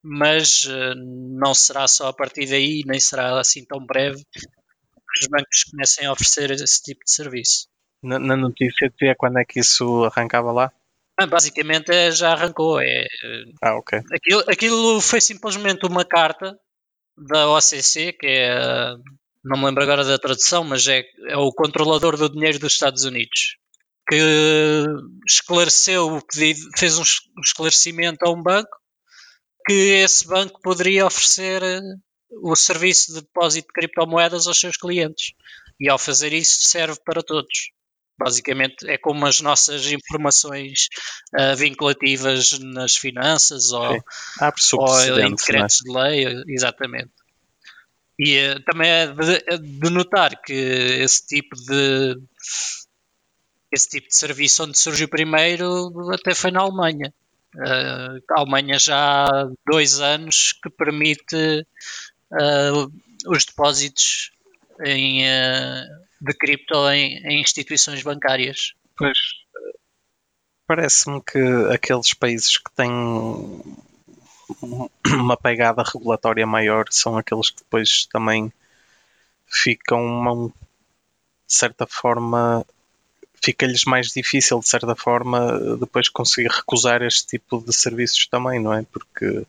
mas 0.03 0.63
uh, 0.65 0.95
não 0.95 1.53
será 1.53 1.87
só 1.87 2.07
a 2.07 2.13
partir 2.13 2.47
daí, 2.47 2.81
nem 2.85 2.99
será 2.99 3.39
assim 3.39 3.63
tão 3.63 3.85
breve 3.85 4.23
que 4.33 5.21
os 5.21 5.27
bancos 5.27 5.63
comecem 5.71 6.05
a 6.05 6.11
oferecer 6.11 6.51
esse 6.51 6.81
tipo 6.81 7.05
de 7.05 7.11
serviço. 7.11 7.67
Na, 8.05 8.19
na 8.19 8.35
notícia 8.35 8.89
dizia 8.89 9.15
quando 9.17 9.39
é 9.39 9.45
que 9.45 9.59
isso 9.59 10.03
arrancava 10.05 10.51
lá? 10.51 10.71
Ah, 11.17 11.25
Basicamente 11.27 11.89
é, 11.91 12.11
já 12.11 12.31
arrancou. 12.33 12.79
É, 12.79 13.05
Ah, 13.61 13.75
ok. 13.75 13.99
aquilo, 14.13 14.43
aquilo 14.47 15.01
foi 15.01 15.21
simplesmente 15.21 15.85
uma 15.85 16.03
carta 16.05 16.57
da 17.17 17.49
OCC, 17.49 18.13
que 18.13 18.27
é, 18.27 18.95
não 19.43 19.57
me 19.57 19.65
lembro 19.65 19.83
agora 19.83 20.03
da 20.03 20.17
tradução, 20.19 20.63
mas 20.63 20.85
é, 20.87 21.03
é 21.29 21.37
o 21.37 21.51
controlador 21.53 22.17
do 22.17 22.29
dinheiro 22.29 22.59
dos 22.59 22.73
Estados 22.73 23.05
Unidos, 23.05 23.55
que 24.09 24.17
esclareceu 25.27 26.07
o 26.17 26.21
pedido, 26.25 26.59
fez 26.77 26.97
um 26.97 27.03
es- 27.03 27.21
esclarecimento 27.43 28.25
a 28.25 28.31
um 28.31 28.41
banco 28.41 28.69
que 29.65 29.73
esse 29.73 30.27
banco 30.27 30.59
poderia 30.61 31.05
oferecer 31.05 31.63
ah, 31.63 31.81
o 32.43 32.55
serviço 32.55 33.13
de 33.13 33.21
depósito 33.21 33.67
de 33.67 33.73
criptomoedas 33.73 34.47
aos 34.47 34.59
seus 34.59 34.77
clientes. 34.77 35.33
E 35.79 35.89
ao 35.89 35.97
fazer 35.97 36.31
isso 36.33 36.67
serve 36.67 36.99
para 37.05 37.21
todos. 37.23 37.71
Basicamente 38.17 38.89
é 38.89 38.97
como 38.97 39.25
as 39.25 39.41
nossas 39.41 39.91
informações 39.91 40.87
ah, 41.33 41.53
vinculativas 41.53 42.57
nas 42.59 42.95
finanças 42.95 43.71
ou, 43.71 44.03
ou 44.73 45.19
em 45.19 45.33
é? 45.33 45.35
decretos 45.35 45.79
de 45.83 45.91
lei, 45.91 46.43
exatamente. 46.47 47.11
E 48.17 48.35
eh, 48.35 48.59
também 48.59 48.89
é 48.89 49.07
de, 49.07 49.43
é 49.47 49.57
de 49.57 49.89
notar 49.89 50.41
que 50.41 50.53
esse 50.53 51.27
tipo 51.27 51.55
de 51.55 52.17
esse 53.71 53.89
tipo 53.89 54.07
de 54.07 54.15
serviço 54.15 54.63
onde 54.63 54.79
surgiu 54.79 55.09
primeiro 55.09 55.91
até 56.11 56.33
foi 56.33 56.51
na 56.51 56.61
Alemanha. 56.61 57.13
Eh, 57.57 58.19
a 58.31 58.39
Alemanha 58.39 58.79
já 58.79 59.25
há 59.25 59.49
dois 59.65 59.99
anos 59.99 60.53
que 60.61 60.69
permite 60.69 61.67
eh, 62.39 62.71
os 63.27 63.45
depósitos 63.45 64.31
em, 64.85 65.25
eh, 65.25 65.85
de 66.21 66.33
cripto 66.33 66.89
em, 66.89 67.17
em 67.25 67.41
instituições 67.41 68.01
bancárias. 68.03 68.73
Pois 68.97 69.17
parece-me 70.67 71.21
que 71.21 71.39
aqueles 71.73 72.13
países 72.13 72.57
que 72.57 72.71
têm 72.75 72.91
uma 75.07 75.37
pegada 75.37 75.83
regulatória 75.83 76.45
maior 76.45 76.85
são 76.89 77.17
aqueles 77.17 77.49
que 77.49 77.57
depois 77.63 78.05
também 78.07 78.51
ficam 79.47 80.03
uma, 80.03 80.47
de 80.47 80.53
certa 81.47 81.85
forma 81.87 82.65
fica-lhes 83.43 83.85
mais 83.85 84.07
difícil 84.07 84.59
de 84.59 84.67
certa 84.67 84.95
forma 84.95 85.77
depois 85.79 86.09
conseguir 86.09 86.49
recusar 86.49 87.03
este 87.03 87.27
tipo 87.27 87.61
de 87.61 87.73
serviços 87.73 88.25
também, 88.27 88.59
não 88.59 88.73
é? 88.73 88.83
Porque 88.83 89.45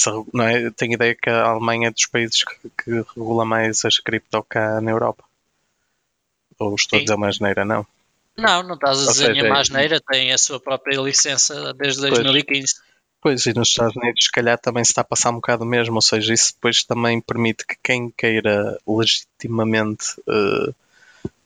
se, 0.00 0.10
não 0.32 0.44
é? 0.46 0.70
Tenho 0.70 0.94
ideia 0.94 1.14
que 1.14 1.30
a 1.30 1.44
Alemanha 1.44 1.88
é 1.88 1.90
dos 1.90 2.06
países 2.06 2.44
que, 2.44 2.70
que 2.84 2.90
regula 3.16 3.44
mais 3.44 3.84
as 3.84 3.98
cripto 3.98 4.42
cá 4.44 4.80
na 4.80 4.90
Europa. 4.90 5.24
Ou 6.58 6.74
estou 6.74 6.96
a 6.96 7.00
Sim. 7.00 7.04
dizer 7.04 7.14
uma 7.16 7.28
asneira, 7.28 7.64
não? 7.64 7.86
Não, 8.36 8.62
não 8.62 8.74
estás 8.74 9.06
a 9.06 9.10
dizer 9.12 9.32
nenhuma 9.34 9.56
é- 9.56 9.60
asneira, 9.60 10.00
tem 10.00 10.32
a 10.32 10.38
sua 10.38 10.60
própria 10.60 11.00
licença 11.00 11.72
desde 11.74 12.00
Pois. 12.00 12.14
2015. 12.14 12.74
Pois, 13.20 13.44
e 13.46 13.52
nos 13.54 13.68
Estados 13.68 13.96
Unidos, 13.96 14.24
se 14.24 14.30
calhar, 14.30 14.58
também 14.58 14.84
se 14.84 14.92
está 14.92 15.00
a 15.00 15.04
passar 15.04 15.30
um 15.30 15.36
bocado 15.36 15.64
mesmo, 15.64 15.96
ou 15.96 16.02
seja, 16.02 16.32
isso 16.32 16.52
depois 16.54 16.84
também 16.84 17.20
permite 17.20 17.66
que 17.66 17.76
quem 17.82 18.10
queira 18.10 18.78
legitimamente 18.86 20.14
eh, 20.28 20.74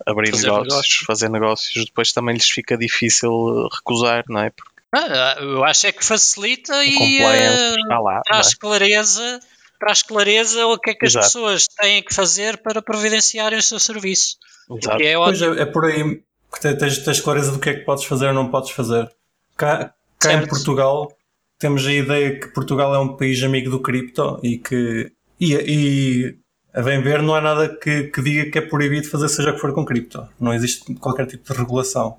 abrir 0.05 0.31
Fazer 0.33 0.47
negócios, 0.49 0.69
negócios. 0.69 1.05
fazer 1.07 1.29
negócios, 1.31 1.85
depois 1.87 2.13
também 2.13 2.35
lhes 2.35 2.51
fica 2.51 2.77
difícil 2.77 3.69
recusar, 3.73 4.25
não 4.29 4.41
é? 4.41 4.51
Porque 4.51 4.70
Ah, 4.93 5.37
eu 5.41 5.65
acho 5.65 5.87
é 5.87 5.93
que 5.93 6.05
facilita 6.05 6.75
o 6.77 6.83
e 6.83 7.23
eh, 7.23 7.77
lá, 7.87 7.99
não 8.01 8.11
é? 8.11 8.21
traz 8.25 8.55
clareza, 8.55 9.41
traz 9.79 10.03
clareza 10.03 10.67
o 10.67 10.79
que 10.79 10.91
é 10.91 10.95
que 10.95 11.07
as 11.07 11.13
Exato. 11.13 11.27
pessoas 11.27 11.67
têm 11.81 12.03
que 12.03 12.13
fazer 12.13 12.59
para 12.59 12.83
providenciarem 12.83 13.59
o 13.59 13.63
seu 13.63 13.79
serviço. 13.79 14.37
Exato. 14.71 14.97
Que 14.99 15.05
é 15.05 15.15
Pois 15.17 15.41
é, 15.43 15.47
é 15.63 15.67
por 15.67 15.85
aí 15.85 16.23
que 16.53 16.61
te- 16.61 16.75
tens, 16.75 16.99
tens 16.99 17.21
clareza 17.21 17.53
do 17.53 17.61
que 17.61 17.71
é 17.71 17.75
que 17.75 17.85
podes 17.85 18.05
fazer 18.05 18.27
ou 18.27 18.35
não 18.35 18.51
podes 18.51 18.71
fazer. 18.71 19.09
Cá, 19.57 19.95
cá 20.19 20.33
em. 20.33 20.47
Portugal 20.49 21.13
temos 21.59 21.87
a 21.87 21.93
ideia 21.93 22.41
que 22.41 22.49
Portugal 22.49 22.95
é 22.95 22.99
um 22.99 23.17
país 23.17 23.41
amigo 23.45 23.71
do 23.71 23.81
cripto 23.81 24.41
e 24.43 24.59
que 24.59 25.13
e, 25.39 25.55
e 25.55 26.37
a 26.75 26.83
bem 26.83 27.01
ver 27.03 27.23
não 27.23 27.35
há 27.35 27.41
nada 27.41 27.69
que, 27.69 28.05
que 28.05 28.23
diga 28.23 28.51
que 28.51 28.59
é 28.59 28.63
proibido 28.63 29.09
fazer 29.09 29.29
seja 29.29 29.51
o 29.51 29.55
que 29.55 29.61
for 29.61 29.73
com 29.73 29.85
cripto. 29.85 30.27
Não 30.41 30.53
existe 30.53 30.93
qualquer 30.95 31.27
tipo 31.27 31.53
de 31.53 31.59
regulação. 31.59 32.17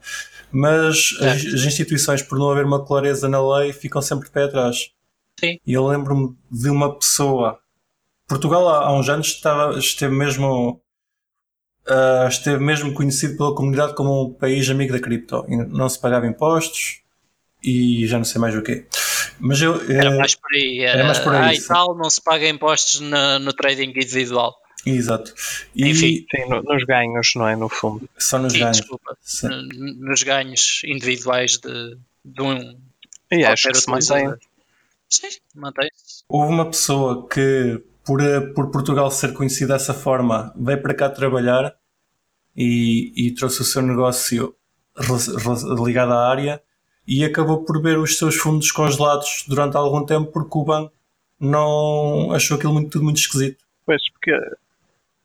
Mas 0.52 0.96
as, 0.96 1.18
Certo. 1.18 1.56
as 1.56 1.62
instituições, 1.62 2.22
por 2.22 2.38
não 2.38 2.50
haver 2.52 2.66
uma 2.66 2.86
clareza 2.86 3.28
na 3.30 3.42
lei, 3.58 3.74
ficam 3.74 4.02
sempre 4.02 4.26
de 4.26 4.32
pé 4.32 4.44
atrás. 4.44 4.92
Sim. 5.40 5.58
E 5.66 5.74
eu 5.74 5.86
lembro-me 5.88 6.36
de 6.52 6.70
uma 6.70 6.98
pessoa. 6.98 7.60
Portugal 8.28 8.68
há, 8.70 8.86
há 8.86 8.94
uns 8.94 9.10
anos 9.10 9.28
estava, 9.28 9.78
esteve 9.78 10.14
mesmo 10.14 10.82
Uh, 11.88 12.28
esteve 12.28 12.64
mesmo 12.64 12.94
conhecido 12.94 13.36
pela 13.36 13.56
comunidade 13.56 13.96
como 13.96 14.26
um 14.28 14.34
país 14.34 14.70
amigo 14.70 14.94
da 14.94 15.00
cripto. 15.00 15.44
Não 15.48 15.90
se 15.90 16.00
pagava 16.00 16.28
impostos 16.28 17.02
e 17.64 18.06
já 18.06 18.18
não 18.20 18.24
sei 18.24 18.40
mais 18.40 18.56
o 18.56 18.62
quê. 18.62 18.86
Mas 19.40 19.60
eu. 19.62 19.82
Era 19.92 20.10
eh, 20.12 20.18
mais 20.18 20.36
por 20.36 20.54
aí. 20.54 20.80
era 20.82 21.04
mais 21.04 21.18
por 21.18 21.34
aí, 21.34 21.42
Ah, 21.42 21.54
e 21.56 21.62
tal, 21.62 21.98
não 21.98 22.08
se 22.10 22.22
paga 22.22 22.48
impostos 22.48 23.00
no, 23.00 23.40
no 23.40 23.52
trading 23.52 23.90
individual. 23.90 24.56
Exato. 24.86 25.34
E 25.76 25.90
Enfim. 25.90 26.26
Sim, 26.36 26.50
no- 26.50 26.64
nos 26.64 26.84
ganhos, 26.86 27.34
não 27.36 27.48
é? 27.48 27.56
No 27.56 27.70
fundo. 27.70 28.10
só 28.18 28.40
nos 28.40 28.54
Sim, 28.54 28.60
ganhos. 28.60 28.78
desculpa. 28.78 29.18
Nos 30.00 30.24
ganhos 30.24 30.82
individuais 30.86 31.58
de, 31.58 31.98
de 32.26 32.42
um. 32.42 32.78
E 33.32 33.46
acho 33.46 33.68
que 33.70 33.78
se 33.78 33.90
mantém. 33.90 34.34
Sim, 35.10 35.28
mantém-se. 35.56 36.24
Houve 36.28 36.54
uma 36.54 36.66
pessoa 36.66 37.28
que, 37.28 37.82
por, 38.04 38.22
por 38.56 38.72
Portugal 38.72 39.12
ser 39.12 39.34
conhecido 39.34 39.74
dessa 39.74 39.94
forma, 39.94 40.54
veio 40.58 40.82
para 40.82 40.94
cá 40.94 41.10
trabalhar 41.10 41.76
e, 42.56 43.12
e 43.16 43.32
trouxe 43.36 43.62
o 43.62 43.66
seu 43.66 43.82
negócio 43.82 44.56
ligado 45.86 46.12
à 46.14 46.30
área 46.30 46.62
e 47.08 47.24
acabou 47.26 47.64
por 47.66 47.82
ver 47.82 47.98
os 47.98 48.18
seus 48.18 48.36
fundos 48.36 48.72
congelados 48.72 49.46
durante 49.48 49.76
algum 49.76 50.06
tempo 50.06 50.32
porque 50.32 50.58
o 50.58 50.64
banco 50.64 50.94
não 51.40 52.32
achou 52.34 52.58
aquilo 52.58 52.74
muito, 52.74 52.90
tudo 52.90 53.04
muito 53.04 53.18
esquisito. 53.18 53.64
Pois, 53.86 54.02
porque 54.14 54.32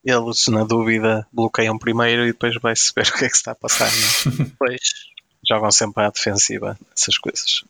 eles, 0.06 0.46
na 0.46 0.62
dúvida, 0.62 1.26
bloqueiam 1.32 1.76
primeiro 1.76 2.22
e 2.22 2.32
depois 2.32 2.54
vai-se 2.60 2.92
ver 2.94 3.08
o 3.10 3.18
que 3.18 3.24
é 3.24 3.28
que 3.28 3.34
se 3.34 3.40
está 3.40 3.52
a 3.52 3.56
passar. 3.56 3.90
Não 3.90 4.46
é? 4.46 4.50
Pois. 4.58 4.80
Jogam 5.48 5.70
sempre 5.70 6.02
à 6.04 6.10
defensiva, 6.10 6.78
essas 6.96 7.18
coisas. 7.18 7.64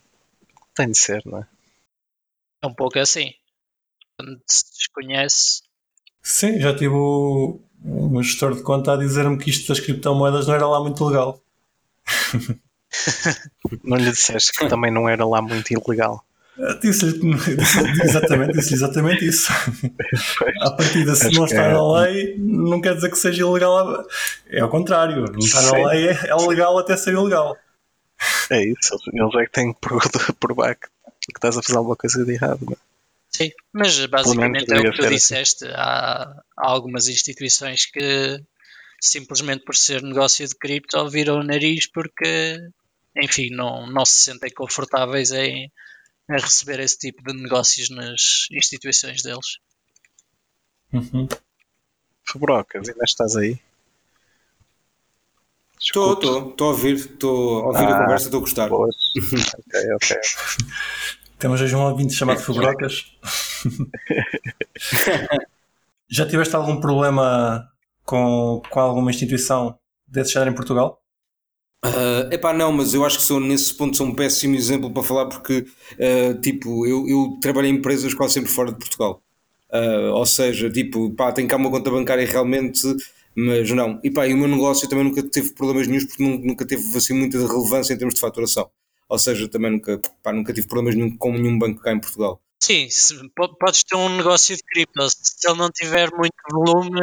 Tem 0.74 0.90
de 0.90 0.98
ser, 0.98 1.22
não 1.26 1.38
é? 1.38 1.46
É 2.62 2.66
um 2.66 2.74
pouco 2.74 2.98
assim. 2.98 3.32
Quando 4.16 4.40
se 4.46 4.64
desconhece. 4.72 5.62
Sim, 6.22 6.58
já 6.58 6.74
tive 6.74 6.94
o, 6.94 7.60
um 7.84 8.22
gestor 8.22 8.54
de 8.54 8.62
conta 8.62 8.94
a 8.94 8.96
dizer-me 8.96 9.38
que 9.38 9.50
isto 9.50 9.68
das 9.68 9.80
criptomoedas 9.80 10.46
não 10.46 10.54
era 10.54 10.66
lá 10.66 10.80
muito 10.80 11.04
legal. 11.04 11.42
Não 13.82 13.96
lhe 13.96 14.10
disseste 14.10 14.52
que 14.52 14.68
também 14.68 14.92
não 14.92 15.08
era 15.08 15.26
lá 15.26 15.42
muito 15.42 15.70
ilegal. 15.72 16.24
Eu 16.58 16.78
Disse-lhe 16.80 17.12
disse 17.34 17.80
exatamente, 18.04 18.52
disse 18.54 18.74
exatamente 18.74 19.26
isso. 19.26 19.52
À 20.62 20.70
partida, 20.70 21.14
se 21.14 21.26
Acho 21.26 21.36
não 21.36 21.44
está 21.44 21.62
é- 21.64 21.72
na 21.72 21.92
lei, 22.02 22.36
não 22.38 22.80
quer 22.80 22.94
dizer 22.94 23.10
que 23.10 23.18
seja 23.18 23.42
ilegal. 23.42 24.06
É 24.48 24.60
ao 24.60 24.68
contrário, 24.70 25.24
não 25.30 25.38
está 25.38 25.60
na 25.62 25.88
lei, 25.88 26.08
é, 26.08 26.28
é 26.28 26.34
legal 26.34 26.78
até 26.78 26.96
ser 26.96 27.12
ilegal. 27.12 27.56
É 28.50 28.64
isso, 28.64 28.94
eles 29.12 29.34
é 29.34 29.44
que 29.44 29.52
têm 29.52 29.72
que 29.74 29.80
pro- 29.80 30.00
provar 30.40 30.74
que, 30.76 30.86
que 30.86 31.36
estás 31.36 31.56
a 31.58 31.62
fazer 31.62 31.76
alguma 31.76 31.96
coisa 31.96 32.24
de 32.24 32.32
errado. 32.32 32.60
Não 32.64 32.72
é? 32.72 32.76
Sim, 33.30 33.50
mas 33.72 34.06
basicamente 34.06 34.72
é 34.72 34.78
o 34.78 34.82
que 34.84 34.90
tu 34.96 35.02
assim. 35.04 35.14
disseste. 35.14 35.66
Há, 35.66 36.32
há 36.56 36.70
algumas 36.70 37.06
instituições 37.08 37.84
que 37.84 38.40
simplesmente 38.98 39.62
por 39.64 39.76
ser 39.76 40.02
negócio 40.02 40.48
de 40.48 40.54
cripto, 40.54 41.06
viram 41.10 41.40
o 41.40 41.44
nariz 41.44 41.86
porque, 41.86 42.56
enfim, 43.14 43.50
não, 43.50 43.86
não 43.86 44.06
se 44.06 44.22
sentem 44.24 44.50
confortáveis 44.54 45.30
em, 45.32 45.70
em 46.30 46.34
receber 46.40 46.80
esse 46.80 46.98
tipo 46.98 47.22
de 47.22 47.32
negócios 47.40 47.88
nas 47.90 48.46
instituições 48.50 49.22
deles. 49.22 49.58
Uhum. 50.92 51.28
Fubrocas, 52.24 52.88
ainda 52.88 53.04
estás 53.04 53.36
aí? 53.36 53.58
Estou, 55.78 56.14
estou, 56.14 56.50
estou 56.50 56.66
a 56.66 56.70
ouvir, 56.70 56.94
estou 56.96 57.60
a 57.60 57.66
ouvir 57.66 57.84
a 57.84 57.96
Ah, 57.96 58.02
conversa, 58.02 58.24
estou 58.26 58.38
a 58.38 58.40
gostar. 58.40 58.68
Pois. 58.68 58.94
ok, 59.16 59.94
ok. 59.94 60.16
Temos 61.38 61.60
hoje 61.60 61.76
um 61.76 61.82
ouvinte 61.82 62.14
chamado 62.14 62.40
Fubrocas. 62.42 63.04
Já 66.08 66.26
tiveste 66.26 66.56
algum 66.56 66.80
problema 66.80 67.70
com, 68.04 68.62
com 68.70 68.80
alguma 68.80 69.10
instituição 69.10 69.78
desse 70.06 70.32
género 70.32 70.50
em 70.52 70.54
Portugal? 70.54 71.00
Uh, 71.88 72.32
epá, 72.32 72.52
não, 72.52 72.72
mas 72.72 72.94
eu 72.94 73.04
acho 73.04 73.18
que 73.18 73.24
sou 73.24 73.38
nesse 73.40 73.74
ponto 73.74 73.96
sou 73.96 74.06
um 74.06 74.14
péssimo 74.14 74.54
exemplo 74.54 74.90
para 74.90 75.02
falar 75.02 75.26
porque, 75.26 75.66
uh, 75.92 76.40
tipo, 76.40 76.86
eu, 76.86 77.08
eu 77.08 77.38
trabalho 77.40 77.66
em 77.68 77.74
empresas 77.74 78.14
quase 78.14 78.34
sempre 78.34 78.50
fora 78.50 78.72
de 78.72 78.78
Portugal. 78.78 79.22
Uh, 79.72 80.12
ou 80.14 80.24
seja, 80.26 80.70
tipo, 80.70 81.10
pá, 81.14 81.32
tenho 81.32 81.48
cá 81.48 81.56
uma 81.56 81.70
conta 81.70 81.90
bancária 81.90 82.26
realmente, 82.26 82.80
mas 83.34 83.70
não. 83.70 84.00
E 84.02 84.10
pá, 84.10 84.26
e 84.26 84.32
o 84.34 84.36
meu 84.36 84.48
negócio 84.48 84.88
também 84.88 85.04
nunca 85.04 85.22
teve 85.22 85.52
problemas 85.54 85.86
nenhums 85.86 86.04
porque 86.06 86.22
nu- 86.22 86.38
nunca 86.38 86.64
teve 86.66 86.82
assim 86.96 87.12
muita 87.14 87.36
relevância 87.38 87.92
em 87.92 87.98
termos 87.98 88.14
de 88.14 88.20
faturação. 88.20 88.70
Ou 89.08 89.18
seja, 89.18 89.48
também 89.48 89.70
nunca, 89.72 90.00
pá, 90.22 90.32
nunca 90.32 90.52
tive 90.52 90.66
problemas 90.66 90.94
nenhum 90.94 91.16
com 91.16 91.32
nenhum 91.32 91.58
banco 91.58 91.80
cá 91.80 91.92
em 91.92 92.00
Portugal. 92.00 92.40
Sim, 92.62 92.88
se- 92.90 93.14
po- 93.36 93.54
podes 93.56 93.82
ter 93.84 93.96
um 93.96 94.16
negócio 94.16 94.56
de 94.56 94.62
cripto, 94.62 95.06
se 95.10 95.48
ele 95.48 95.58
não 95.58 95.70
tiver 95.70 96.10
muito 96.12 96.32
volume, 96.50 97.00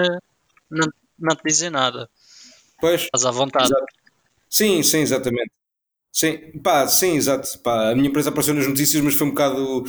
não, 0.72 0.88
não 1.20 1.36
te 1.36 1.42
dizem 1.46 1.70
nada. 1.70 2.10
Pois, 2.82 3.04
Estás 3.04 3.26
à 3.26 3.32
vontade. 3.32 3.66
Exato. 3.66 3.86
Sim, 4.54 4.84
sim, 4.84 5.00
exatamente. 5.00 5.52
Sim, 6.14 6.60
pá, 6.64 6.88
sim, 6.88 7.16
exato. 7.18 7.60
Pá, 7.62 7.92
a 7.92 7.96
minha 7.96 8.10
empresa 8.10 8.30
apareceu 8.30 8.54
nas 8.56 8.68
notícias, 8.68 9.04
mas 9.04 9.16
foi 9.16 9.28
um 9.28 9.32
bocado, 9.32 9.84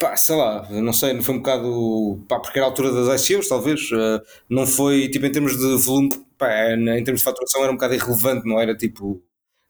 pá, 0.00 0.16
sei 0.16 0.36
lá, 0.36 0.68
não 0.70 0.92
sei, 0.92 1.12
não 1.14 1.22
foi 1.22 1.34
um 1.36 1.38
bocado, 1.38 2.24
pá, 2.28 2.40
porque 2.40 2.58
era 2.58 2.66
a 2.66 2.70
altura 2.70 2.92
das 2.92 3.28
ICOs, 3.30 3.48
talvez. 3.48 3.90
eh, 3.92 4.22
não 4.50 4.66
foi, 4.66 5.08
tipo, 5.10 5.26
em 5.26 5.32
termos 5.32 5.56
de 5.58 5.76
volume, 5.84 6.10
pá, 6.38 6.48
em 6.74 7.04
termos 7.04 7.20
de 7.20 7.24
faturação 7.24 7.62
era 7.62 7.72
um 7.72 7.76
bocado 7.76 7.94
irrelevante, 7.94 8.46
não 8.48 8.60
era 8.60 8.76
tipo, 8.76 9.22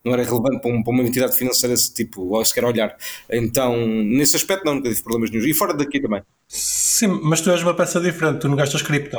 não 0.04 0.14
era 0.14 0.24
relevante 0.24 0.60
para, 0.62 0.72
um- 0.72 0.82
para 0.84 0.92
uma 0.94 1.02
entidade 1.04 1.36
financeira 1.38 1.74
esse 1.74 1.94
tipo, 1.94 2.22
ou 2.34 2.44
sequer 2.44 2.64
olhar. 2.64 2.96
Então, 3.30 3.76
nesse 3.86 4.36
aspecto, 4.36 4.64
não, 4.66 4.76
nunca 4.76 4.88
tive 4.90 5.02
problemas 5.04 5.30
nenhum. 5.30 5.46
E 5.46 5.54
fora 5.54 5.74
daqui 5.74 6.00
também. 6.00 6.22
Sim, 6.48 7.08
mas 7.24 7.40
tu 7.42 7.50
és 7.52 7.62
uma 7.62 7.74
peça 7.76 8.00
diferente, 8.00 8.40
tu 8.40 8.48
não 8.48 8.56
gastas 8.56 8.82
cripto. 8.82 9.16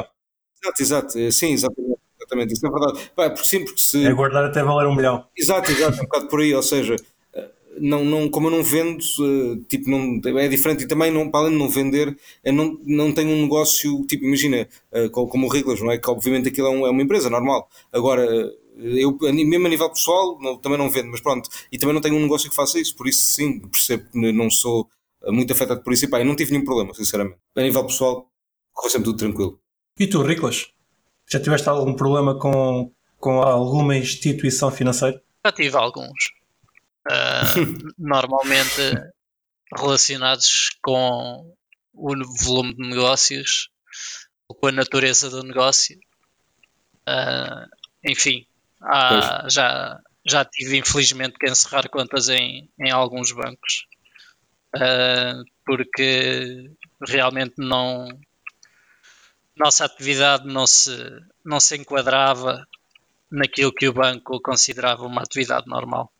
Exato, 0.63 0.81
exato, 0.83 1.19
eh, 1.19 1.31
sim, 1.31 1.53
exatamente. 1.53 1.92
Exatamente, 2.33 2.53
isso 2.53 2.67
é 2.67 2.69
verdade. 2.69 3.11
Pá, 3.15 3.29
porque 3.29 3.47
sim, 3.47 3.63
porque 3.65 3.81
se. 3.81 4.05
É 4.05 4.13
guardar 4.13 4.45
até 4.45 4.63
valer 4.63 4.87
um 4.87 4.95
milhão. 4.95 5.25
Exato, 5.37 5.71
exato, 5.71 5.97
um 5.99 6.03
bocado 6.03 6.27
por 6.27 6.41
aí, 6.41 6.53
ou 6.53 6.63
seja, 6.63 6.95
eh, 7.33 7.49
não, 7.79 8.03
não, 8.03 8.29
como 8.29 8.47
eu 8.47 8.51
não 8.51 8.63
vendo, 8.63 8.99
eh, 9.03 9.59
tipo, 9.67 9.89
não, 9.89 10.19
é 10.39 10.47
diferente 10.47 10.83
e 10.83 10.87
também, 10.87 11.11
não, 11.11 11.29
para 11.29 11.41
além 11.41 11.53
de 11.53 11.59
não 11.59 11.69
vender, 11.69 12.17
eu 12.43 12.53
não, 12.53 12.77
não 12.85 13.11
tenho 13.13 13.29
um 13.29 13.41
negócio, 13.43 14.05
tipo, 14.07 14.25
imagina, 14.25 14.67
eh, 14.91 15.09
co- 15.09 15.27
como 15.27 15.47
o 15.47 15.49
Riglas, 15.49 15.79
não 15.81 15.91
é? 15.91 15.97
Que 15.97 16.09
obviamente 16.09 16.49
aquilo 16.49 16.67
é, 16.67 16.71
um- 16.71 16.87
é 16.87 16.89
uma 16.89 17.01
empresa 17.01 17.29
normal. 17.29 17.67
Agora, 17.91 18.25
eu 18.77 19.17
mesmo 19.21 19.67
a 19.67 19.69
nível 19.69 19.89
pessoal 19.89 20.37
não- 20.41 20.57
também 20.57 20.77
não 20.77 20.89
vendo, 20.89 21.09
mas 21.09 21.21
pronto, 21.21 21.49
e 21.71 21.77
também 21.77 21.93
não 21.93 22.01
tenho 22.01 22.15
um 22.15 22.21
negócio 22.21 22.49
que 22.49 22.55
faça 22.55 22.79
isso, 22.79 22.95
por 22.95 23.07
isso 23.07 23.33
sim, 23.33 23.59
percebo 23.59 24.03
que 24.11 24.31
não 24.31 24.49
sou 24.49 24.87
muito 25.27 25.53
afetado 25.53 25.81
por 25.83 25.93
isso 25.93 26.05
e 26.05 26.07
pá, 26.09 26.19
eu 26.19 26.25
não 26.25 26.35
tive 26.35 26.51
nenhum 26.51 26.65
problema, 26.65 26.93
sinceramente. 26.93 27.37
A 27.55 27.61
nível 27.61 27.85
pessoal, 27.85 28.27
correu 28.73 28.91
sempre 28.91 29.05
tudo 29.05 29.17
tranquilo. 29.19 29.59
E 29.99 30.07
tu, 30.07 30.21
Riclas? 30.23 30.67
Já 31.29 31.39
tiveste 31.39 31.67
algum 31.69 31.95
problema 31.95 32.37
com, 32.37 32.91
com 33.17 33.41
alguma 33.41 33.95
instituição 33.95 34.69
financeira? 34.71 35.21
Já 35.45 35.51
tive 35.51 35.75
alguns. 35.77 36.31
Ah, 37.09 37.41
normalmente 37.97 38.81
relacionados 39.75 40.69
com 40.81 41.53
o 41.93 42.13
volume 42.43 42.75
de 42.75 42.89
negócios 42.89 43.69
ou 44.47 44.55
com 44.55 44.67
a 44.67 44.71
natureza 44.71 45.29
do 45.29 45.43
negócio. 45.43 45.97
Ah, 47.07 47.65
enfim, 48.05 48.45
há- 48.81 49.47
já, 49.49 49.99
já 50.25 50.45
tive 50.45 50.77
infelizmente 50.77 51.37
que 51.39 51.49
encerrar 51.49 51.89
contas 51.89 52.29
em, 52.29 52.69
em 52.79 52.91
alguns 52.91 53.31
bancos 53.31 53.85
ah, 54.75 55.41
porque 55.65 56.69
realmente 57.07 57.55
não 57.57 58.07
nossa 59.55 59.85
atividade 59.85 60.47
não 60.47 60.65
se, 60.65 60.91
não 61.43 61.59
se 61.59 61.75
enquadrava 61.77 62.67
naquilo 63.31 63.73
que 63.73 63.87
o 63.87 63.93
banco 63.93 64.39
considerava 64.41 65.05
uma 65.05 65.21
atividade 65.21 65.67
normal. 65.67 66.11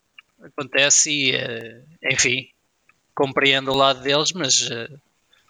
Acontece 0.41 1.11
e, 1.11 1.35
eh, 1.35 1.83
enfim, 2.11 2.47
compreendo 3.15 3.71
o 3.71 3.75
lado 3.75 4.01
deles, 4.01 4.31
mas 4.33 4.69
eh, 4.69 4.89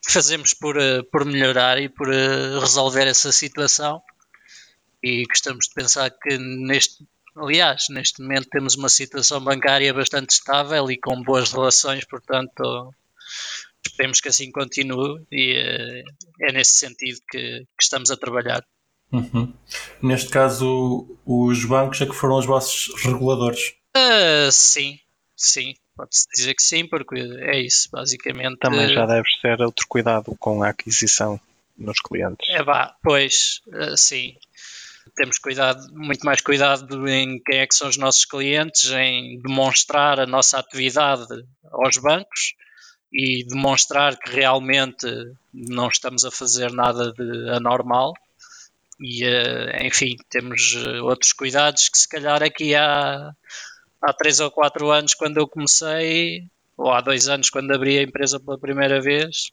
fazemos 0.05 0.53
por, 0.53 0.77
eh, 0.77 1.01
por 1.03 1.25
melhorar 1.25 1.81
e 1.81 1.89
por 1.89 2.09
resolver 2.09 3.07
essa 3.07 3.31
situação. 3.31 4.01
E 5.01 5.25
gostamos 5.25 5.67
de 5.67 5.73
pensar 5.73 6.09
que 6.11 6.37
neste, 6.37 7.05
aliás, 7.35 7.87
neste 7.89 8.21
momento 8.21 8.49
temos 8.49 8.75
uma 8.75 8.89
situação 8.89 9.41
bancária 9.41 9.93
bastante 9.93 10.31
estável 10.31 10.89
e 10.91 10.97
com 10.97 11.21
boas 11.23 11.51
relações, 11.51 12.05
portanto, 12.05 12.93
esperemos 13.85 14.19
que 14.19 14.29
assim 14.29 14.51
continue 14.51 15.25
e 15.31 15.53
eh, 15.53 16.03
é 16.41 16.51
nesse 16.51 16.77
sentido 16.77 17.19
que, 17.29 17.59
que 17.59 17.83
estamos 17.83 18.11
a 18.11 18.17
trabalhar. 18.17 18.63
Uhum. 19.11 19.53
Neste 20.01 20.29
caso, 20.29 21.19
os 21.25 21.63
bancos 21.65 22.01
é 22.01 22.05
que 22.05 22.15
foram 22.15 22.37
os 22.37 22.45
vossos 22.45 22.91
reguladores. 23.03 23.73
Ah, 23.95 24.49
sim, 24.51 24.97
sim, 25.35 25.75
pode-se 25.95 26.27
dizer 26.33 26.55
que 26.55 26.63
sim, 26.63 26.87
porque 26.87 27.19
é 27.19 27.59
isso, 27.59 27.89
basicamente. 27.91 28.57
Também 28.57 28.91
já 28.91 29.05
deves 29.05 29.39
ter 29.41 29.61
outro 29.61 29.85
cuidado 29.87 30.35
com 30.39 30.63
a 30.63 30.69
aquisição 30.69 31.39
nos 31.77 31.99
clientes. 31.99 32.49
É 32.49 32.63
vá, 32.63 32.95
pois, 33.03 33.61
ah, 33.71 33.95
sim. 33.95 34.35
Temos 35.15 35.37
cuidado, 35.37 35.93
muito 35.93 36.25
mais 36.25 36.41
cuidado 36.41 37.07
em 37.07 37.39
quem 37.43 37.59
é 37.59 37.67
que 37.67 37.75
são 37.75 37.89
os 37.89 37.97
nossos 37.97 38.25
clientes, 38.25 38.89
em 38.91 39.39
demonstrar 39.41 40.19
a 40.19 40.25
nossa 40.25 40.57
atividade 40.57 41.27
aos 41.71 41.97
bancos 41.97 42.55
e 43.13 43.43
demonstrar 43.45 44.17
que 44.17 44.31
realmente 44.31 45.05
não 45.53 45.87
estamos 45.87 46.25
a 46.25 46.31
fazer 46.31 46.71
nada 46.71 47.11
de 47.13 47.49
anormal. 47.51 48.13
E, 48.99 49.23
eh, 49.25 49.85
enfim, 49.87 50.15
temos 50.29 50.75
eh, 50.77 51.01
outros 51.01 51.33
cuidados 51.33 51.89
que 51.89 51.97
se 51.97 52.07
calhar 52.07 52.41
aqui 52.43 52.75
há, 52.75 53.33
há 54.01 54.13
três 54.13 54.39
ou 54.39 54.51
quatro 54.51 54.91
anos 54.91 55.13
quando 55.13 55.37
eu 55.37 55.47
comecei, 55.47 56.45
ou 56.77 56.91
há 56.91 57.01
dois 57.01 57.27
anos 57.27 57.49
quando 57.49 57.71
abri 57.73 57.99
a 57.99 58.03
empresa 58.03 58.39
pela 58.39 58.57
primeira 58.57 59.01
vez, 59.01 59.51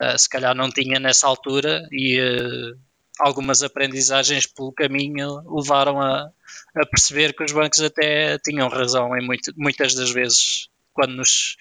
eh, 0.00 0.18
se 0.18 0.28
calhar 0.28 0.54
não 0.54 0.70
tinha 0.70 0.98
nessa 1.00 1.26
altura 1.26 1.88
e 1.92 2.18
algumas 3.18 3.62
aprendizagens 3.62 4.46
pelo 4.46 4.72
caminho 4.72 5.42
levaram 5.48 6.00
a, 6.00 6.30
a 6.76 6.86
perceber 6.86 7.32
que 7.34 7.44
os 7.44 7.52
bancos 7.52 7.80
até 7.80 8.38
tinham 8.38 8.68
razão 8.68 9.16
em 9.16 9.24
muito- 9.24 9.52
muitas 9.56 9.94
das 9.94 10.10
vezes 10.10 10.68
quando 10.94 11.14
nos, 11.14 11.56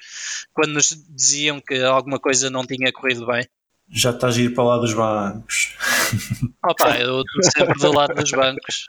quando 0.54 0.74
nos 0.74 0.96
diziam 1.10 1.60
que 1.60 1.82
alguma 1.82 2.20
coisa 2.20 2.50
não 2.50 2.66
tinha 2.66 2.94
corrido 2.94 3.26
bem. 3.26 3.46
Já 3.90 4.12
estás 4.12 4.38
a 4.38 4.42
ir 4.42 4.54
para 4.54 4.64
lá 4.64 4.78
dos 4.78 4.94
bancos. 4.94 5.76
Opa, 6.66 6.98
eu 6.98 7.22
estou 7.22 7.44
sempre 7.58 7.80
do 7.80 7.92
lado 7.92 8.14
dos 8.16 8.32
bancos. 8.32 8.88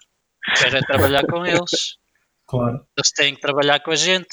Quero 0.59 0.77
é 0.77 0.81
trabalhar 0.83 1.27
com 1.27 1.45
eles. 1.45 1.97
Claro. 2.47 2.87
Eles 2.97 3.11
têm 3.11 3.35
que 3.35 3.41
trabalhar 3.41 3.81
com 3.81 3.91
a 3.91 3.97
gente. 3.97 4.29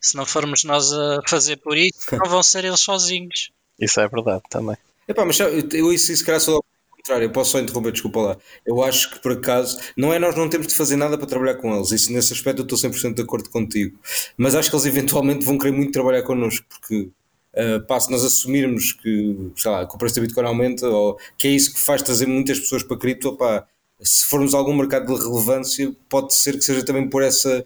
Se 0.00 0.16
não 0.16 0.24
formos 0.24 0.62
nós 0.62 0.92
a 0.92 1.20
fazer 1.26 1.56
por 1.56 1.76
isso, 1.76 2.14
não 2.16 2.30
vão 2.30 2.42
ser 2.42 2.64
eles 2.64 2.80
sozinhos. 2.80 3.50
Isso 3.80 4.00
é 4.00 4.06
verdade 4.06 4.42
também. 4.48 4.76
Epá, 5.08 5.24
mas 5.24 5.40
eu, 5.40 5.48
eu 5.72 5.92
isso 5.92 6.14
se 6.14 6.24
calhar 6.24 6.40
sou 6.40 6.64
contrário, 7.08 7.26
eu 7.26 7.30
posso 7.30 7.52
só 7.52 7.58
interromper, 7.58 7.92
desculpa 7.92 8.20
lá. 8.20 8.38
Eu 8.66 8.82
acho 8.82 9.10
que 9.10 9.18
por 9.20 9.32
acaso, 9.32 9.78
não 9.96 10.12
é 10.12 10.18
nós 10.18 10.36
não 10.36 10.48
temos 10.48 10.66
de 10.66 10.74
fazer 10.74 10.96
nada 10.96 11.16
para 11.16 11.26
trabalhar 11.26 11.54
com 11.54 11.74
eles, 11.74 11.90
isso 11.90 12.12
nesse 12.12 12.32
aspecto 12.34 12.60
eu 12.60 12.64
estou 12.64 12.78
100% 12.78 13.14
de 13.14 13.22
acordo 13.22 13.48
contigo. 13.48 13.98
Mas 14.36 14.54
acho 14.54 14.68
que 14.68 14.76
eles 14.76 14.86
eventualmente 14.86 15.44
vão 15.44 15.56
querer 15.56 15.72
muito 15.72 15.92
trabalhar 15.92 16.22
connosco, 16.22 16.66
porque 16.68 17.10
uh, 17.54 17.86
pá, 17.86 17.98
se 17.98 18.10
nós 18.10 18.22
assumirmos 18.24 18.92
que, 18.92 19.50
sei 19.56 19.70
lá, 19.70 19.86
que 19.86 19.94
o 19.94 19.98
preço 19.98 20.16
da 20.16 20.22
Bitcoin 20.22 20.46
aumenta, 20.46 20.86
ou 20.88 21.18
que 21.38 21.48
é 21.48 21.50
isso 21.50 21.72
que 21.72 21.80
faz 21.80 22.02
trazer 22.02 22.26
muitas 22.26 22.60
pessoas 22.60 22.82
para 22.82 22.98
cripto, 22.98 23.36
pá, 23.36 23.66
se 24.00 24.26
formos 24.26 24.54
a 24.54 24.58
algum 24.58 24.74
mercado 24.74 25.06
de 25.06 25.24
relevância, 25.24 25.94
pode 26.08 26.34
ser 26.34 26.52
que 26.52 26.62
seja 26.62 26.84
também 26.84 27.08
por 27.08 27.22
essa. 27.22 27.64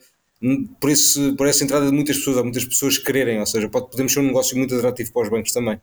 Por, 0.80 0.90
esse, 0.90 1.32
por 1.36 1.47
essa 1.47 1.62
entrada 1.62 1.86
de 1.86 1.93
muitas 1.93 2.16
pessoas, 2.16 2.38
há 2.38 2.43
muitas 2.43 2.64
pessoas 2.64 2.99
quererem, 2.99 3.38
ou 3.38 3.47
seja, 3.47 3.68
pode, 3.68 3.88
podemos 3.90 4.12
ser 4.12 4.18
um 4.18 4.24
negócio 4.24 4.57
muito 4.57 4.74
atrativo 4.74 5.12
para 5.12 5.22
os 5.22 5.28
bancos 5.28 5.53
também. 5.53 5.80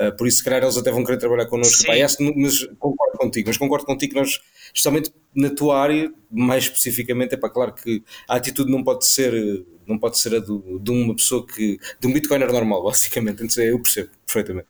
Uh, 0.00 0.16
por 0.16 0.26
isso, 0.26 0.38
se 0.38 0.44
calhar, 0.44 0.62
eles 0.62 0.76
até 0.76 0.90
vão 0.90 1.04
querer 1.04 1.18
trabalhar 1.18 1.46
connosco. 1.46 1.76
Sim. 1.76 1.86
Pá, 1.86 1.96
essa, 1.96 2.16
mas 2.20 2.64
concordo 2.78 3.18
contigo, 3.18 3.48
mas 3.48 3.58
concordo 3.58 3.84
contigo 3.84 4.14
que 4.14 4.18
nós, 4.18 4.40
especialmente 4.66 5.12
na 5.34 5.50
tua 5.50 5.78
área, 5.78 6.12
mais 6.30 6.64
especificamente, 6.64 7.34
é 7.34 7.36
para 7.36 7.50
claro 7.50 7.74
que 7.74 8.02
a 8.26 8.36
atitude 8.36 8.70
não 8.70 8.82
pode 8.82 9.06
ser, 9.06 9.64
não 9.86 9.98
pode 9.98 10.18
ser 10.18 10.36
a 10.36 10.38
do, 10.38 10.78
de 10.80 10.90
uma 10.90 11.14
pessoa 11.14 11.46
que. 11.46 11.78
de 12.00 12.06
um 12.06 12.12
Bitcoiner 12.12 12.50
normal, 12.50 12.82
basicamente. 12.84 13.44
Então, 13.44 13.62
eu 13.62 13.80
percebo 13.80 14.10
perfeitamente. 14.26 14.68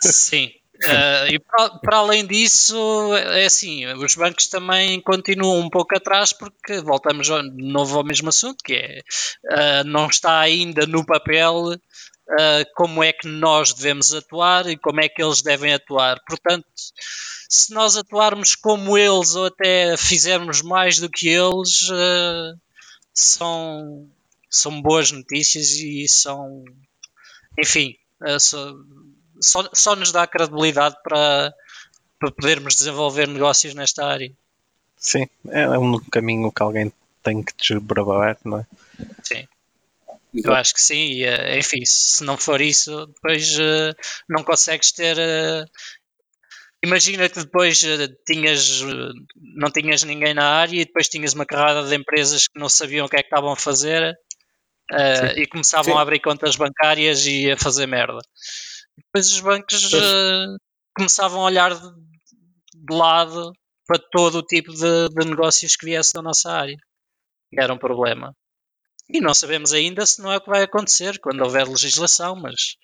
Sim, 0.00 0.50
Uh, 0.76 1.32
e 1.32 1.38
para, 1.38 1.78
para, 1.78 1.96
além 1.98 2.26
disso, 2.26 2.76
é 3.14 3.44
assim, 3.44 3.86
os 3.94 4.16
bancos 4.16 4.48
também 4.48 5.00
continuam 5.00 5.60
um 5.60 5.70
pouco 5.70 5.96
atrás 5.96 6.32
porque 6.32 6.80
voltamos 6.80 7.28
de 7.28 7.72
novo 7.72 7.96
ao 7.96 8.04
mesmo 8.04 8.28
assunto, 8.28 8.62
que 8.62 8.74
é 8.74 9.00
uh, 9.52 9.84
não 9.84 10.08
está 10.08 10.40
ainda 10.40 10.84
no 10.84 11.06
papel 11.06 11.76
uh, 12.28 12.64
como 12.74 13.02
é 13.02 13.12
que 13.12 13.26
nós 13.26 13.72
devemos 13.72 14.12
atuar 14.14 14.66
e 14.66 14.76
como 14.76 15.00
é 15.00 15.08
que 15.08 15.22
eles 15.22 15.42
devem 15.42 15.74
atuar. 15.74 16.20
Portanto, 16.26 16.66
se 17.48 17.72
nós 17.72 17.96
atuarmos 17.96 18.54
como 18.54 18.96
eles 18.96 19.34
ou 19.34 19.46
até 19.46 19.96
fizermos 19.96 20.62
mais 20.62 20.98
do 20.98 21.08
que 21.08 21.28
eles, 21.28 21.88
são, 23.12 24.08
são 24.50 24.82
boas 24.82 25.12
notícias 25.12 25.70
e 25.72 26.08
são, 26.08 26.64
enfim, 27.58 27.94
são, 28.40 28.84
só, 29.40 29.68
só 29.72 29.94
nos 29.94 30.10
dá 30.10 30.26
credibilidade 30.26 30.96
para, 31.02 31.54
para 32.18 32.32
podermos 32.32 32.74
desenvolver 32.74 33.28
negócios 33.28 33.74
nesta 33.74 34.04
área. 34.06 34.32
Sim, 34.96 35.28
é 35.50 35.68
um 35.78 35.98
caminho 36.10 36.50
que 36.50 36.62
alguém 36.62 36.92
tem 37.22 37.42
que 37.42 37.52
desbravar, 37.56 38.38
não 38.44 38.60
é? 38.60 38.66
Sim. 39.22 39.46
Eu 40.42 40.52
acho 40.52 40.74
que 40.74 40.82
sim, 40.82 41.12
e, 41.12 41.24
eh, 41.24 41.58
enfim, 41.58 41.84
se 41.84 42.24
não 42.24 42.36
for 42.36 42.60
isso, 42.60 43.06
depois 43.06 43.56
uh, 43.56 43.94
não 44.28 44.42
consegues 44.42 44.90
ter. 44.90 45.16
Uh, 45.16 45.64
imagina 46.84 47.28
que 47.28 47.38
depois 47.38 47.80
uh, 47.82 48.08
tinhas, 48.26 48.80
não 49.56 49.70
tinhas 49.70 50.02
ninguém 50.02 50.34
na 50.34 50.44
área 50.44 50.80
e 50.80 50.84
depois 50.84 51.08
tinhas 51.08 51.34
uma 51.34 51.46
carrada 51.46 51.86
de 51.88 51.94
empresas 51.94 52.48
que 52.48 52.58
não 52.58 52.68
sabiam 52.68 53.06
o 53.06 53.08
que 53.08 53.16
é 53.16 53.20
que 53.20 53.26
estavam 53.26 53.52
a 53.52 53.56
fazer 53.56 54.16
e 55.36 55.46
começavam 55.46 55.94
sim. 55.94 55.98
a 55.98 56.02
abrir 56.02 56.20
contas 56.20 56.56
bancárias 56.56 57.24
e 57.26 57.52
a 57.52 57.56
fazer 57.56 57.86
merda. 57.86 58.18
Depois 58.98 59.32
os 59.32 59.40
bancos 59.40 59.90
começavam 60.94 61.40
a 61.40 61.44
olhar 61.44 61.74
de, 61.74 61.90
de, 62.74 62.94
lado 62.94 63.50
para 63.86 64.02
todo 64.10 64.38
o 64.38 64.42
tipo 64.42 64.72
de, 64.72 65.08
de 65.08 65.26
negócios 65.26 65.74
que 65.74 65.86
viesse 65.86 66.12
da 66.12 66.20
nossa 66.20 66.52
área. 66.52 66.76
Era 67.56 67.72
um 67.72 67.78
problema. 67.78 68.34
E 69.14 69.20
não 69.20 69.32
sabemos 69.32 69.72
ainda 69.72 70.04
se 70.04 70.20
não 70.20 70.32
é 70.32 70.38
o 70.38 70.40
que 70.40 70.50
vai 70.50 70.64
acontecer 70.64 71.20
quando 71.20 71.40
houver 71.40 71.68
legislação, 71.68 72.34
mas 72.34 72.74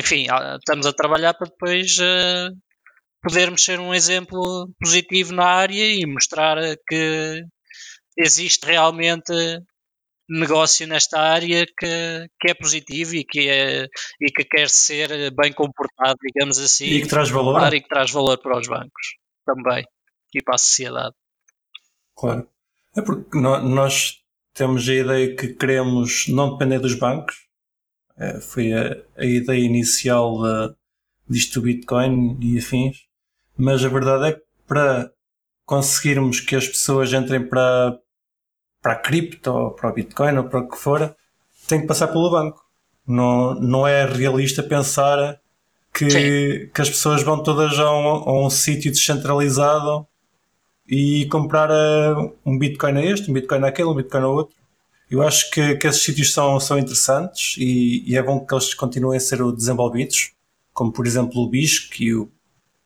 enfim, 0.00 0.26
estamos 0.56 0.86
a 0.86 0.92
trabalhar 0.92 1.34
para 1.34 1.48
depois 1.48 1.98
uh, 1.98 2.56
podermos 3.20 3.64
ser 3.64 3.80
um 3.80 3.92
exemplo 3.92 4.70
positivo 4.80 5.32
na 5.34 5.46
área 5.46 5.84
e 5.84 6.06
mostrar 6.06 6.58
que 6.86 7.42
existe 8.16 8.66
realmente 8.66 9.32
negócio 10.30 10.86
nesta 10.86 11.18
área 11.18 11.66
que, 11.66 12.28
que 12.40 12.50
é 12.52 12.54
positivo 12.54 13.16
e 13.16 13.24
que, 13.24 13.48
é, 13.48 13.88
e 14.20 14.30
que 14.30 14.44
quer 14.44 14.68
ser 14.68 15.32
bem 15.32 15.52
comportado, 15.52 16.18
digamos 16.22 16.60
assim. 16.60 16.84
E 16.84 17.02
que 17.02 17.08
traz 17.08 17.30
valor. 17.30 17.74
E 17.74 17.80
que 17.80 17.88
traz 17.88 18.12
valor 18.12 18.38
para 18.38 18.60
os 18.60 18.68
bancos 18.68 19.16
também 19.44 19.84
e 20.32 20.40
para 20.40 20.54
a 20.54 20.58
sociedade. 20.58 21.16
Claro. 22.16 22.48
É 22.96 23.02
porque 23.02 23.36
nós 23.40 24.18
temos 24.58 24.88
a 24.88 24.94
ideia 24.94 25.36
que 25.36 25.48
queremos 25.48 26.26
não 26.28 26.52
depender 26.52 26.80
dos 26.80 26.94
bancos. 26.94 27.46
É, 28.16 28.40
foi 28.40 28.72
a, 28.72 28.96
a, 29.16 29.24
ideia 29.24 29.64
inicial 29.64 30.42
de, 30.42 30.74
disto 31.30 31.60
do 31.60 31.66
Bitcoin 31.66 32.36
e 32.40 32.58
afins. 32.58 33.06
Mas 33.56 33.84
a 33.84 33.88
verdade 33.88 34.26
é 34.26 34.32
que 34.32 34.42
para 34.66 35.10
conseguirmos 35.64 36.40
que 36.40 36.56
as 36.56 36.66
pessoas 36.66 37.12
entrem 37.12 37.48
para, 37.48 37.98
para 38.82 38.94
a 38.94 38.96
cripto, 38.96 39.50
ou 39.50 39.70
para 39.70 39.90
o 39.90 39.94
Bitcoin, 39.94 40.36
ou 40.36 40.44
para 40.44 40.60
o 40.60 40.68
que 40.68 40.76
for, 40.76 41.14
tem 41.68 41.80
que 41.80 41.86
passar 41.86 42.08
pelo 42.08 42.30
banco. 42.30 42.60
Não, 43.06 43.54
não 43.54 43.86
é 43.86 44.04
realista 44.04 44.62
pensar 44.62 45.40
que, 45.94 46.70
que 46.74 46.82
as 46.82 46.90
pessoas 46.90 47.22
vão 47.22 47.42
todas 47.42 47.78
a 47.78 47.90
um, 47.90 48.08
a 48.08 48.46
um 48.46 48.50
sítio 48.50 48.90
descentralizado 48.90 50.06
e 50.88 51.26
comprar 51.26 51.70
uh, 51.70 52.34
um 52.44 52.58
Bitcoin 52.58 52.96
a 52.96 53.04
este, 53.04 53.30
um 53.30 53.34
Bitcoin 53.34 53.64
àquele, 53.64 53.88
um 53.88 53.94
Bitcoin 53.94 54.22
a 54.22 54.28
outro. 54.28 54.56
Eu 55.10 55.22
acho 55.22 55.50
que, 55.50 55.76
que 55.76 55.86
esses 55.86 56.02
sítios 56.02 56.32
são, 56.32 56.58
são 56.60 56.78
interessantes 56.78 57.56
e, 57.58 58.04
e, 58.06 58.16
é 58.16 58.22
bom 58.22 58.44
que 58.44 58.54
eles 58.54 58.74
continuem 58.74 59.16
a 59.16 59.20
ser 59.20 59.38
desenvolvidos, 59.52 60.32
como 60.72 60.92
por 60.92 61.06
exemplo 61.06 61.42
o 61.42 61.48
BISC 61.48 62.00
e 62.00 62.14
o, 62.14 62.30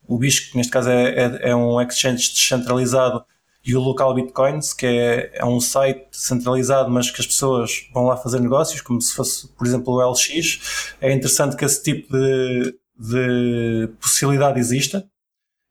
o 0.07 0.19
BISC, 0.19 0.55
neste 0.57 0.71
caso 0.71 0.89
é, 0.89 1.15
é, 1.15 1.51
é 1.51 1.57
um 1.57 1.81
exchange 1.81 2.33
descentralizado 2.33 3.25
e 3.65 3.77
o 3.77 3.81
Local 3.81 4.15
Bitcoins, 4.15 4.73
que 4.73 4.87
é, 4.87 5.31
é 5.35 5.45
um 5.45 5.61
site 5.61 6.07
centralizado, 6.11 6.91
mas 6.91 7.11
que 7.11 7.21
as 7.21 7.27
pessoas 7.27 7.89
vão 7.95 8.05
lá 8.05 8.17
fazer 8.17 8.41
negócios, 8.41 8.81
como 8.81 9.01
se 9.01 9.15
fosse, 9.15 9.49
por 9.49 9.67
exemplo, 9.67 9.95
o 9.95 10.11
LX. 10.11 10.95
É 11.01 11.13
interessante 11.13 11.57
que 11.57 11.65
esse 11.65 11.83
tipo 11.83 12.13
de, 12.13 12.75
de 12.99 13.89
possibilidade 14.01 14.59
exista 14.59 15.05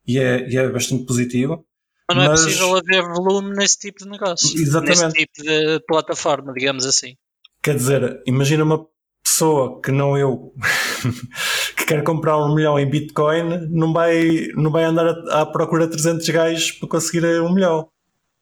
e 0.08 0.18
é, 0.18 0.50
e 0.50 0.58
é 0.58 0.70
bastante 0.70 1.06
positivo. 1.06 1.66
Mas 2.14 2.18
não 2.18 2.24
é 2.24 2.28
mas... 2.30 2.44
possível 2.44 2.76
haver 2.76 3.04
volume 3.04 3.56
nesse 3.56 3.80
tipo 3.80 4.04
de 4.04 4.10
negócio, 4.10 4.60
Exatamente. 4.60 5.02
nesse 5.02 5.14
tipo 5.14 5.44
de 5.44 5.80
plataforma, 5.88 6.54
digamos 6.54 6.86
assim. 6.86 7.16
Quer 7.62 7.76
dizer, 7.76 8.22
imagina 8.26 8.64
uma 8.64 8.88
pessoa 9.24 9.82
que 9.82 9.92
não 9.92 10.18
eu 10.18 10.54
que 11.78 11.86
quer 11.86 12.04
comprar 12.04 12.38
um 12.38 12.56
milhão 12.56 12.80
em 12.80 12.90
Bitcoin 12.90 13.68
não 13.70 13.94
vai, 13.94 14.48
não 14.56 14.72
vai 14.72 14.84
andar 14.84 15.08
à, 15.30 15.46
procura 15.46 15.86
de 15.86 15.92
300 15.92 16.28
gajos 16.30 16.72
para 16.74 16.90
conseguir 16.90 17.26
um 17.42 17.54
milhão. 17.54 17.90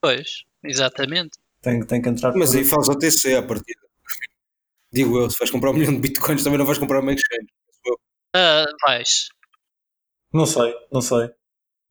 Pois, 0.02 0.44
exatamente. 0.64 1.38
Tem, 1.62 1.86
tem 1.86 2.02
que 2.02 2.10
entrar. 2.10 2.34
Mas 2.34 2.56
aí 2.56 2.64
faz 2.64 2.88
OTC 2.88 3.36
à 3.36 3.44
partida. 3.44 3.80
Digo 4.92 5.20
eu, 5.20 5.30
se 5.30 5.38
vais 5.38 5.52
comprar 5.52 5.72
um 5.72 5.74
milhão 5.74 5.94
de 5.94 6.00
bitcoins 6.00 6.44
também 6.44 6.58
não 6.58 6.66
vais 6.66 6.78
comprar 6.78 7.02
uma 7.02 7.14
exchange. 7.14 7.48
Uh, 8.36 8.66
vais. 8.88 9.30
Não 10.34 10.46
sei, 10.46 10.74
não 10.92 11.02
sei. 11.02 11.30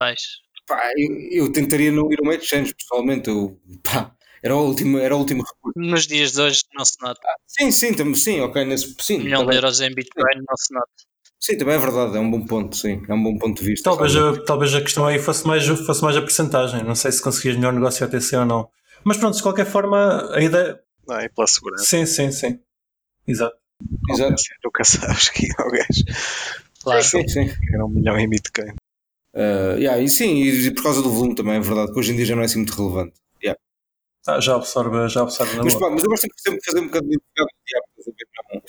Vais. 0.01 0.21
Pá, 0.69 0.93
eu, 0.97 1.45
eu, 1.45 1.53
tentaria 1.53 1.91
não 1.91 2.13
ir 2.13 2.19
a 2.21 2.23
uma 2.23 2.35
exchange, 2.35 2.75
pessoalmente. 2.75 3.29
Eu, 3.29 3.59
pá, 3.83 4.15
era 4.43 4.55
o 4.55 4.67
último, 4.67 4.99
era 4.99 5.17
o 5.17 5.19
último 5.19 5.43
recurso. 5.43 5.79
Nos 5.79 6.07
dias 6.07 6.33
de 6.33 6.43
hoje 6.43 6.63
não 6.75 6.85
se 6.85 6.97
nota. 7.01 7.21
Ah, 7.25 7.35
sim, 7.47 7.71
sim, 7.71 7.95
tam, 7.95 8.15
sim, 8.15 8.41
ok. 8.41 8.65
Nesse, 8.65 8.95
sim, 9.01 9.17
um 9.17 9.25
milhão 9.25 9.41
também. 9.41 9.53
de 9.53 9.65
euros 9.65 9.81
em 9.81 9.95
Bitcoin 9.95 10.37
não 10.47 10.57
se 10.57 10.75
nota. 10.75 10.91
Sim, 11.41 11.57
também 11.57 11.77
é 11.77 11.79
verdade, 11.79 12.17
é 12.17 12.21
um 12.21 12.31
bom 12.31 12.45
ponto, 12.45 12.77
sim, 12.77 13.01
é 13.09 13.15
um 13.15 13.23
bom 13.23 13.39
ponto 13.39 13.61
de 13.61 13.67
vista. 13.67 13.91
Talvez, 13.91 14.15
a, 14.17 14.45
talvez 14.45 14.75
a 14.75 14.81
questão 14.81 15.07
aí 15.07 15.21
fosse 15.21 15.47
mais, 15.47 15.65
fosse 15.65 16.03
mais 16.03 16.17
a 16.17 16.21
percentagem, 16.21 16.83
não 16.83 16.97
sei 16.97 17.13
se 17.13 17.23
conseguias 17.23 17.57
melhor 17.57 17.73
negócio 17.73 18.05
ATC 18.05 18.37
ou 18.37 18.45
não. 18.45 18.69
Mas 19.05 19.17
pronto, 19.17 19.37
de 19.37 19.43
qualquer 19.43 19.67
forma, 19.67 20.31
a 20.35 20.41
ideia. 20.41 20.81
Não, 21.07 21.17
é 21.17 21.29
pela 21.29 21.47
segurança. 21.47 21.85
Sim, 21.85 22.05
sim, 22.07 22.33
sim. 22.33 22.61
Exato. 23.27 23.57
Exato. 24.11 24.35
Nunca 24.65 24.85
sabes 24.85 25.29
que 25.29 25.47
é 25.47 25.63
o 25.63 25.71
gajo. 25.71 26.05
Claro. 26.83 27.03
Sim, 27.03 27.29
sim. 27.29 27.51
Era 27.73 27.87
um 27.87 27.89
milhão 27.89 28.19
em 28.19 28.29
Bitcoin. 28.29 28.75
Uh, 29.39 29.79
yeah, 29.79 30.03
e 30.03 30.09
sim, 30.09 30.43
e 30.43 30.75
por 30.75 30.83
causa 30.83 31.01
do 31.01 31.13
volume 31.13 31.33
também, 31.33 31.55
é 31.55 31.61
verdade, 31.61 31.93
que 31.93 31.99
hoje 31.99 32.13
em 32.13 32.17
dia 32.17 32.25
já 32.25 32.35
não 32.35 32.43
é 32.43 32.47
assim 32.47 32.59
muito 32.59 32.75
relevante. 32.75 33.15
Yeah. 33.41 33.57
Ah, 34.27 34.41
já 34.41 34.57
absorve, 34.57 35.09
já 35.09 35.23
absorve 35.23 35.57
na 35.57 35.63
mas, 35.63 35.77
pá, 35.77 35.89
mas 35.89 36.03
eu 36.03 36.11
gosto 36.11 36.27
de 36.27 36.65
fazer, 36.65 36.81
um 36.81 36.87
bocadinho 36.87 37.13
de 37.13 37.47
diabo, 37.65 38.65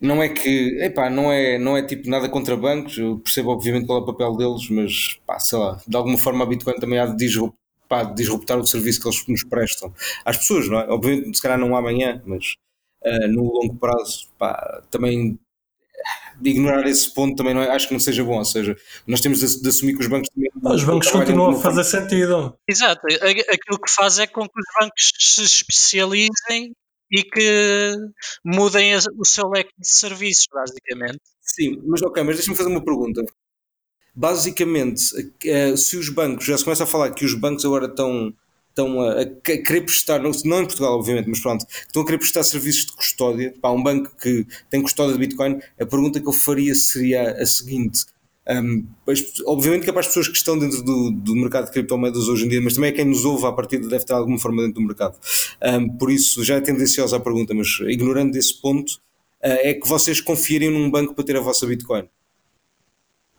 não 0.00 0.20
é 0.20 0.28
que, 0.28 0.82
epá, 0.82 1.08
não 1.08 1.30
é, 1.30 1.58
não 1.58 1.76
é 1.76 1.82
tipo 1.86 2.10
nada 2.10 2.28
contra 2.28 2.56
bancos, 2.56 2.98
eu 2.98 3.20
percebo 3.20 3.50
obviamente 3.50 3.86
qual 3.86 4.00
é 4.00 4.02
o 4.02 4.06
papel 4.06 4.36
deles, 4.36 4.68
mas 4.68 5.20
pá, 5.24 5.38
sei 5.38 5.58
lá, 5.58 5.80
de 5.86 5.96
alguma 5.96 6.18
forma 6.18 6.42
a 6.42 6.46
Bitcoin 6.46 6.74
também 6.80 6.98
há 6.98 7.06
de 7.06 7.16
disruptar, 7.16 7.60
pá, 7.88 8.02
disruptar 8.02 8.58
o 8.58 8.66
serviço 8.66 9.00
que 9.00 9.06
eles 9.06 9.26
nos 9.28 9.44
prestam 9.44 9.94
às 10.24 10.38
pessoas, 10.38 10.68
não 10.68 10.80
é? 10.80 10.88
Obviamente, 10.88 11.36
se 11.36 11.42
calhar 11.42 11.58
não 11.58 11.76
amanhã, 11.76 12.20
mas 12.26 12.56
uh, 13.04 13.28
no 13.28 13.44
longo 13.44 13.76
prazo, 13.76 14.28
pá, 14.36 14.82
também 14.90 15.32
de 15.32 15.38
ignorar 16.44 16.86
esse 16.86 17.12
ponto 17.12 17.36
também 17.36 17.54
não 17.54 17.62
é, 17.62 17.70
acho 17.70 17.88
que 17.88 17.94
não 17.94 18.00
seja 18.00 18.24
bom, 18.24 18.38
ou 18.38 18.44
seja, 18.44 18.76
nós 19.06 19.20
temos 19.20 19.40
de, 19.40 19.62
de 19.62 19.68
assumir 19.68 19.94
que 19.94 20.00
os 20.00 20.06
bancos 20.06 20.28
também 20.30 20.50
os 20.74 20.84
bancos 20.84 21.10
continuam 21.10 21.50
a 21.50 21.60
fazer 21.60 21.84
sentido. 21.84 22.54
Exato, 22.68 23.00
aquilo 23.06 23.80
que 23.80 23.90
faz 23.90 24.18
é 24.18 24.26
com 24.26 24.42
que 24.42 24.60
os 24.60 24.66
bancos 24.80 25.12
se 25.18 25.42
especializem 25.42 26.72
e 27.10 27.22
que 27.24 27.96
mudem 28.44 28.94
o 29.18 29.24
seu 29.24 29.48
leque 29.48 29.72
de 29.78 29.88
serviços, 29.88 30.46
basicamente. 30.52 31.20
Sim, 31.42 31.82
mas 31.86 32.02
ok, 32.02 32.22
mas 32.22 32.36
deixa-me 32.36 32.56
fazer 32.56 32.68
uma 32.68 32.84
pergunta. 32.84 33.22
Basicamente, 34.14 35.02
eh, 35.44 35.76
se 35.76 35.96
os 35.96 36.08
bancos, 36.08 36.44
já 36.44 36.56
se 36.56 36.64
começa 36.64 36.84
a 36.84 36.86
falar 36.86 37.10
que 37.10 37.24
os 37.24 37.34
bancos 37.34 37.64
agora 37.64 37.86
estão 37.86 38.32
estão 38.70 39.00
a, 39.00 39.20
a, 39.20 39.26
querer 39.26 39.82
prestar, 39.82 40.20
não, 40.20 40.30
não 40.44 40.62
em 40.62 40.66
Portugal, 40.66 40.94
obviamente, 40.94 41.28
mas 41.28 41.40
pronto, 41.40 41.66
estão 41.68 42.02
a 42.02 42.04
querer 42.04 42.18
prestar 42.18 42.42
serviços 42.44 42.86
de 42.86 42.92
custódia 42.92 43.54
para 43.60 43.70
um 43.70 43.82
banco 43.82 44.10
que 44.16 44.46
tem 44.70 44.82
custódia 44.82 45.12
de 45.12 45.18
Bitcoin, 45.18 45.60
a 45.78 45.86
pergunta 45.86 46.20
que 46.20 46.28
eu 46.28 46.32
faria 46.32 46.74
seria 46.74 47.32
a 47.32 47.46
seguinte. 47.46 48.06
Um, 48.48 48.84
obviamente 49.46 49.84
que 49.84 49.90
é 49.90 49.92
para 49.92 50.00
as 50.00 50.08
pessoas 50.08 50.26
que 50.26 50.36
estão 50.36 50.58
dentro 50.58 50.82
do, 50.82 51.10
do 51.12 51.36
mercado 51.36 51.66
de 51.66 51.72
criptomoedas 51.72 52.26
hoje 52.26 52.46
em 52.46 52.48
dia, 52.48 52.60
mas 52.60 52.74
também 52.74 52.90
é 52.90 52.92
quem 52.92 53.04
nos 53.04 53.24
ouve 53.24 53.46
a 53.46 53.52
partir 53.52 53.78
deve 53.78 53.96
estar 53.96 54.14
de 54.14 54.20
alguma 54.20 54.38
forma 54.38 54.62
dentro 54.62 54.80
do 54.80 54.86
mercado. 54.86 55.16
Um, 55.62 55.96
por 55.96 56.10
isso 56.10 56.42
já 56.42 56.56
é 56.56 56.60
tendenciosa 56.60 57.16
a 57.16 57.20
pergunta, 57.20 57.54
mas 57.54 57.68
ignorando 57.82 58.34
esse 58.36 58.60
ponto, 58.60 58.90
uh, 58.90 58.98
é 59.42 59.74
que 59.74 59.86
vocês 59.86 60.20
confiariam 60.20 60.72
num 60.72 60.90
banco 60.90 61.14
para 61.14 61.24
ter 61.24 61.36
a 61.36 61.40
vossa 61.40 61.66
Bitcoin? 61.66 62.08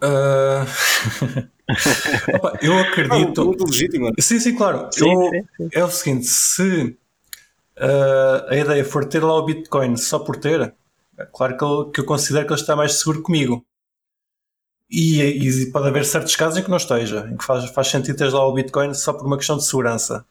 Uh... 0.03 1.51
Opa, 2.35 2.59
eu 2.61 2.77
acredito. 2.79 3.45
Muito 3.45 3.65
legítimo. 3.65 4.11
Sim, 4.19 4.39
sim, 4.39 4.55
claro. 4.55 4.89
Sim, 4.91 5.11
eu, 5.11 5.29
sim, 5.29 5.47
sim. 5.57 5.69
É 5.73 5.83
o 5.83 5.89
seguinte: 5.89 6.25
se 6.25 6.97
uh, 7.77 8.49
a 8.49 8.55
ideia 8.55 8.83
for 8.83 9.05
ter 9.05 9.23
lá 9.23 9.33
o 9.35 9.45
Bitcoin 9.45 9.95
só 9.97 10.19
por 10.19 10.35
ter, 10.35 10.73
é 11.17 11.25
claro 11.25 11.57
que 11.57 11.63
eu, 11.63 11.91
que 11.91 12.01
eu 12.01 12.05
considero 12.05 12.45
que 12.45 12.53
ele 12.53 12.59
está 12.59 12.75
mais 12.75 12.93
seguro 12.99 13.21
comigo. 13.21 13.65
E, 14.89 15.21
e, 15.21 15.71
pode 15.71 15.87
haver 15.87 16.03
certos 16.03 16.35
casos 16.35 16.59
em 16.59 16.63
que 16.63 16.69
não 16.69 16.75
esteja, 16.75 17.25
em 17.31 17.37
que 17.37 17.45
faz, 17.45 17.63
faz 17.71 17.87
sentido 17.87 18.17
ter 18.17 18.29
lá 18.29 18.45
o 18.45 18.53
Bitcoin 18.53 18.93
só 18.93 19.13
por 19.13 19.25
uma 19.25 19.37
questão 19.37 19.55
de 19.55 19.65
segurança. 19.65 20.25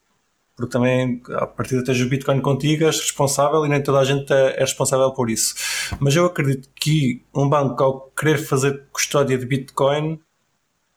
Porque 0.61 0.73
também, 0.73 1.23
a 1.31 1.47
partir 1.47 1.79
de 1.79 1.85
teres 1.85 2.01
o 2.03 2.09
Bitcoin 2.09 2.41
contigo, 2.41 2.85
és 2.85 3.01
responsável 3.01 3.65
e 3.65 3.69
nem 3.69 3.83
toda 3.83 3.99
a 3.99 4.05
gente 4.05 4.31
é, 4.33 4.57
é 4.57 4.61
responsável 4.61 5.11
por 5.13 5.31
isso. 5.31 5.55
Mas 5.99 6.15
eu 6.15 6.27
acredito 6.27 6.69
que 6.75 7.25
um 7.35 7.49
banco, 7.49 7.83
ao 7.83 8.01
querer 8.11 8.39
fazer 8.39 8.85
custódia 8.93 9.39
de 9.39 9.47
Bitcoin, 9.47 10.21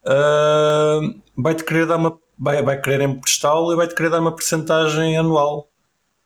uh, 0.06 1.22
vai-te 1.38 1.64
querer 1.64 1.88
dar 1.88 1.96
uma 1.96 2.20
vai, 2.38 2.62
vai 2.62 2.82
querer 2.82 3.02
emprestá-lo 3.02 3.72
e 3.72 3.76
vai-te 3.76 3.96
querer 3.96 4.10
dar 4.10 4.20
uma 4.20 4.32
porcentagem 4.32 5.18
anual 5.18 5.70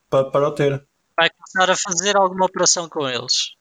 para, 0.09 0.25
para 0.25 0.47
o 0.47 0.51
ter. 0.51 0.83
Vai 1.15 1.29
começar 1.29 1.71
a 1.71 1.75
fazer 1.75 2.17
alguma 2.17 2.45
operação 2.45 2.89
com 2.89 3.07
eles. 3.07 3.55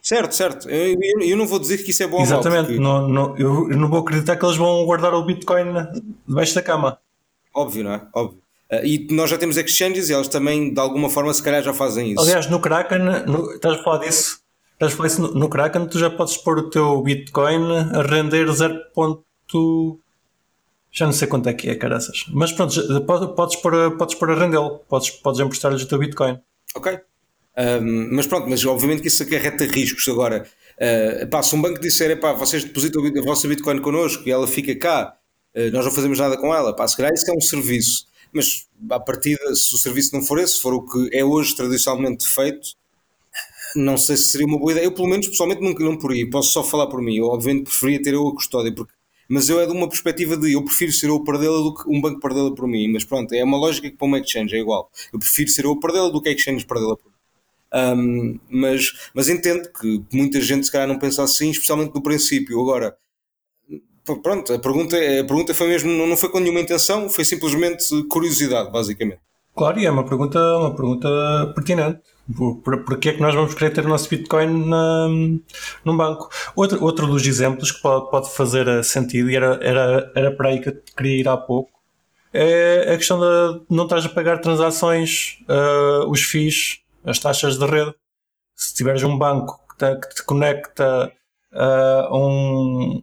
Certo, 0.00 0.34
certo. 0.34 0.68
Eu, 0.68 0.96
eu, 1.20 1.36
não 1.36 1.46
vou 1.46 1.58
dizer 1.58 1.78
que 1.78 1.90
isso 1.90 2.02
é 2.02 2.06
bom 2.06 2.22
Exatamente. 2.22 2.68
Porque... 2.68 2.80
Não, 2.80 3.06
não, 3.06 3.36
eu, 3.36 3.70
eu, 3.70 3.76
não 3.76 3.90
vou 3.90 4.00
acreditar 4.00 4.36
que 4.36 4.44
eles 4.44 4.56
vão 4.56 4.84
guardar 4.86 5.12
o 5.12 5.24
Bitcoin 5.24 5.66
debaixo 6.26 6.54
da 6.54 6.62
cama. 6.62 6.98
Óbvio, 7.54 7.84
não 7.84 7.92
é? 7.92 8.08
Óbvio. 8.14 8.40
Uh, 8.72 8.84
e 8.84 9.08
nós 9.10 9.28
já 9.28 9.36
temos 9.36 9.56
exchanges 9.56 10.08
e 10.08 10.12
eles 10.12 10.28
também, 10.28 10.72
de 10.72 10.80
alguma 10.80 11.10
forma, 11.10 11.32
se 11.34 11.42
calhar 11.42 11.62
já 11.62 11.72
fazem 11.72 12.12
isso. 12.12 12.20
Aliás, 12.20 12.48
no 12.48 12.60
Kraken, 12.60 13.00
no, 13.26 13.52
estás 13.52 13.80
a 13.80 13.82
falar 13.82 13.98
disso? 13.98 14.40
Estás 14.74 14.92
a 14.92 14.96
falar 14.96 15.08
disso 15.08 15.22
no, 15.22 15.34
no 15.34 15.48
Kraken, 15.48 15.86
tu 15.86 15.98
já 15.98 16.08
podes 16.08 16.36
pôr 16.36 16.58
o 16.58 16.70
teu 16.70 17.02
Bitcoin 17.02 17.72
a 17.92 18.02
render 18.02 18.50
0. 18.50 18.78
Já 20.92 21.06
não 21.06 21.12
sei 21.12 21.28
quanto 21.28 21.48
é 21.48 21.54
que 21.54 21.68
é, 21.68 21.74
caraças. 21.74 22.24
Mas 22.32 22.52
pronto, 22.52 22.74
podes 23.34 23.56
pôr, 23.56 23.96
podes 23.96 24.14
pôr 24.16 24.30
a 24.30 24.34
rendê-lo, 24.34 24.80
podes, 24.88 25.10
podes 25.10 25.40
emprestar-lhes 25.40 25.82
o 25.82 25.88
teu 25.88 25.98
Bitcoin. 25.98 26.38
Ok. 26.74 26.98
Um, 27.56 28.14
mas 28.14 28.26
pronto, 28.26 28.48
mas 28.48 28.64
obviamente 28.64 29.02
que 29.02 29.08
isso 29.08 29.22
acarreta 29.22 29.64
riscos 29.64 30.08
agora. 30.08 30.46
Uh, 30.76 31.26
pá, 31.28 31.42
se 31.42 31.54
um 31.54 31.60
banco 31.60 31.80
disser, 31.80 32.18
pá, 32.18 32.32
vocês 32.32 32.64
depositam 32.64 33.02
a 33.04 33.22
vossa 33.22 33.46
Bitcoin 33.46 33.80
connosco 33.80 34.22
e 34.26 34.30
ela 34.30 34.46
fica 34.46 34.74
cá, 34.76 35.14
uh, 35.54 35.70
nós 35.72 35.84
não 35.84 35.92
fazemos 35.92 36.18
nada 36.18 36.36
com 36.36 36.54
ela, 36.54 36.74
pá, 36.74 36.88
se 36.88 36.96
calhar 36.96 37.12
isso 37.12 37.30
é 37.30 37.34
um 37.34 37.40
serviço. 37.40 38.06
Mas 38.32 38.66
a 38.90 39.00
partida, 39.00 39.54
se 39.54 39.74
o 39.74 39.78
serviço 39.78 40.14
não 40.14 40.22
for 40.22 40.38
esse, 40.38 40.54
se 40.54 40.60
for 40.60 40.74
o 40.74 40.82
que 40.82 41.16
é 41.16 41.24
hoje 41.24 41.54
tradicionalmente 41.54 42.26
feito, 42.26 42.74
não 43.76 43.96
sei 43.96 44.16
se 44.16 44.30
seria 44.30 44.46
uma 44.46 44.58
boa 44.58 44.72
ideia. 44.72 44.84
Eu, 44.84 44.92
pelo 44.92 45.08
menos, 45.08 45.28
pessoalmente, 45.28 45.62
nunca 45.62 45.84
não 45.84 45.96
por 45.96 46.12
aí. 46.12 46.28
Posso 46.28 46.52
só 46.52 46.62
falar 46.62 46.86
por 46.88 47.00
mim. 47.02 47.16
Eu, 47.16 47.26
obviamente, 47.26 47.64
preferia 47.64 48.02
ter 48.02 48.14
eu 48.14 48.26
a 48.26 48.34
custódia, 48.34 48.74
porque 48.74 48.92
mas 49.32 49.48
eu 49.48 49.60
é 49.60 49.66
de 49.66 49.72
uma 49.72 49.88
perspectiva 49.88 50.36
de 50.36 50.54
eu 50.54 50.64
prefiro 50.64 50.90
ser 50.90 51.08
eu 51.08 51.14
a 51.14 51.24
perdê-la 51.24 51.58
do 51.58 51.72
que 51.72 51.88
um 51.88 52.00
banco 52.00 52.18
perdê-la 52.18 52.52
por 52.52 52.66
mim. 52.66 52.88
Mas 52.88 53.04
pronto, 53.04 53.32
é 53.32 53.44
uma 53.44 53.56
lógica 53.56 53.88
que 53.88 53.96
para 53.96 54.06
uma 54.06 54.18
exchange 54.18 54.56
é 54.56 54.58
igual. 54.58 54.90
Eu 55.12 55.20
prefiro 55.20 55.48
ser 55.48 55.64
eu 55.66 55.70
a 55.70 55.78
perdê-la 55.78 56.08
do 56.08 56.20
que 56.20 56.28
a 56.28 56.32
exchange 56.32 56.66
perdê-la 56.66 56.96
por 56.96 57.06
mim. 57.06 57.14
Um, 57.72 58.40
mas, 58.50 58.92
mas 59.14 59.28
entendo 59.28 59.70
que 59.72 60.02
muita 60.12 60.40
gente 60.40 60.66
se 60.66 60.72
calhar 60.72 60.88
não 60.88 60.98
pensa 60.98 61.22
assim, 61.22 61.50
especialmente 61.50 61.94
no 61.94 62.02
princípio. 62.02 62.60
Agora, 62.60 62.96
pronto, 64.22 64.52
a 64.52 64.58
pergunta, 64.58 64.96
a 64.96 65.24
pergunta 65.24 65.54
foi 65.54 65.68
mesmo, 65.68 65.90
não 65.90 66.16
foi 66.16 66.28
com 66.30 66.40
nenhuma 66.40 66.60
intenção, 66.60 67.08
foi 67.08 67.24
simplesmente 67.24 67.84
curiosidade, 68.08 68.70
basicamente. 68.70 69.20
Claro, 69.54 69.78
e 69.78 69.86
é 69.86 69.90
uma 69.90 70.04
pergunta, 70.04 70.38
uma 70.58 70.74
pergunta 70.74 71.08
pertinente. 71.54 72.00
Por, 72.36 72.84
por, 72.84 72.98
que 72.98 73.08
é 73.08 73.12
que 73.12 73.20
nós 73.20 73.34
vamos 73.34 73.54
querer 73.54 73.72
ter 73.72 73.84
o 73.84 73.88
nosso 73.88 74.08
Bitcoin 74.08 74.68
na, 74.68 75.08
num 75.84 75.96
banco? 75.96 76.28
Outro, 76.54 76.82
outro 76.84 77.06
dos 77.08 77.26
exemplos 77.26 77.72
que 77.72 77.82
pode, 77.82 78.08
pode 78.10 78.30
fazer 78.30 78.68
eh, 78.68 78.82
sentido, 78.84 79.28
e 79.28 79.36
era, 79.36 79.58
era, 79.60 80.12
era 80.14 80.30
para 80.30 80.50
aí 80.50 80.60
que 80.60 80.68
eu 80.68 80.80
queria 80.96 81.20
ir 81.20 81.28
há 81.28 81.36
pouco, 81.36 81.80
é 82.32 82.92
a 82.94 82.96
questão 82.96 83.18
de 83.18 83.62
não 83.68 83.84
estás 83.84 84.06
a 84.06 84.08
pagar 84.08 84.40
transações, 84.40 85.38
uh, 85.48 86.08
os 86.08 86.22
FIIs, 86.22 86.80
as 87.04 87.18
taxas 87.18 87.58
de 87.58 87.66
rede. 87.66 87.94
Se 88.54 88.74
tiveres 88.74 89.02
um 89.02 89.18
banco 89.18 89.60
que 89.70 89.78
te, 89.78 89.96
que 89.96 90.14
te 90.14 90.24
conecta 90.24 91.12
uh, 91.52 92.16
um, 92.16 93.02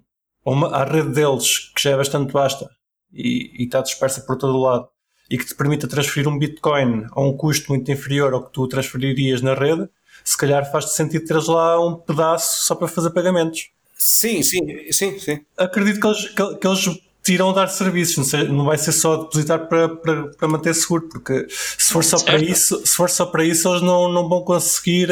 uma, 0.51 0.67
à 0.69 0.83
rede 0.83 1.09
deles, 1.09 1.71
que 1.75 1.81
já 1.81 1.91
é 1.91 1.97
bastante 1.97 2.31
vasta 2.31 2.69
e, 3.13 3.61
e 3.61 3.65
está 3.65 3.81
dispersa 3.81 4.21
por 4.21 4.37
todo 4.37 4.55
o 4.55 4.61
lado, 4.61 4.87
e 5.29 5.37
que 5.37 5.45
te 5.45 5.55
permita 5.55 5.87
transferir 5.87 6.27
um 6.27 6.39
Bitcoin 6.39 7.05
a 7.11 7.21
um 7.21 7.35
custo 7.35 7.69
muito 7.69 7.91
inferior 7.91 8.33
ao 8.33 8.45
que 8.45 8.53
tu 8.53 8.67
transferirias 8.67 9.41
na 9.41 9.53
rede, 9.53 9.89
se 10.23 10.37
calhar 10.37 10.69
faz-te 10.71 10.91
sentido 10.91 11.25
teres 11.25 11.47
lá 11.47 11.79
um 11.85 11.95
pedaço 11.95 12.65
só 12.65 12.75
para 12.75 12.87
fazer 12.87 13.09
pagamentos. 13.11 13.69
Sim, 13.97 14.41
sim, 14.43 14.91
sim, 14.91 15.19
sim. 15.19 15.39
Acredito 15.57 15.99
que 15.99 16.07
eles, 16.07 16.29
que, 16.29 16.55
que 16.55 16.67
eles 16.67 16.99
tiram 17.23 17.51
dar 17.51 17.67
serviços, 17.67 18.17
não, 18.17 18.23
sei, 18.23 18.47
não 18.47 18.65
vai 18.65 18.77
ser 18.77 18.93
só 18.93 19.17
depositar 19.17 19.67
para, 19.67 19.89
para, 19.89 20.27
para 20.29 20.47
manter 20.47 20.73
seguro, 20.73 21.09
porque 21.09 21.45
se 21.49 21.91
for 21.91 22.03
só 22.03 22.23
para 22.23 22.37
isso, 22.37 22.85
se 22.85 22.95
for 22.95 23.09
só 23.09 23.25
para 23.25 23.43
isso, 23.43 23.67
eles 23.67 23.81
não, 23.81 24.09
não 24.11 24.29
vão 24.29 24.43
conseguir. 24.43 25.09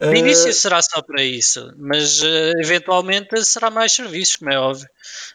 Uh, 0.00 0.06
no 0.06 0.14
início 0.14 0.52
será 0.52 0.80
só 0.80 1.02
para 1.02 1.22
isso, 1.22 1.72
mas 1.76 2.22
uh, 2.22 2.58
eventualmente 2.58 3.44
será 3.44 3.70
mais 3.70 3.92
serviços, 3.92 4.36
como 4.36 4.50
é 4.50 4.58
óbvio. 4.58 4.88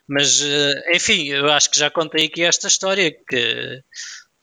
Mas, 0.07 0.41
uh, 0.41 0.95
enfim, 0.95 1.27
eu 1.27 1.51
acho 1.51 1.69
que 1.69 1.77
já 1.77 1.89
contei 1.91 2.25
aqui 2.25 2.43
esta 2.43 2.67
história 2.67 3.11
que 3.11 3.83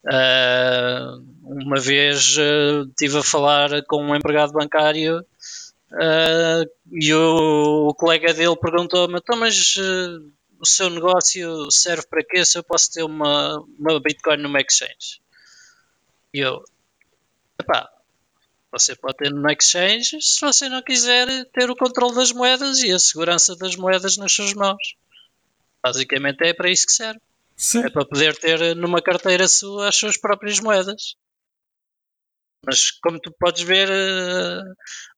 uh, 0.04 1.24
uma 1.42 1.80
vez 1.80 2.36
uh, 2.36 2.88
estive 2.88 3.18
a 3.18 3.22
falar 3.22 3.82
com 3.86 4.04
um 4.04 4.14
empregado 4.14 4.52
bancário 4.52 5.24
e 6.90 7.12
o, 7.12 7.88
o, 7.88 7.94
colega 7.94 8.32
dele 8.32 8.56
perguntou-me, 8.56 9.18
então, 9.18 9.36
mas 9.36 9.76
o 10.58 10.64
seu 10.64 10.88
negócio 10.88 11.70
serve 11.70 12.06
para 12.08 12.24
quê 12.24 12.42
se 12.46 12.56
eu 12.56 12.64
posso 12.64 12.90
ter 12.90 13.02
uma, 13.02 13.62
uma 13.78 14.00
Bitcoin 14.00 14.38
numa 14.38 14.60
exchange? 14.60 15.20
E 16.32 16.40
eu, 16.40 16.64
epá, 17.60 17.90
você 18.72 18.96
pode 18.96 19.18
ter 19.18 19.30
no 19.30 19.50
exchange 19.50 20.20
se 20.22 20.40
você 20.40 20.68
não 20.68 20.82
quiser 20.82 21.26
ter 21.52 21.70
o 21.70 21.76
controle 21.76 22.14
das 22.14 22.32
moedas 22.32 22.82
e 22.82 22.90
a 22.90 22.98
segurança 22.98 23.54
das 23.54 23.76
moedas 23.76 24.16
nas 24.16 24.32
suas 24.32 24.54
mãos. 24.54 24.96
Basicamente 25.84 26.42
é 26.42 26.54
para 26.54 26.70
isso 26.70 26.86
que 26.86 26.92
serve. 26.92 27.20
Sim. 27.54 27.84
É 27.84 27.90
para 27.90 28.06
poder 28.06 28.34
ter 28.36 28.74
numa 28.74 29.02
carteira 29.02 29.46
sua 29.46 29.88
as 29.88 29.96
suas 29.96 30.16
próprias 30.16 30.58
moedas. 30.58 31.16
Mas 32.64 32.92
como 32.92 33.20
tu 33.20 33.30
podes 33.38 33.62
ver, 33.62 33.88
eh, 33.90 34.62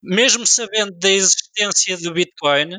mesmo 0.02 0.46
sabendo 0.46 0.92
da 0.98 1.10
existência 1.10 1.96
do 1.98 2.12
Bitcoin, 2.12 2.72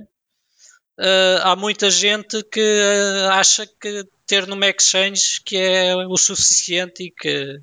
eh, 0.99 1.39
há 1.41 1.55
muita 1.55 1.89
gente 1.89 2.43
que 2.43 2.59
eh, 2.59 3.27
acha 3.31 3.67
que 3.79 4.03
ter 4.25 4.47
numa 4.47 4.67
exchange 4.67 5.41
que 5.45 5.55
é 5.55 5.95
o 5.95 6.17
suficiente 6.17 7.03
e 7.03 7.11
que, 7.11 7.59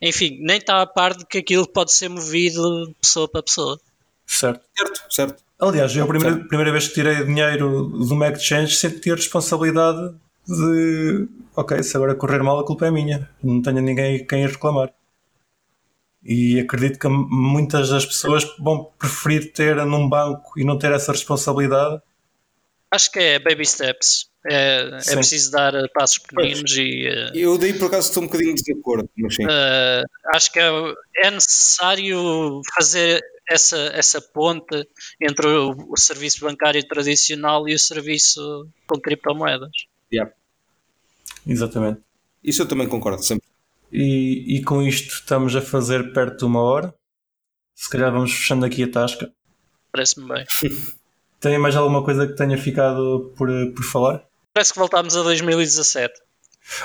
enfim, 0.00 0.38
nem 0.40 0.58
está 0.58 0.82
a 0.82 0.86
par 0.86 1.14
de 1.14 1.26
que 1.26 1.38
aquilo 1.38 1.66
pode 1.66 1.92
ser 1.92 2.08
movido 2.08 2.86
de 2.86 2.94
pessoa 2.94 3.28
para 3.28 3.42
pessoa. 3.42 3.80
Certo. 4.26 4.64
Certo, 4.76 5.02
certo. 5.10 5.42
Aliás, 5.58 5.94
eu 5.94 6.04
a 6.04 6.06
primeira, 6.06 6.36
primeira 6.44 6.72
vez 6.72 6.88
que 6.88 6.94
tirei 6.94 7.24
dinheiro 7.24 7.92
de 8.06 8.12
uma 8.12 8.28
exchange 8.28 8.76
senti 8.76 9.10
a 9.10 9.14
responsabilidade 9.14 10.14
de 10.46 11.28
ok, 11.54 11.82
se 11.82 11.96
agora 11.96 12.14
correr 12.14 12.42
mal 12.42 12.58
a 12.58 12.64
culpa 12.64 12.86
é 12.86 12.90
minha, 12.90 13.28
não 13.42 13.60
tenho 13.60 13.80
ninguém 13.80 14.26
quem 14.26 14.46
reclamar. 14.46 14.92
E 16.22 16.60
acredito 16.60 16.98
que 16.98 17.08
muitas 17.08 17.88
das 17.88 18.04
pessoas 18.04 18.44
vão 18.58 18.90
preferir 18.98 19.52
ter 19.52 19.76
num 19.86 20.08
banco 20.08 20.58
e 20.58 20.64
não 20.64 20.78
ter 20.78 20.92
essa 20.92 21.12
responsabilidade. 21.12 22.00
Acho 22.90 23.10
que 23.10 23.18
é 23.18 23.38
baby 23.38 23.66
steps. 23.66 24.29
É, 24.48 25.00
é 25.06 25.14
preciso 25.14 25.50
dar 25.50 25.72
passos 25.92 26.18
pequeninos 26.18 26.72
e. 26.76 27.06
Uh, 27.08 27.36
eu 27.36 27.58
daí 27.58 27.74
por 27.74 27.86
acaso 27.86 28.08
estou 28.08 28.22
um 28.22 28.26
bocadinho 28.26 28.54
de 28.54 28.62
desacordo, 28.62 29.10
mas 29.18 29.34
sim. 29.34 29.44
Uh, 29.44 30.04
acho 30.34 30.50
que 30.50 30.58
é, 30.58 30.70
é 31.24 31.30
necessário 31.30 32.62
fazer 32.74 33.22
essa, 33.50 33.76
essa 33.92 34.20
ponte 34.20 34.88
entre 35.20 35.46
o, 35.46 35.74
o, 35.90 35.96
serviço 35.96 36.40
bancário 36.40 36.82
tradicional 36.86 37.68
e 37.68 37.74
o 37.74 37.78
serviço 37.78 38.66
com 38.86 38.98
criptomoedas. 38.98 39.72
Yeah. 40.10 40.32
Exatamente. 41.46 42.00
Isso 42.42 42.62
eu 42.62 42.68
também 42.68 42.88
concordo 42.88 43.22
sempre. 43.22 43.46
E, 43.92 44.56
e 44.56 44.62
com 44.62 44.80
isto 44.80 45.14
estamos 45.14 45.54
a 45.54 45.60
fazer 45.60 46.12
perto 46.14 46.38
de 46.38 46.44
uma 46.46 46.62
hora. 46.62 46.94
Se 47.74 47.90
calhar 47.90 48.10
vamos 48.10 48.32
fechando 48.32 48.64
aqui 48.64 48.84
a 48.84 48.90
tasca. 48.90 49.30
Parece-me 49.92 50.28
bem. 50.28 50.46
Tem 51.40 51.58
mais 51.58 51.74
alguma 51.74 52.04
coisa 52.04 52.26
que 52.26 52.34
tenha 52.34 52.58
ficado 52.58 53.32
por, 53.34 53.48
por 53.74 53.82
falar? 53.82 54.29
Parece 54.52 54.72
que 54.72 54.78
voltámos 54.78 55.16
a 55.16 55.22
2017. 55.22 56.12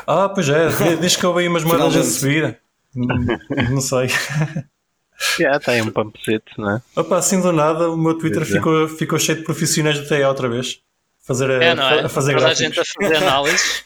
Ah, 0.08 0.30
pois 0.30 0.50
é, 0.50 0.96
desde 0.98 1.18
que 1.18 1.26
eu 1.26 1.34
veio 1.34 1.50
umas 1.50 1.64
moedas 1.64 1.96
a 1.96 2.04
subir. 2.04 2.60
não 2.96 3.82
sei. 3.82 4.08
Já 5.40 5.60
tem 5.60 5.82
um 5.82 5.92
pampecito, 5.92 6.52
não 6.58 6.72
é? 6.72 6.82
Opa, 6.96 7.18
assim 7.18 7.40
do 7.40 7.52
nada 7.52 7.90
o 7.90 7.98
meu 7.98 8.18
Twitter 8.18 8.46
ficou, 8.46 8.88
ficou 8.88 9.18
cheio 9.18 9.38
de 9.38 9.44
profissionais 9.46 9.98
de 9.98 10.08
TI 10.08 10.24
outra 10.24 10.50
vez. 10.50 10.82
Fazer 11.24 11.50
a, 11.50 11.64
é, 11.64 11.76
não 11.76 11.84
é? 11.84 12.06
a 12.06 12.10
fazer 12.10 12.34
Toda 12.34 12.50
a 12.50 12.54
gente 12.54 12.80
a 12.80 12.84
fazer 12.86 13.16
análise. 13.24 13.84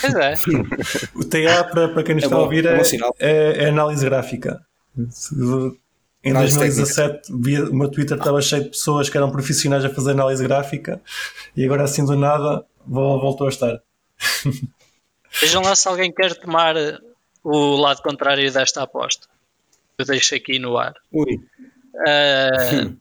pois 0.00 0.14
é. 0.14 0.34
O 1.14 1.24
TA, 1.24 1.64
para, 1.64 1.88
para 1.88 2.02
quem 2.02 2.14
nos 2.14 2.24
é 2.24 2.26
está 2.26 2.36
bom, 2.36 2.42
a 2.42 2.44
ouvir, 2.44 2.66
é, 2.66 2.80
é, 3.18 3.64
é, 3.64 3.68
análise 3.68 4.04
gráfica. 4.04 4.60
Em 6.22 6.30
análise 6.32 6.58
2017 6.58 7.32
via, 7.40 7.64
o 7.64 7.74
meu 7.74 7.90
Twitter 7.90 8.18
estava 8.18 8.42
cheio 8.42 8.64
de 8.64 8.70
pessoas 8.70 9.08
que 9.08 9.16
eram 9.16 9.30
profissionais 9.30 9.84
a 9.84 9.90
fazer 9.90 10.10
análise 10.10 10.42
gráfica 10.42 11.00
e 11.56 11.64
agora 11.64 11.84
assim 11.84 12.04
do 12.04 12.16
nada 12.16 12.64
voltou 12.86 13.46
a 13.46 13.50
estar. 13.50 13.80
Vejam 15.40 15.62
lá 15.62 15.74
se 15.74 15.88
alguém 15.88 16.12
quer 16.12 16.34
tomar 16.34 16.74
o 17.42 17.76
lado 17.76 18.02
contrário 18.02 18.52
desta 18.52 18.82
aposta 18.82 19.26
eu 20.00 20.06
deixo 20.06 20.34
aqui 20.34 20.58
no 20.58 20.76
ar. 20.78 20.94
Uh, 21.12 21.28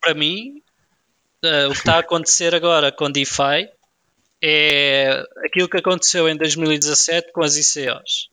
para 0.00 0.14
mim, 0.14 0.62
uh, 1.44 1.68
o 1.68 1.72
que 1.72 1.78
está 1.78 1.96
a 1.96 2.00
acontecer 2.00 2.54
agora 2.54 2.90
com 2.90 3.10
DeFi 3.10 3.68
é 4.42 5.24
aquilo 5.44 5.68
que 5.68 5.76
aconteceu 5.76 6.28
em 6.28 6.36
2017 6.36 7.30
com 7.32 7.42
as 7.42 7.56
ICOs. 7.56 8.30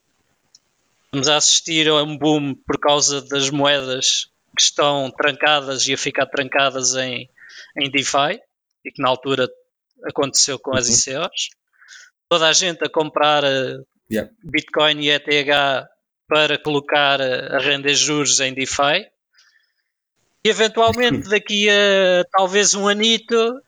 Estamos 1.12 1.28
a 1.28 1.38
assistir 1.38 1.88
a 1.88 2.04
um 2.04 2.16
boom 2.16 2.54
por 2.54 2.80
causa 2.80 3.20
das 3.20 3.50
moedas 3.50 4.30
que 4.56 4.62
estão 4.62 5.10
trancadas 5.10 5.88
e 5.88 5.94
a 5.94 5.98
ficar 5.98 6.28
trancadas 6.28 6.94
em, 6.94 7.28
em 7.76 7.90
DeFi 7.90 8.40
e 8.86 8.92
que 8.92 9.02
na 9.02 9.10
altura 9.10 9.50
aconteceu 10.04 10.60
com 10.60 10.78
as 10.78 10.88
uhum. 10.88 11.16
ICOs. 11.16 11.50
Toda 12.30 12.48
a 12.48 12.54
gente 12.54 12.86
a 12.86 12.90
comprar 12.90 13.44
uh, 13.44 13.84
yeah. 14.12 14.32
Bitcoin 14.44 15.02
e 15.02 15.10
ETH 15.10 15.88
para 16.28 16.60
colocar 16.60 17.20
uh, 17.20 17.56
a 17.56 17.58
render 17.58 17.96
juros 17.96 18.40
em 18.40 18.54
DeFi. 18.54 19.08
E 20.46 20.50
eventualmente 20.50 21.26
daqui 21.28 21.68
a 21.72 22.24
talvez 22.32 22.76
um 22.76 22.88
anito 22.88 23.60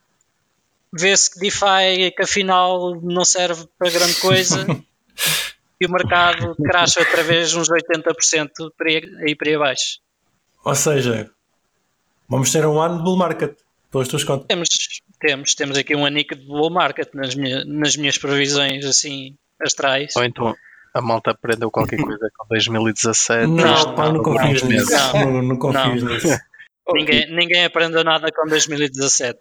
vê-se 0.94 1.32
que 1.32 1.39
DeFi 1.39 2.12
que 2.16 2.22
afinal 2.22 3.02
não 3.02 3.26
serve 3.26 3.68
para 3.80 3.89
grande 3.89 4.22
coisa 4.22 4.64
e 5.82 5.86
o 5.88 5.92
mercado 5.92 6.56
cracha 6.64 7.00
outra 7.00 7.24
vez 7.24 7.56
uns 7.56 7.68
80% 7.68 8.72
para 8.78 8.88
aí 8.88 9.36
para 9.36 9.50
aí 9.50 9.56
abaixo. 9.56 10.00
Ou 10.64 10.76
seja, 10.76 11.32
vamos 12.30 12.52
ter 12.52 12.64
um 12.68 12.80
ano 12.80 13.00
de 13.00 13.04
bull 13.04 13.18
market, 13.18 13.58
pelas 13.92 14.08
tuas 14.08 14.24
contas. 14.24 14.46
Temos, 14.48 14.70
temos, 15.20 15.56
temos 15.56 15.78
aqui 15.80 15.96
um 15.96 16.06
anico 16.06 16.36
de 16.36 16.46
bull 16.46 16.70
market 16.70 17.10
nas, 17.16 17.34
minha, 17.34 17.66
nas 17.66 17.96
minhas 17.96 18.20
previsões 18.20 18.86
assim 18.86 19.36
astrais. 19.60 20.16
Ou 20.16 20.24
então 20.24 20.56
a 20.94 21.02
malta 21.02 21.32
aprendeu 21.32 21.72
qualquer 21.72 21.98
coisa 22.00 22.30
com 22.38 22.48
2017. 22.48 23.48
Não, 23.48 23.96
pá, 23.96 24.12
não 24.12 24.22
confies 24.22 24.62
nisso. 24.62 24.92
Não, 25.14 25.32
não, 25.32 25.42
não 25.42 25.58
confies 25.58 26.04
nisso. 26.04 26.28
ninguém, 26.94 27.36
ninguém 27.36 27.66
aprendeu 27.66 28.04
nada 28.04 28.32
com 28.32 28.48
2017. 28.48 29.40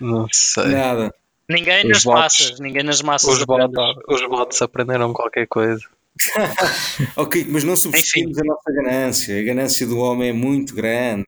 Não 0.00 0.28
sei. 0.30 0.66
Nada. 0.66 1.12
Ninguém 1.50 1.82
os 1.84 1.88
nas 1.88 2.04
bots, 2.04 2.20
massas, 2.40 2.60
ninguém 2.60 2.82
nas 2.82 3.02
massas. 3.02 3.38
Os 3.38 3.44
bots, 3.44 3.70
os 4.08 4.28
bots 4.28 4.62
aprenderam 4.62 5.12
qualquer 5.12 5.46
coisa. 5.46 5.82
ok, 7.16 7.46
mas 7.48 7.64
não 7.64 7.76
subestimemos 7.76 8.38
a 8.38 8.44
nossa 8.44 8.72
ganância. 8.72 9.38
A 9.38 9.42
ganância 9.42 9.86
do 9.86 9.98
homem 9.98 10.30
é 10.30 10.32
muito 10.32 10.74
grande. 10.74 11.24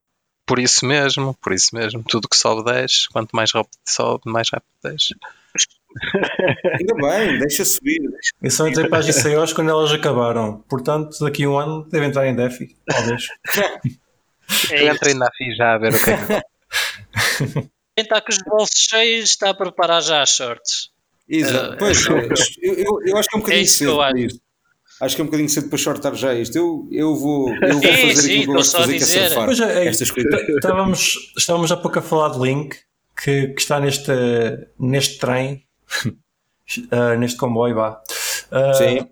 Por 0.47 0.59
isso 0.59 0.85
mesmo, 0.87 1.35
por 1.41 1.53
isso 1.53 1.75
mesmo. 1.75 2.03
Tudo 2.07 2.29
que 2.29 2.37
sobe 2.37 2.65
10, 2.65 3.09
quanto 3.09 3.35
mais 3.35 3.53
rápido 3.53 3.79
sobe, 3.87 4.23
mais 4.27 4.49
rápido 4.51 4.71
desce. 4.83 5.15
Ainda 6.79 6.95
bem, 6.95 7.39
deixa 7.39 7.65
subir. 7.65 8.01
Deixa 8.01 8.33
Eu 8.43 8.51
só 8.51 8.67
entrei 8.67 8.89
para 8.89 8.99
as 8.99 9.09
ICOs 9.09 9.53
quando 9.53 9.71
elas 9.71 9.93
acabaram. 9.93 10.65
Portanto, 10.69 11.19
daqui 11.21 11.45
a 11.45 11.51
um 11.51 11.59
ano 11.59 11.89
devem 11.91 12.09
entrar 12.09 12.27
em 12.27 12.35
DeFi, 12.35 12.77
talvez. 12.87 13.27
É 14.71 14.89
Eu 14.89 14.95
entrei 14.95 15.15
na 15.15 15.27
FI 15.33 15.55
já 15.55 15.75
a 15.75 15.79
ver 15.79 15.95
o 15.95 15.99
que 15.99 16.11
é. 16.11 16.43
Quem 17.95 18.05
está 18.05 18.21
com 18.21 18.33
os 18.33 18.39
bolsos 18.39 18.87
cheios 18.89 19.31
está 19.31 19.51
a 19.51 19.55
preparar 19.55 20.03
já 20.03 20.23
as 20.23 20.31
shorts. 20.31 20.91
Exato. 21.29 21.75
Uh, 21.75 21.79
pois, 21.79 22.07
eu, 22.07 22.75
eu, 22.75 22.99
eu, 23.07 23.17
acho 23.17 23.29
que 23.29 23.37
é 23.37 23.39
um 23.39 23.41
é 23.41 23.45
bocadinho 23.45 23.65
é 23.65 23.67
cedo 23.67 23.97
para 23.97 24.21
isto. 24.21 24.41
Acho 25.01 25.17
que 25.17 25.21
é 25.21 25.25
um 25.25 25.27
bocadinho 25.27 25.49
cedo 25.49 25.69
para 25.69 25.79
shortar 25.79 26.15
já 26.15 26.35
isto. 26.35 26.57
Eu, 26.57 26.89
eu 26.91 27.17
vou, 27.17 27.55
eu 27.55 27.73
vou 27.73 27.83
fazer 27.83 28.17
sim, 28.17 28.29
aquilo 28.29 28.45
que 28.45 28.51
eu 28.51 28.55
gosto 28.55 28.71
de 28.71 28.83
fazer, 28.83 28.97
que 28.97 29.03
é 29.03 29.29
surfar. 29.29 29.45
Pois 29.45 29.61
é, 29.61 29.87
estas 29.87 30.11
coisas. 30.11 30.49
Estávamos, 30.49 31.33
estávamos 31.37 31.73
há 31.73 31.77
pouco 31.77 31.99
a 31.99 32.03
falar 32.03 32.29
de 32.31 32.39
Link, 32.39 32.77
que, 33.23 33.49
que 33.49 33.61
está 33.61 33.81
neste, 33.81 34.13
neste 34.79 35.19
trem, 35.19 35.67
uh, 36.07 37.17
neste 37.19 37.37
comboio, 37.37 37.75
vá. 37.75 38.03
Uh, 38.51 38.75
sim 38.75 39.09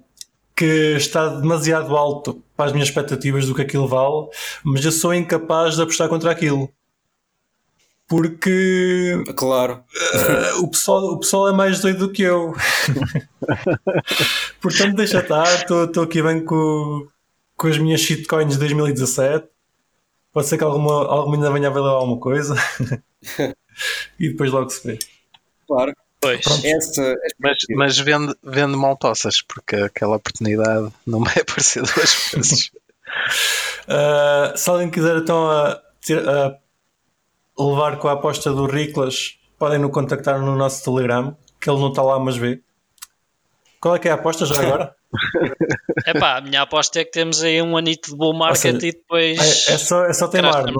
que 0.60 0.94
está 0.94 1.26
demasiado 1.26 1.96
alto 1.96 2.44
para 2.54 2.66
as 2.66 2.72
minhas 2.72 2.88
expectativas 2.88 3.46
do 3.46 3.54
que 3.54 3.62
aquilo 3.62 3.88
vale, 3.88 4.28
mas 4.62 4.84
eu 4.84 4.92
sou 4.92 5.14
incapaz 5.14 5.76
de 5.76 5.80
apostar 5.80 6.06
contra 6.06 6.30
aquilo 6.30 6.70
porque 8.10 9.22
claro. 9.36 9.84
uh, 9.84 10.64
o, 10.64 10.68
pessoal, 10.68 11.04
o 11.12 11.20
pessoal 11.20 11.48
é 11.48 11.52
mais 11.52 11.78
doido 11.78 12.08
do 12.08 12.12
que 12.12 12.22
eu. 12.22 12.56
Portanto 14.60 14.96
deixa 14.96 15.20
estar 15.20 15.46
estou 15.62 16.02
aqui 16.02 16.20
bem 16.20 16.44
com, 16.44 17.06
com 17.56 17.68
as 17.68 17.78
minhas 17.78 18.00
shitcoins 18.00 18.54
de 18.54 18.58
2017 18.58 19.46
pode 20.32 20.48
ser 20.48 20.58
que 20.58 20.64
alguma, 20.64 21.06
alguma 21.06 21.36
ainda 21.36 21.52
venha 21.52 21.68
a 21.68 21.70
valer 21.70 21.88
alguma 21.88 22.18
coisa. 22.18 22.54
E 24.18 24.28
depois 24.28 24.50
logo 24.50 24.68
se 24.68 24.86
vê. 24.86 24.98
Claro. 25.66 25.94
Pois. 26.20 26.44
Esta, 26.64 27.16
mas, 27.38 27.56
mas 27.70 27.98
vende, 27.98 28.34
vende 28.42 28.76
maltoças, 28.76 29.40
porque 29.40 29.76
aquela 29.76 30.16
oportunidade 30.16 30.92
não 31.06 31.20
vai 31.20 31.36
aparecer 31.40 31.82
duas 31.82 32.30
vezes. 32.34 32.70
uh, 33.88 34.54
se 34.54 34.68
alguém 34.68 34.90
quiser 34.90 35.16
então 35.16 35.48
a, 35.48 35.70
a 35.70 36.58
levar 37.60 37.98
com 37.98 38.08
a 38.08 38.12
aposta 38.12 38.52
do 38.52 38.66
Riclas, 38.66 39.38
podem 39.58 39.78
nos 39.78 39.92
contactar 39.92 40.40
no 40.40 40.56
nosso 40.56 40.84
Telegram, 40.84 41.36
que 41.60 41.68
ele 41.68 41.78
não 41.78 41.88
está 41.88 42.02
lá, 42.02 42.18
mas 42.18 42.36
vê. 42.36 42.60
Qual 43.80 43.94
é 43.94 43.98
que 43.98 44.08
é 44.08 44.10
a 44.10 44.14
aposta 44.14 44.46
já 44.46 44.60
agora? 44.60 44.94
É 46.06 46.18
pá, 46.18 46.36
a 46.36 46.40
minha 46.40 46.62
aposta 46.62 47.00
é 47.00 47.04
que 47.04 47.10
temos 47.10 47.42
aí 47.42 47.60
um 47.60 47.76
anito 47.76 48.10
de 48.10 48.16
bull 48.16 48.32
market 48.32 48.80
seja, 48.80 48.86
e 48.86 48.92
depois. 48.92 49.68
É, 49.68 49.72
é, 49.72 49.78
só, 49.78 50.04
é 50.04 50.12
só 50.12 50.28
teimar, 50.28 50.64
não, 50.64 50.72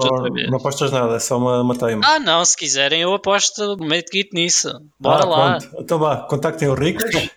não 0.49 0.57
apostas 0.57 0.89
nada, 0.89 1.17
é 1.17 1.19
só 1.19 1.37
uma, 1.37 1.61
uma 1.61 1.75
teima. 1.75 2.01
Ah, 2.05 2.17
não, 2.17 2.43
se 2.45 2.55
quiserem 2.55 3.01
eu 3.01 3.13
aposto 3.13 3.77
meio 3.77 4.03
de 4.03 4.09
kit 4.09 4.29
nisso. 4.33 4.71
Bora 4.99 5.23
ah, 5.23 5.27
lá. 5.27 5.57
Pronto. 5.57 5.75
Então 5.79 5.99
vá, 5.99 6.17
contactem 6.17 6.69
o 6.69 6.73
Riclas. 6.73 7.29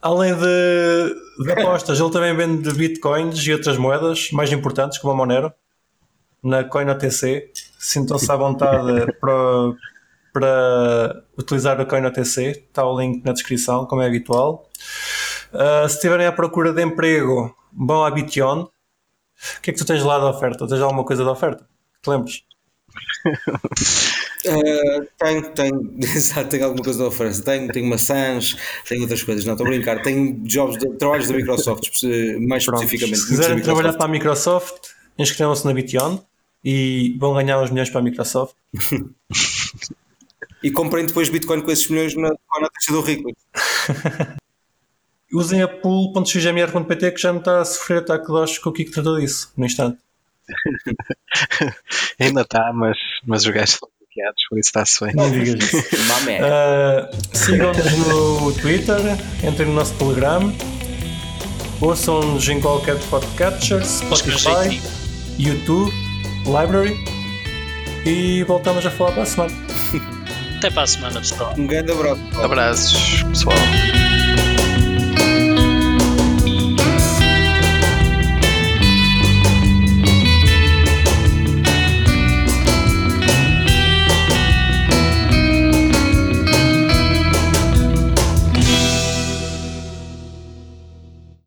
Além 0.00 0.34
de, 0.34 1.44
de 1.44 1.52
apostas, 1.52 1.98
ele 1.98 2.10
também 2.10 2.36
vende 2.36 2.72
bitcoins 2.72 3.44
e 3.46 3.52
outras 3.52 3.76
moedas 3.78 4.30
mais 4.32 4.52
importantes, 4.52 4.98
como 4.98 5.14
a 5.14 5.16
Monero, 5.16 5.52
na 6.42 6.62
CoinOTC 6.62 7.50
sintam-se 7.82 8.30
à 8.30 8.36
vontade 8.36 9.12
para, 9.20 9.74
para 10.32 11.24
utilizar 11.36 11.80
a 11.80 11.84
CoinOTC, 11.84 12.64
está 12.68 12.86
o 12.86 12.98
link 12.98 13.24
na 13.24 13.32
descrição, 13.32 13.84
como 13.86 14.00
é 14.00 14.06
habitual. 14.06 14.70
Uh, 15.52 15.88
se 15.88 15.96
estiverem 15.96 16.26
à 16.26 16.32
procura 16.32 16.72
de 16.72 16.80
emprego, 16.80 17.54
vão 17.72 18.04
à 18.04 18.10
Bition. 18.10 18.62
O 18.62 19.60
que 19.60 19.70
é 19.70 19.72
que 19.72 19.78
tu 19.80 19.84
tens 19.84 20.04
lá 20.04 20.20
de 20.20 20.26
oferta? 20.26 20.66
Tens 20.68 20.80
alguma 20.80 21.04
coisa 21.04 21.24
de 21.24 21.28
oferta? 21.28 21.66
Te 22.00 22.08
lembres? 22.08 22.44
Uh, 24.46 25.04
tenho, 25.18 25.50
tenho, 25.50 25.96
exato, 25.98 26.50
tenho 26.50 26.64
alguma 26.66 26.84
coisa 26.84 27.00
de 27.00 27.04
oferta. 27.04 27.42
Tenho, 27.42 27.72
tenho 27.72 27.90
maçãs, 27.90 28.56
tenho 28.88 29.02
outras 29.02 29.24
coisas. 29.24 29.44
Não, 29.44 29.54
estou 29.54 29.66
a 29.66 29.70
brincar. 29.70 30.02
Tenho 30.02 30.34
jobs 30.44 30.78
de, 30.78 30.88
trabalhos 30.98 31.26
da 31.26 31.34
Microsoft, 31.34 31.90
mais 32.46 32.64
Pronto. 32.64 32.84
especificamente. 32.84 33.18
Se 33.18 33.26
quiserem 33.26 33.60
trabalhar 33.60 33.94
para 33.94 34.04
a 34.04 34.08
Microsoft, 34.08 34.90
inscrevam-se 35.18 35.66
na 35.66 35.72
Bition 35.72 36.20
e 36.64 37.16
vão 37.18 37.34
ganhar 37.34 37.60
uns 37.60 37.70
milhões 37.70 37.90
para 37.90 38.00
a 38.00 38.02
Microsoft. 38.02 38.54
e 40.62 40.70
comprem 40.70 41.06
depois 41.06 41.28
Bitcoin 41.28 41.60
com 41.60 41.70
esses 41.70 41.88
milhões 41.88 42.14
na, 42.14 42.28
na 42.28 42.68
taxa 42.68 42.92
do 42.92 43.00
rico. 43.00 43.30
Usem 45.32 45.62
a 45.62 45.68
pool.xmr.pt 45.68 47.12
que 47.12 47.20
já 47.20 47.32
não 47.32 47.38
está 47.40 47.60
a 47.60 47.64
sofrer 47.64 47.98
ataque 47.98 48.26
de 48.26 48.32
DOS 48.32 48.58
com 48.58 48.68
o 48.68 48.72
Kiko 48.72 48.92
tratou 48.92 49.18
disso, 49.18 49.50
no 49.56 49.64
instante. 49.64 49.98
Ainda 52.20 52.42
está, 52.42 52.70
mas, 52.74 52.98
mas 53.26 53.46
os 53.46 53.50
gajos 53.50 53.74
estão 53.74 53.88
bloqueados, 53.98 54.42
por 54.50 54.58
isso 54.58 54.68
está-se 54.68 55.04
bem. 55.04 55.14
Não 55.14 55.30
digas 55.30 55.72
isso. 55.72 55.78
uh, 55.78 57.36
Sigam-nos 57.36 57.96
no 58.06 58.52
Twitter, 58.60 58.98
entrem 59.42 59.68
no 59.68 59.74
nosso 59.74 59.94
Telegram, 59.94 60.52
ouçam-nos 61.80 62.46
em 62.50 62.60
qualquer 62.60 62.98
podcatcher, 63.08 63.82
Spotify, 63.86 64.82
YouTube 65.38 66.11
Library 66.46 66.98
e 68.04 68.42
voltamos 68.44 68.84
a 68.84 68.90
falar 68.90 69.12
para 69.12 69.22
a 69.22 69.26
semana. 69.26 69.52
Até 70.58 70.70
para 70.70 70.82
a 70.82 70.86
semana, 70.86 71.20
pessoal. 71.20 71.54
Um 71.58 71.66
grande 71.66 71.92
abraço. 71.92 72.20
Abraços, 72.42 73.22
pessoal. 73.24 73.56